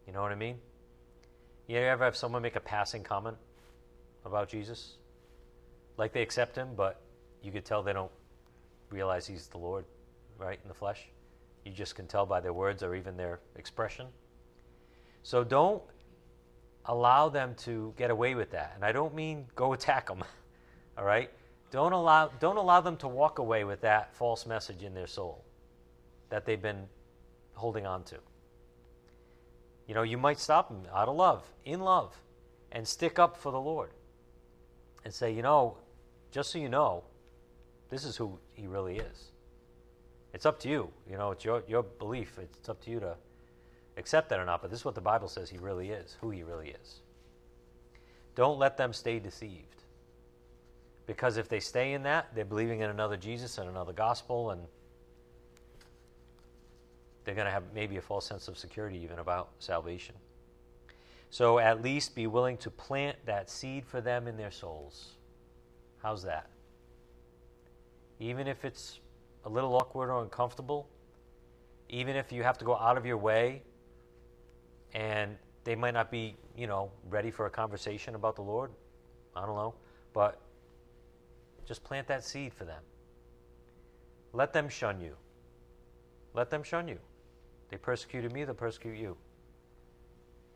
You 0.08 0.14
know 0.14 0.22
what 0.22 0.32
I 0.32 0.36
mean? 0.36 0.58
You 1.68 1.78
ever 1.78 2.04
have 2.04 2.16
someone 2.16 2.42
make 2.42 2.56
a 2.56 2.62
passing 2.62 3.04
comment 3.04 3.38
about 4.26 4.50
Jesus? 4.50 4.96
Like 5.98 6.14
they 6.14 6.22
accept 6.22 6.56
him, 6.56 6.70
but 6.76 7.00
you 7.44 7.52
could 7.52 7.66
tell 7.66 7.84
they 7.84 7.94
don't 7.94 8.12
realize 8.90 9.28
he's 9.28 9.48
the 9.48 9.58
Lord, 9.58 9.86
right, 10.38 10.60
in 10.64 10.68
the 10.68 10.74
flesh. 10.74 11.08
You 11.66 11.72
just 11.72 11.96
can 11.96 12.08
tell 12.08 12.26
by 12.26 12.40
their 12.40 12.54
words 12.54 12.82
or 12.82 12.96
even 12.96 13.18
their 13.18 13.40
expression. 13.56 14.08
So 15.22 15.44
don't 15.44 15.84
allow 16.86 17.30
them 17.30 17.54
to 17.60 17.94
get 17.98 18.10
away 18.10 18.34
with 18.34 18.52
that. 18.52 18.72
And 18.76 18.84
I 18.84 18.92
don't 18.92 19.14
mean 19.14 19.46
go 19.56 19.74
attack 19.74 20.08
them, 20.08 20.24
all 20.98 21.06
right? 21.06 21.30
Don't 21.72 21.94
allow, 21.94 22.30
don't 22.40 22.58
allow 22.58 22.82
them 22.82 22.98
to 22.98 23.08
walk 23.08 23.40
away 23.40 23.64
with 23.64 23.82
that 23.82 24.14
false 24.14 24.46
message 24.46 24.84
in 24.84 24.94
their 24.94 25.08
soul 25.08 25.44
that 26.30 26.46
they've 26.46 26.62
been 26.62 26.88
holding 27.54 27.86
on 27.86 28.04
to. 28.06 28.18
You 29.88 29.96
know, 29.96 30.04
you 30.04 30.18
might 30.18 30.40
stop 30.40 30.70
them 30.70 30.84
out 30.94 31.08
of 31.08 31.16
love, 31.16 31.44
in 31.66 31.80
love, 31.82 32.16
and 32.72 32.88
stick 32.88 33.20
up 33.20 33.38
for 33.38 33.52
the 33.52 33.60
Lord 33.60 33.92
and 35.04 35.14
say, 35.14 35.32
you 35.32 35.42
know, 35.42 35.78
just 36.32 36.52
so 36.52 36.60
you 36.60 36.70
know, 36.70 37.04
this 37.90 38.04
is 38.04 38.16
who 38.16 38.38
he 38.54 38.68
really 38.68 38.98
is. 38.98 39.32
It's 40.34 40.46
up 40.46 40.60
to 40.62 40.70
you. 40.70 40.92
You 41.10 41.18
know, 41.18 41.32
it's 41.32 41.44
your, 41.44 41.64
your 41.68 41.84
belief. 41.84 42.38
It's 42.40 42.70
up 42.70 42.82
to 42.82 42.92
you 42.92 43.00
to 43.00 43.16
accept 43.98 44.30
that 44.30 44.40
or 44.40 44.46
not, 44.46 44.62
but 44.62 44.70
this 44.70 44.80
is 44.80 44.86
what 44.86 44.96
the 44.96 45.02
Bible 45.02 45.28
says 45.28 45.50
he 45.50 45.58
really 45.58 45.90
is, 45.90 46.18
who 46.22 46.30
he 46.30 46.44
really 46.44 46.76
is. 46.82 47.00
Don't 48.36 48.60
let 48.60 48.78
them 48.78 48.94
stay 48.94 49.20
deceived. 49.20 49.79
Because 51.10 51.38
if 51.38 51.50
they 51.50 51.60
stay 51.60 51.94
in 51.94 52.04
that, 52.04 52.28
they're 52.36 52.46
believing 52.46 52.82
in 52.82 52.92
another 52.92 53.18
Jesus 53.18 53.58
and 53.58 53.68
another 53.68 53.94
gospel, 53.94 54.52
and 54.52 54.62
they're 57.26 57.34
going 57.34 57.48
to 57.48 57.52
have 57.52 57.64
maybe 57.74 57.98
a 57.98 58.02
false 58.02 58.28
sense 58.28 58.48
of 58.48 58.60
security 58.60 59.00
even 59.00 59.18
about 59.18 59.50
salvation. 59.58 60.14
So 61.32 61.58
at 61.58 61.82
least 61.82 62.14
be 62.14 62.28
willing 62.28 62.58
to 62.58 62.70
plant 62.70 63.18
that 63.26 63.50
seed 63.50 63.88
for 63.88 64.02
them 64.02 64.28
in 64.28 64.38
their 64.38 64.52
souls. 64.52 65.14
How's 66.04 66.22
that? 66.22 66.48
Even 68.20 68.48
if 68.48 68.64
it's 68.64 69.00
a 69.46 69.50
little 69.50 69.76
awkward 69.78 70.12
or 70.12 70.22
uncomfortable, 70.22 70.88
even 71.90 72.18
if 72.18 72.32
you 72.32 72.44
have 72.44 72.60
to 72.60 72.66
go 72.66 72.76
out 72.78 73.00
of 73.00 73.06
your 73.08 73.18
way 73.18 73.64
and 74.94 75.36
they 75.64 75.74
might 75.74 75.96
not 75.96 76.12
be, 76.12 76.36
you 76.56 76.68
know, 76.68 76.92
ready 77.10 77.32
for 77.32 77.48
a 77.48 77.50
conversation 77.50 78.14
about 78.14 78.36
the 78.36 78.44
Lord, 78.44 78.70
I 79.36 79.48
don't 79.48 79.56
know, 79.56 79.74
but 80.14 80.40
just 81.70 81.84
plant 81.84 82.08
that 82.08 82.24
seed 82.24 82.52
for 82.52 82.66
them. 82.66 82.82
Let 84.34 84.54
them 84.54 84.70
shun 84.70 85.00
you. 85.00 85.16
Let 86.34 86.50
them 86.50 86.64
shun 86.64 86.88
you. 86.88 86.98
They 87.70 87.78
persecuted 87.78 88.34
me, 88.34 88.44
they'll 88.44 88.56
persecute 88.56 88.98
you. 88.98 89.16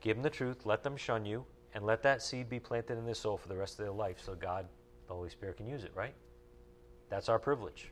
Give 0.02 0.18
them 0.18 0.24
the 0.24 0.32
truth, 0.32 0.66
let 0.66 0.82
them 0.82 0.98
shun 0.98 1.24
you, 1.24 1.46
and 1.76 1.86
let 1.86 2.02
that 2.02 2.24
seed 2.24 2.50
be 2.50 2.60
planted 2.60 2.98
in 2.98 3.06
their 3.06 3.14
soul 3.14 3.38
for 3.38 3.48
the 3.48 3.56
rest 3.56 3.74
of 3.74 3.86
their 3.86 3.94
life 3.94 4.18
so 4.26 4.34
God, 4.34 4.66
the 5.08 5.14
Holy 5.14 5.30
Spirit, 5.30 5.58
can 5.58 5.68
use 5.68 5.84
it, 5.84 5.92
right? 5.94 6.16
That's 7.12 7.30
our 7.30 7.38
privilege. 7.38 7.92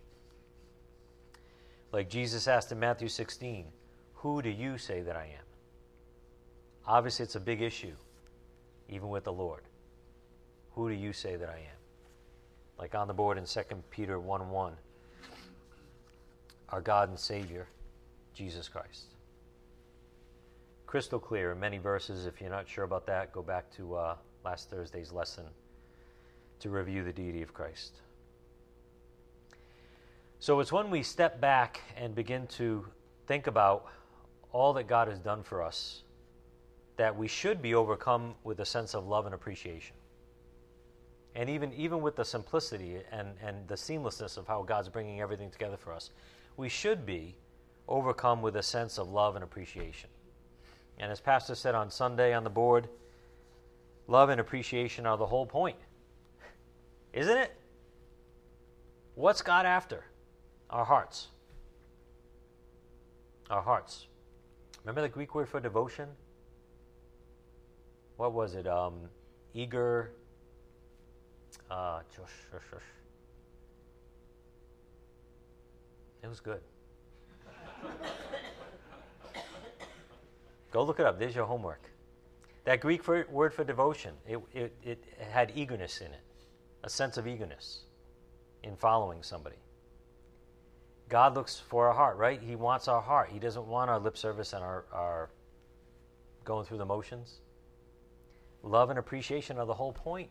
Like 1.91 2.09
Jesus 2.09 2.47
asked 2.47 2.71
in 2.71 2.79
Matthew 2.79 3.07
16, 3.07 3.67
Who 4.15 4.41
do 4.41 4.49
you 4.49 4.79
say 4.79 5.03
that 5.03 5.15
I 5.15 5.25
am? 5.25 5.45
Obviously, 6.87 7.21
it's 7.21 7.35
a 7.35 7.39
big 7.39 7.61
issue, 7.61 7.93
even 8.89 9.09
with 9.09 9.25
the 9.25 9.33
Lord. 9.33 9.61
Who 10.71 10.89
do 10.89 10.95
you 10.95 11.13
say 11.13 11.35
that 11.35 11.49
I 11.49 11.57
am? 11.57 11.80
Like 12.77 12.95
on 12.95 13.07
the 13.07 13.13
board 13.13 13.37
in 13.37 13.45
2 13.45 13.61
Peter 13.89 14.19
1 14.19 14.49
1, 14.49 14.73
our 16.69 16.81
God 16.81 17.09
and 17.09 17.19
Savior, 17.19 17.67
Jesus 18.33 18.67
Christ 18.67 19.11
crystal 20.91 21.19
clear 21.19 21.53
in 21.53 21.59
many 21.61 21.77
verses. 21.77 22.25
If 22.25 22.41
you're 22.41 22.49
not 22.49 22.67
sure 22.67 22.83
about 22.83 23.05
that, 23.05 23.31
go 23.31 23.41
back 23.41 23.71
to 23.77 23.95
uh, 23.95 24.15
last 24.43 24.69
Thursday's 24.69 25.13
lesson 25.13 25.45
to 26.59 26.69
review 26.69 27.01
the 27.01 27.13
deity 27.13 27.41
of 27.41 27.53
Christ. 27.53 28.01
So 30.39 30.59
it's 30.59 30.73
when 30.73 30.91
we 30.91 31.01
step 31.01 31.39
back 31.39 31.79
and 31.95 32.13
begin 32.13 32.45
to 32.57 32.85
think 33.25 33.47
about 33.47 33.85
all 34.51 34.73
that 34.73 34.89
God 34.89 35.07
has 35.07 35.19
done 35.19 35.43
for 35.43 35.63
us 35.63 36.03
that 36.97 37.15
we 37.15 37.29
should 37.29 37.61
be 37.61 37.73
overcome 37.73 38.35
with 38.43 38.59
a 38.59 38.65
sense 38.65 38.93
of 38.93 39.07
love 39.07 39.25
and 39.25 39.33
appreciation. 39.33 39.95
And 41.35 41.49
even, 41.49 41.73
even 41.73 42.01
with 42.01 42.15
the 42.15 42.25
simplicity 42.25 42.97
and, 43.11 43.29
and 43.41 43.67
the 43.67 43.75
seamlessness 43.75 44.37
of 44.37 44.47
how 44.47 44.63
God's 44.63 44.89
bringing 44.89 45.21
everything 45.21 45.49
together 45.49 45.77
for 45.77 45.93
us, 45.93 46.11
we 46.57 46.67
should 46.67 47.05
be 47.05 47.35
overcome 47.87 48.41
with 48.41 48.55
a 48.57 48.63
sense 48.63 48.97
of 48.97 49.09
love 49.09 49.35
and 49.35 49.43
appreciation. 49.43 50.09
And 50.99 51.11
as 51.11 51.19
Pastor 51.21 51.55
said 51.55 51.73
on 51.73 51.89
Sunday 51.89 52.33
on 52.33 52.43
the 52.43 52.49
board, 52.49 52.87
love 54.07 54.29
and 54.29 54.41
appreciation 54.41 55.05
are 55.05 55.17
the 55.17 55.25
whole 55.25 55.45
point. 55.45 55.77
Isn't 57.13 57.37
it? 57.37 57.55
What's 59.15 59.41
God 59.41 59.65
after? 59.65 60.03
Our 60.69 60.85
hearts. 60.85 61.27
Our 63.49 63.61
hearts. 63.61 64.07
Remember 64.83 65.01
the 65.01 65.09
Greek 65.09 65.35
word 65.35 65.49
for 65.49 65.59
devotion? 65.59 66.07
What 68.17 68.33
was 68.33 68.55
it? 68.55 68.67
Um, 68.67 69.09
eager. 69.53 70.11
Uh, 71.71 72.01
it 76.21 76.27
was 76.27 76.41
good. 76.41 76.59
Go 80.71 80.83
look 80.83 80.99
it 80.99 81.05
up. 81.05 81.17
There's 81.17 81.33
your 81.33 81.45
homework. 81.45 81.89
That 82.65 82.81
Greek 82.81 83.07
word 83.07 83.53
for 83.53 83.63
devotion, 83.63 84.15
it, 84.27 84.39
it, 84.53 84.75
it 84.83 85.03
had 85.31 85.53
eagerness 85.55 86.01
in 86.01 86.07
it, 86.07 86.19
a 86.83 86.89
sense 86.89 87.15
of 87.15 87.25
eagerness 87.25 87.85
in 88.63 88.75
following 88.75 89.23
somebody. 89.23 89.55
God 91.07 91.35
looks 91.35 91.57
for 91.57 91.87
our 91.87 91.93
heart, 91.93 92.17
right? 92.17 92.41
He 92.41 92.57
wants 92.57 92.89
our 92.89 93.01
heart. 93.01 93.29
He 93.31 93.39
doesn't 93.39 93.65
want 93.65 93.89
our 93.89 93.99
lip 93.99 94.17
service 94.17 94.51
and 94.51 94.61
our, 94.61 94.83
our 94.91 95.29
going 96.43 96.65
through 96.65 96.79
the 96.79 96.85
motions. 96.85 97.39
Love 98.61 98.89
and 98.89 98.99
appreciation 98.99 99.57
are 99.57 99.65
the 99.65 99.73
whole 99.73 99.93
point. 99.93 100.29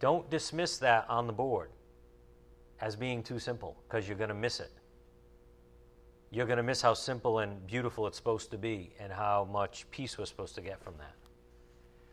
Don't 0.00 0.30
dismiss 0.30 0.78
that 0.78 1.04
on 1.08 1.26
the 1.26 1.32
board 1.32 1.70
as 2.80 2.96
being 2.96 3.22
too 3.22 3.38
simple 3.38 3.76
because 3.86 4.08
you're 4.08 4.16
going 4.16 4.28
to 4.28 4.34
miss 4.34 4.58
it. 4.58 4.72
You're 6.30 6.46
going 6.46 6.56
to 6.56 6.62
miss 6.62 6.80
how 6.80 6.94
simple 6.94 7.40
and 7.40 7.66
beautiful 7.66 8.06
it's 8.06 8.16
supposed 8.16 8.50
to 8.52 8.58
be 8.58 8.94
and 8.98 9.12
how 9.12 9.46
much 9.52 9.90
peace 9.90 10.16
we're 10.16 10.24
supposed 10.24 10.54
to 10.54 10.62
get 10.62 10.82
from 10.82 10.94
that. 10.98 11.14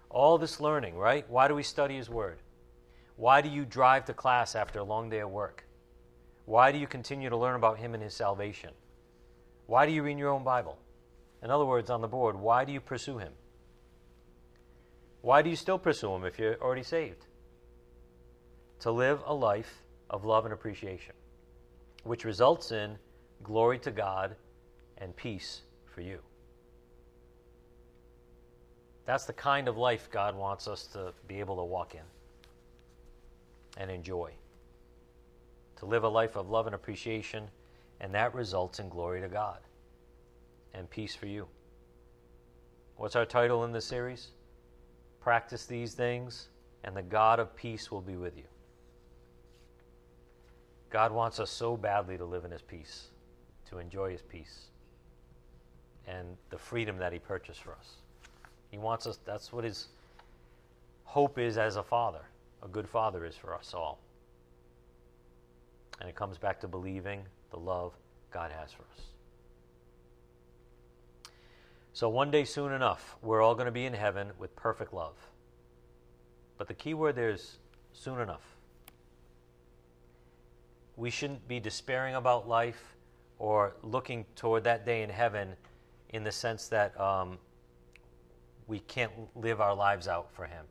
All 0.10 0.38
this 0.38 0.60
learning, 0.60 0.98
right? 0.98 1.30
Why 1.30 1.48
do 1.48 1.56
we 1.56 1.64
study 1.64 1.96
His 1.96 2.10
Word? 2.10 2.40
Why 3.16 3.42
do 3.42 3.48
you 3.48 3.64
drive 3.64 4.06
to 4.06 4.14
class 4.14 4.56
after 4.56 4.80
a 4.80 4.84
long 4.84 5.10
day 5.10 5.20
of 5.20 5.30
work? 5.30 5.66
Why 6.46 6.72
do 6.72 6.78
you 6.78 6.88
continue 6.88 7.30
to 7.30 7.38
learn 7.38 7.56
about 7.56 7.78
Him 7.78 7.94
and 7.94 8.04
His 8.04 8.14
salvation? 8.14 8.72
Why 9.66 9.86
do 9.86 9.92
you 9.92 10.04
read 10.04 10.18
your 10.18 10.30
own 10.30 10.44
Bible? 10.44 10.78
In 11.44 11.52
other 11.52 11.66
words, 11.66 11.90
on 11.90 12.02
the 12.02 12.08
board, 12.08 12.36
why 12.36 12.66
do 12.66 12.74
you 12.74 12.82
pursue 12.82 13.18
Him? 13.18 13.34
Why 15.22 15.42
do 15.42 15.50
you 15.50 15.56
still 15.56 15.78
pursue 15.78 16.14
Him 16.16 16.26
if 16.26 16.40
you're 16.40 16.56
already 16.62 16.84
saved? 16.84 17.27
To 18.82 18.92
live 18.92 19.22
a 19.26 19.34
life 19.34 19.84
of 20.10 20.24
love 20.24 20.46
and 20.46 20.54
appreciation, 20.54 21.14
which 22.04 22.24
results 22.24 22.72
in 22.72 22.98
glory 23.44 23.80
to 23.80 23.92
God 23.92 24.36
and 25.00 25.16
peace 25.16 25.62
for 25.86 26.02
you. 26.02 26.20
That's 29.06 29.26
the 29.26 29.34
kind 29.34 29.68
of 29.68 29.78
life 29.78 30.10
God 30.12 30.36
wants 30.36 30.68
us 30.68 30.86
to 30.88 31.14
be 31.28 31.40
able 31.40 31.58
to 31.58 31.64
walk 31.64 31.96
in 31.96 32.02
and 33.78 33.90
enjoy 33.90 34.32
to 35.78 35.86
live 35.86 36.04
a 36.04 36.10
life 36.10 36.36
of 36.36 36.50
love 36.50 36.66
and 36.66 36.76
appreciation, 36.76 37.48
and 38.02 38.14
that 38.14 38.34
results 38.34 38.80
in 38.80 38.90
glory 38.90 39.22
to 39.22 39.28
God 39.28 39.60
and 40.74 40.90
peace 40.90 41.16
for 41.16 41.28
you. 41.28 41.48
What's 42.98 43.16
our 43.16 43.26
title 43.26 43.64
in 43.64 43.72
this 43.72 43.86
series? 43.86 44.30
Practice 45.22 45.66
these 45.66 45.94
things, 45.94 46.50
and 46.84 46.96
the 46.96 47.04
God 47.04 47.40
of 47.40 47.56
peace 47.56 47.92
will 47.92 48.02
be 48.02 48.16
with 48.16 48.36
you. 48.38 48.44
God 50.90 51.12
wants 51.12 51.40
us 51.40 51.50
so 51.50 51.76
badly 51.76 52.18
to 52.18 52.26
live 52.26 52.46
in 52.46 52.52
His 52.52 52.62
peace, 52.62 53.08
to 53.70 53.80
enjoy 53.80 54.12
His 54.12 54.22
peace, 54.22 54.68
and 56.08 56.38
the 56.50 56.58
freedom 56.58 56.98
that 56.98 57.12
He 57.12 57.20
purchased 57.20 57.62
for 57.62 57.74
us. 57.74 57.96
He 58.72 58.78
wants 58.78 59.08
us, 59.08 59.20
that's 59.26 59.52
what 59.52 59.64
His 59.64 59.88
hope 61.04 61.40
is 61.40 61.58
as 61.58 61.76
a 61.76 61.84
father, 61.84 62.22
a 62.64 62.68
good 62.68 62.88
father 62.88 63.26
is 63.26 63.36
for 63.36 63.56
us 63.56 63.74
all. 63.74 64.00
And 66.00 66.10
it 66.10 66.16
comes 66.16 66.38
back 66.38 66.60
to 66.62 66.68
believing 66.68 67.24
the 67.52 67.58
love 67.58 67.94
God 68.32 68.52
has 68.52 68.72
for 68.72 68.84
us. 68.84 69.02
So, 71.94 72.10
one 72.10 72.30
day 72.30 72.46
soon 72.46 72.74
enough, 72.74 73.16
we're 73.24 73.42
all 73.42 73.56
going 73.56 73.66
to 73.66 73.72
be 73.72 73.86
in 73.86 73.94
heaven 73.94 74.30
with 74.38 74.56
perfect 74.56 74.94
love. 74.94 75.16
But 76.58 76.68
the 76.68 76.76
key 76.76 76.94
word 76.94 77.16
there 77.16 77.32
is 77.32 77.58
soon 77.94 78.20
enough. 78.20 78.57
We 80.98 81.12
shouldn't 81.12 81.48
be 81.48 81.60
despairing 81.60 82.16
about 82.16 82.48
life 82.48 82.96
or 83.38 83.76
looking 83.84 84.26
toward 84.36 84.64
that 84.64 84.84
day 84.84 85.04
in 85.04 85.12
heaven 85.12 85.56
in 86.10 86.24
the 86.24 86.32
sense 86.32 86.68
that 86.70 87.00
um, 87.00 87.38
we 88.66 88.80
can't 88.80 89.12
live 89.36 89.62
our 89.62 89.76
lives 89.76 90.08
out 90.08 90.34
for 90.34 90.46
Him. 90.46 90.66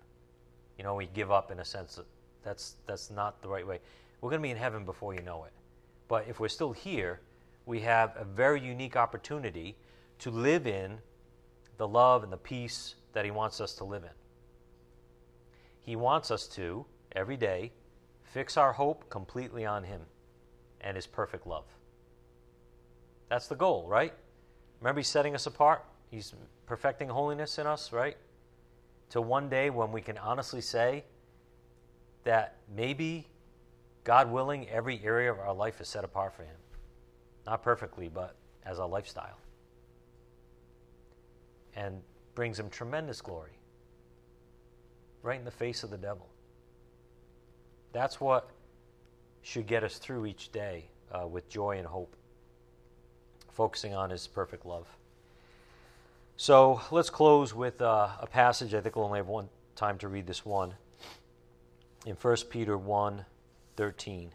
You 0.79 0.85
know, 0.85 0.97
we 0.97 1.07
give 1.07 1.31
up 1.31 1.53
in 1.53 1.61
a 1.61 1.65
sense 1.65 1.95
that 1.95 2.07
that's, 2.43 2.75
that's 2.89 3.09
not 3.09 3.41
the 3.41 3.49
right 3.49 3.65
way. 3.65 3.79
We're 4.21 4.31
going 4.31 4.43
to 4.43 4.47
be 4.47 4.51
in 4.51 4.57
heaven 4.57 4.85
before 4.85 5.15
you 5.15 5.23
know 5.23 5.45
it. 5.45 5.53
But 6.09 6.27
if 6.29 6.41
we're 6.41 6.49
still 6.49 6.73
here, 6.73 7.21
we 7.65 7.81
have 7.81 8.13
a 8.17 8.25
very 8.25 8.61
unique 8.61 8.97
opportunity 8.97 9.77
to 10.19 10.33
live 10.33 10.67
in 10.67 10.99
the 11.77 11.87
love 11.87 12.25
and 12.25 12.33
the 12.33 12.37
peace 12.37 12.97
that 13.13 13.25
He 13.25 13.31
wants 13.31 13.61
us 13.61 13.75
to 13.75 13.85
live 13.85 14.03
in. 14.03 14.11
He 15.83 15.95
wants 15.95 16.33
us 16.33 16.49
to, 16.49 16.85
every 17.13 17.37
day, 17.37 17.71
fix 18.25 18.57
our 18.57 18.73
hope 18.73 19.09
completely 19.09 19.65
on 19.65 19.85
Him 19.85 20.01
and 20.87 20.95
His 20.95 21.07
perfect 21.07 21.47
love. 21.47 21.65
That's 23.29 23.49
the 23.49 23.57
goal, 23.57 23.87
right? 23.89 24.15
Remember, 24.81 25.01
He's 25.01 25.09
setting 25.09 25.35
us 25.35 25.47
apart, 25.47 25.85
He's 26.11 26.33
perfecting 26.65 27.09
holiness 27.09 27.59
in 27.59 27.67
us, 27.67 27.93
right? 27.93 28.17
To 29.11 29.21
one 29.21 29.49
day 29.49 29.69
when 29.69 29.91
we 29.91 30.01
can 30.01 30.17
honestly 30.17 30.61
say 30.61 31.05
that 32.25 32.57
maybe 32.75 33.27
God 34.05 34.31
willing, 34.31 34.69
every 34.69 35.01
area 35.05 35.31
of 35.31 35.41
our 35.41 35.53
life 35.53 35.81
is 35.81 35.89
set 35.89 36.05
apart 36.05 36.35
for 36.35 36.43
Him. 36.43 36.57
Not 37.47 37.63
perfectly, 37.63 38.09
but 38.09 38.37
as 38.65 38.79
a 38.79 38.87
lifestyle. 38.87 39.39
And 41.75 42.01
brings 42.37 42.61
Him 42.61 42.71
tremendous 42.71 43.21
glory. 43.21 43.59
Right 45.23 45.39
in 45.39 45.45
the 45.45 45.51
face 45.51 45.83
of 45.83 45.91
the 45.91 45.99
devil. 45.99 46.29
That's 47.93 48.21
what 48.21 48.51
should 49.47 49.69
get 49.69 49.85
us 49.85 49.99
through 49.99 50.27
each 50.27 50.51
day 50.51 50.87
uh, 51.13 51.25
with 51.25 51.49
joy 51.49 51.79
and 51.79 51.87
hope, 51.87 52.17
focusing 53.53 53.95
on 53.95 54.11
His 54.11 54.27
perfect 54.27 54.67
love. 54.67 54.89
So 56.37 56.81
let's 56.91 57.11
close 57.11 57.55
with 57.55 57.81
uh, 57.81 58.09
a 58.19 58.27
passage. 58.27 58.75
I 58.75 58.81
think 58.81 58.97
we'll 58.97 59.05
only 59.05 59.21
have 59.21 59.29
one 59.29 59.49
time 59.77 59.99
to 59.99 60.09
read 60.09 60.27
this 60.27 60.45
one. 60.45 60.75
In 62.07 62.17
1 62.17 62.37
Peter 62.51 62.77
1 62.77 63.25
13. 63.77 64.31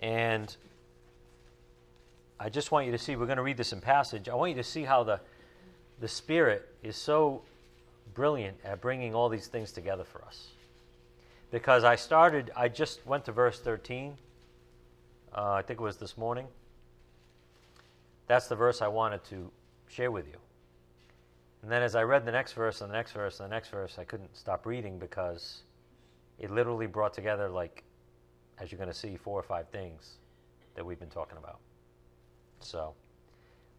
And 0.00 0.54
I 2.38 2.50
just 2.50 2.70
want 2.70 2.84
you 2.84 2.92
to 2.92 2.98
see, 2.98 3.16
we're 3.16 3.24
going 3.24 3.36
to 3.38 3.42
read 3.42 3.56
this 3.56 3.72
in 3.72 3.80
passage. 3.80 4.28
I 4.28 4.34
want 4.34 4.50
you 4.50 4.56
to 4.56 4.64
see 4.64 4.82
how 4.82 5.04
the, 5.04 5.20
the 6.00 6.08
Spirit 6.08 6.68
is 6.82 6.96
so 6.96 7.40
brilliant 8.12 8.58
at 8.62 8.82
bringing 8.82 9.14
all 9.14 9.30
these 9.30 9.46
things 9.46 9.72
together 9.72 10.04
for 10.04 10.22
us. 10.22 10.48
Because 11.52 11.84
I 11.84 11.96
started, 11.96 12.50
I 12.56 12.68
just 12.68 13.06
went 13.06 13.26
to 13.26 13.32
verse 13.32 13.60
13. 13.60 14.16
Uh, 15.36 15.52
I 15.52 15.62
think 15.62 15.78
it 15.78 15.82
was 15.82 15.98
this 15.98 16.16
morning. 16.16 16.46
That's 18.26 18.48
the 18.48 18.56
verse 18.56 18.80
I 18.80 18.88
wanted 18.88 19.22
to 19.24 19.50
share 19.86 20.10
with 20.10 20.26
you. 20.26 20.38
And 21.60 21.70
then 21.70 21.82
as 21.82 21.94
I 21.94 22.04
read 22.04 22.24
the 22.24 22.32
next 22.32 22.54
verse 22.54 22.80
and 22.80 22.90
the 22.90 22.94
next 22.94 23.12
verse 23.12 23.38
and 23.38 23.50
the 23.50 23.54
next 23.54 23.68
verse, 23.68 23.98
I 23.98 24.04
couldn't 24.04 24.34
stop 24.34 24.64
reading 24.64 24.98
because 24.98 25.62
it 26.38 26.50
literally 26.50 26.86
brought 26.86 27.12
together, 27.12 27.50
like, 27.50 27.84
as 28.58 28.72
you're 28.72 28.78
going 28.78 28.88
to 28.88 28.94
see, 28.94 29.16
four 29.16 29.38
or 29.38 29.42
five 29.42 29.68
things 29.68 30.14
that 30.74 30.84
we've 30.84 30.98
been 30.98 31.10
talking 31.10 31.36
about. 31.36 31.58
So 32.60 32.94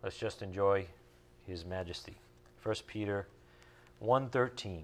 let's 0.03 0.17
just 0.17 0.43
enjoy 0.43 0.85
His 1.47 1.65
Majesty. 1.65 2.15
1 2.61 2.75
Peter 2.85 3.27
1.13 4.01 4.83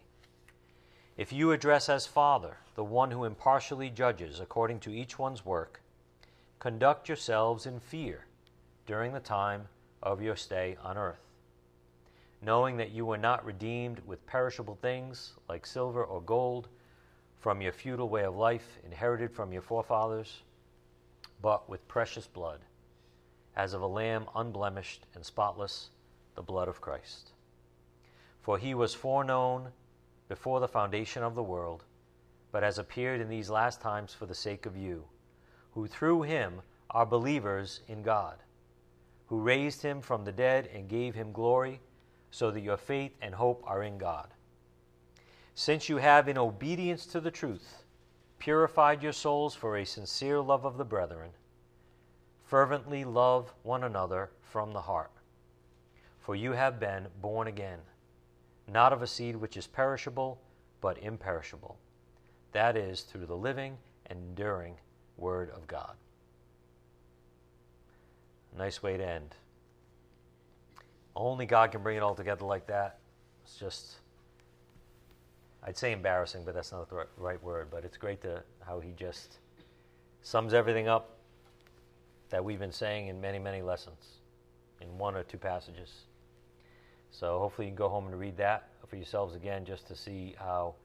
If 1.17 1.33
you 1.33 1.51
address 1.51 1.89
as 1.89 2.07
Father 2.07 2.57
the 2.75 2.83
one 2.83 3.11
who 3.11 3.25
impartially 3.25 3.89
judges 3.89 4.39
according 4.39 4.79
to 4.81 4.91
each 4.93 5.19
one's 5.19 5.45
work, 5.45 5.81
conduct 6.59 7.09
yourselves 7.09 7.65
in 7.65 7.79
fear 7.79 8.25
during 8.85 9.13
the 9.13 9.19
time 9.19 9.67
of 10.01 10.21
your 10.21 10.35
stay 10.35 10.77
on 10.81 10.97
earth, 10.97 11.27
knowing 12.41 12.77
that 12.77 12.91
you 12.91 13.05
were 13.05 13.17
not 13.17 13.45
redeemed 13.45 13.99
with 14.05 14.25
perishable 14.25 14.75
things 14.81 15.33
like 15.49 15.65
silver 15.65 16.03
or 16.03 16.21
gold 16.21 16.69
from 17.39 17.61
your 17.61 17.73
futile 17.73 18.07
way 18.07 18.23
of 18.23 18.35
life 18.35 18.79
inherited 18.85 19.31
from 19.31 19.51
your 19.51 19.61
forefathers, 19.61 20.43
but 21.41 21.67
with 21.69 21.87
precious 21.87 22.25
blood, 22.25 22.61
as 23.55 23.73
of 23.73 23.81
a 23.81 23.87
lamb 23.87 24.27
unblemished 24.35 25.05
and 25.13 25.25
spotless, 25.25 25.89
the 26.35 26.41
blood 26.41 26.69
of 26.69 26.79
Christ. 26.79 27.31
For 28.41 28.57
he 28.57 28.73
was 28.73 28.93
foreknown 28.93 29.73
before 30.31 30.61
the 30.61 30.67
foundation 30.67 31.23
of 31.23 31.35
the 31.35 31.43
world, 31.43 31.83
but 32.53 32.63
has 32.63 32.77
appeared 32.77 33.19
in 33.19 33.27
these 33.27 33.49
last 33.49 33.81
times 33.81 34.13
for 34.13 34.25
the 34.25 34.33
sake 34.33 34.65
of 34.65 34.77
you, 34.77 35.03
who 35.73 35.85
through 35.85 36.21
him 36.21 36.61
are 36.91 37.05
believers 37.05 37.81
in 37.89 38.01
God, 38.01 38.37
who 39.25 39.41
raised 39.41 39.81
him 39.81 39.99
from 39.99 40.23
the 40.23 40.31
dead 40.31 40.69
and 40.73 40.87
gave 40.87 41.15
him 41.15 41.33
glory, 41.33 41.81
so 42.29 42.49
that 42.49 42.61
your 42.61 42.77
faith 42.77 43.11
and 43.21 43.35
hope 43.35 43.61
are 43.67 43.83
in 43.83 43.97
God. 43.97 44.29
Since 45.53 45.89
you 45.89 45.97
have, 45.97 46.29
in 46.29 46.37
obedience 46.37 47.05
to 47.07 47.19
the 47.19 47.29
truth, 47.29 47.83
purified 48.39 49.03
your 49.03 49.11
souls 49.11 49.53
for 49.53 49.75
a 49.75 49.85
sincere 49.85 50.39
love 50.39 50.63
of 50.63 50.77
the 50.77 50.85
brethren, 50.85 51.31
fervently 52.45 53.03
love 53.03 53.53
one 53.63 53.83
another 53.83 54.31
from 54.39 54.71
the 54.71 54.79
heart. 54.79 55.11
For 56.21 56.37
you 56.37 56.53
have 56.53 56.79
been 56.79 57.07
born 57.19 57.47
again 57.47 57.79
not 58.71 58.93
of 58.93 59.01
a 59.01 59.07
seed 59.07 59.35
which 59.35 59.57
is 59.57 59.67
perishable, 59.67 60.39
but 60.79 60.97
imperishable. 60.99 61.77
That 62.53 62.77
is, 62.77 63.01
through 63.01 63.25
the 63.25 63.35
living 63.35 63.77
and 64.07 64.19
enduring 64.19 64.75
Word 65.17 65.49
of 65.51 65.67
God. 65.67 65.93
Nice 68.57 68.81
way 68.81 68.97
to 68.97 69.07
end. 69.07 69.35
Only 71.15 71.45
God 71.45 71.71
can 71.71 71.83
bring 71.83 71.97
it 71.97 72.03
all 72.03 72.15
together 72.15 72.45
like 72.45 72.67
that. 72.67 72.99
It's 73.43 73.55
just, 73.55 73.95
I'd 75.63 75.77
say 75.77 75.91
embarrassing, 75.91 76.43
but 76.45 76.53
that's 76.53 76.71
not 76.71 76.89
the 76.89 77.05
right 77.17 77.41
word. 77.43 77.67
But 77.69 77.85
it's 77.85 77.97
great 77.97 78.21
to 78.21 78.43
how 78.65 78.79
He 78.79 78.91
just 78.93 79.37
sums 80.21 80.53
everything 80.53 80.87
up 80.87 81.17
that 82.29 82.43
we've 82.43 82.59
been 82.59 82.71
saying 82.71 83.07
in 83.07 83.19
many, 83.19 83.39
many 83.39 83.61
lessons 83.61 84.19
in 84.79 84.97
one 84.97 85.15
or 85.15 85.23
two 85.23 85.37
passages. 85.37 86.05
So 87.11 87.39
hopefully 87.39 87.67
you 87.67 87.71
can 87.71 87.77
go 87.77 87.89
home 87.89 88.07
and 88.07 88.17
read 88.17 88.37
that 88.37 88.69
for 88.87 88.95
yourselves 88.95 89.35
again 89.35 89.65
just 89.65 89.87
to 89.87 89.95
see 89.95 90.35
how 90.39 90.75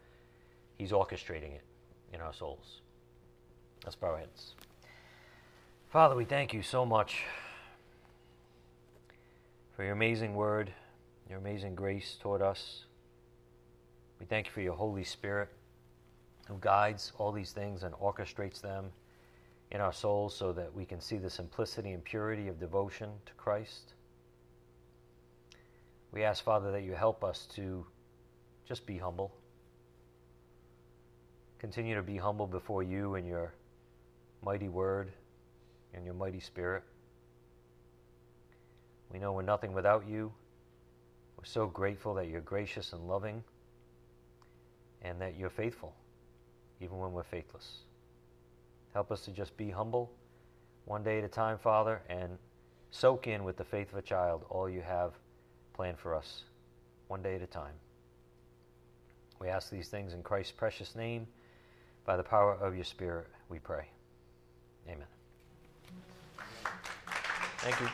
he's 0.77 0.93
orchestrating 0.93 1.55
it 1.55 1.62
in 2.12 2.20
our 2.20 2.33
souls. 2.33 2.81
Let's 3.85 3.97
bow 3.97 4.09
our 4.09 4.18
heads. 4.18 4.55
Father, 5.91 6.14
we 6.14 6.24
thank 6.24 6.53
you 6.53 6.62
so 6.62 6.85
much 6.85 7.22
for 9.74 9.85
your 9.85 9.93
amazing 9.93 10.35
word, 10.35 10.72
your 11.29 11.39
amazing 11.39 11.74
grace 11.74 12.16
toward 12.20 12.43
us. 12.43 12.85
We 14.18 14.27
thank 14.27 14.47
you 14.47 14.53
for 14.53 14.61
your 14.61 14.74
Holy 14.74 15.05
Spirit 15.05 15.49
who 16.49 16.57
guides 16.61 17.12
all 17.18 17.33
these 17.33 17.53
things 17.53 17.83
and 17.83 17.95
orchestrates 17.95 18.61
them 18.61 18.87
in 19.70 19.81
our 19.81 19.93
souls 19.93 20.35
so 20.35 20.53
that 20.53 20.72
we 20.74 20.85
can 20.85 21.01
see 21.01 21.18
the 21.18 21.31
simplicity 21.31 21.93
and 21.93 22.05
purity 22.05 22.49
of 22.49 22.61
devotion 22.61 23.11
to 23.27 23.33
Christ. 23.35 23.95
We 26.17 26.25
ask, 26.25 26.43
Father, 26.43 26.73
that 26.73 26.83
you 26.83 26.95
help 26.95 27.23
us 27.23 27.47
to 27.57 27.85
just 28.67 28.87
be 28.87 28.97
humble. 28.97 29.35
Continue 31.59 31.95
to 31.95 32.03
be 32.03 32.17
humble 32.17 32.47
before 32.47 32.83
you 32.83 33.17
and 33.17 33.29
your 33.29 33.53
mighty 34.43 34.71
word 34.71 35.12
and 35.93 36.07
your 36.07 36.14
mighty 36.14 36.41
spirit. 36.41 36.85
We 39.12 39.19
know 39.19 39.33
we're 39.33 39.43
nothing 39.43 39.75
without 39.75 40.09
you. 40.09 40.33
We're 41.37 41.45
so 41.45 41.67
grateful 41.67 42.14
that 42.14 42.29
you're 42.29 42.41
gracious 42.41 42.95
and 42.95 43.07
loving 43.07 43.45
and 45.03 45.21
that 45.21 45.37
you're 45.37 45.51
faithful, 45.51 45.95
even 46.81 46.97
when 46.97 47.12
we're 47.12 47.25
faithless. 47.25 47.81
Help 48.95 49.12
us 49.12 49.21
to 49.27 49.33
just 49.33 49.55
be 49.59 49.69
humble 49.69 50.11
one 50.87 51.03
day 51.03 51.19
at 51.19 51.25
a 51.25 51.29
time, 51.29 51.59
Father, 51.59 52.01
and 52.09 52.39
soak 52.91 53.27
in 53.27 53.45
with 53.45 53.59
the 53.59 53.64
faith 53.64 53.93
of 53.93 53.99
a 53.99 54.03
child 54.03 54.47
all 54.49 54.67
you 54.67 54.81
have 54.81 55.12
plan 55.77 55.95
for 55.95 56.14
us, 56.14 56.45
one 57.09 57.22
day 57.22 57.35
at 57.35 57.43
a 57.43 57.47
time. 57.47 57.74
We 59.39 59.49
ask 59.49 59.70
these 59.70 59.89
things 59.89 60.14
in 60.14 60.22
Christ's 60.22 60.53
precious 60.53 60.97
name. 60.97 61.27
By 62.07 62.16
the 62.16 62.22
power 62.22 62.55
of 62.55 62.74
your 62.74 62.85
Spirit, 62.85 63.27
we 63.51 63.59
pray. 63.59 63.85
Amen. 64.89 65.07
Thank 67.59 67.81
you. 67.81 67.89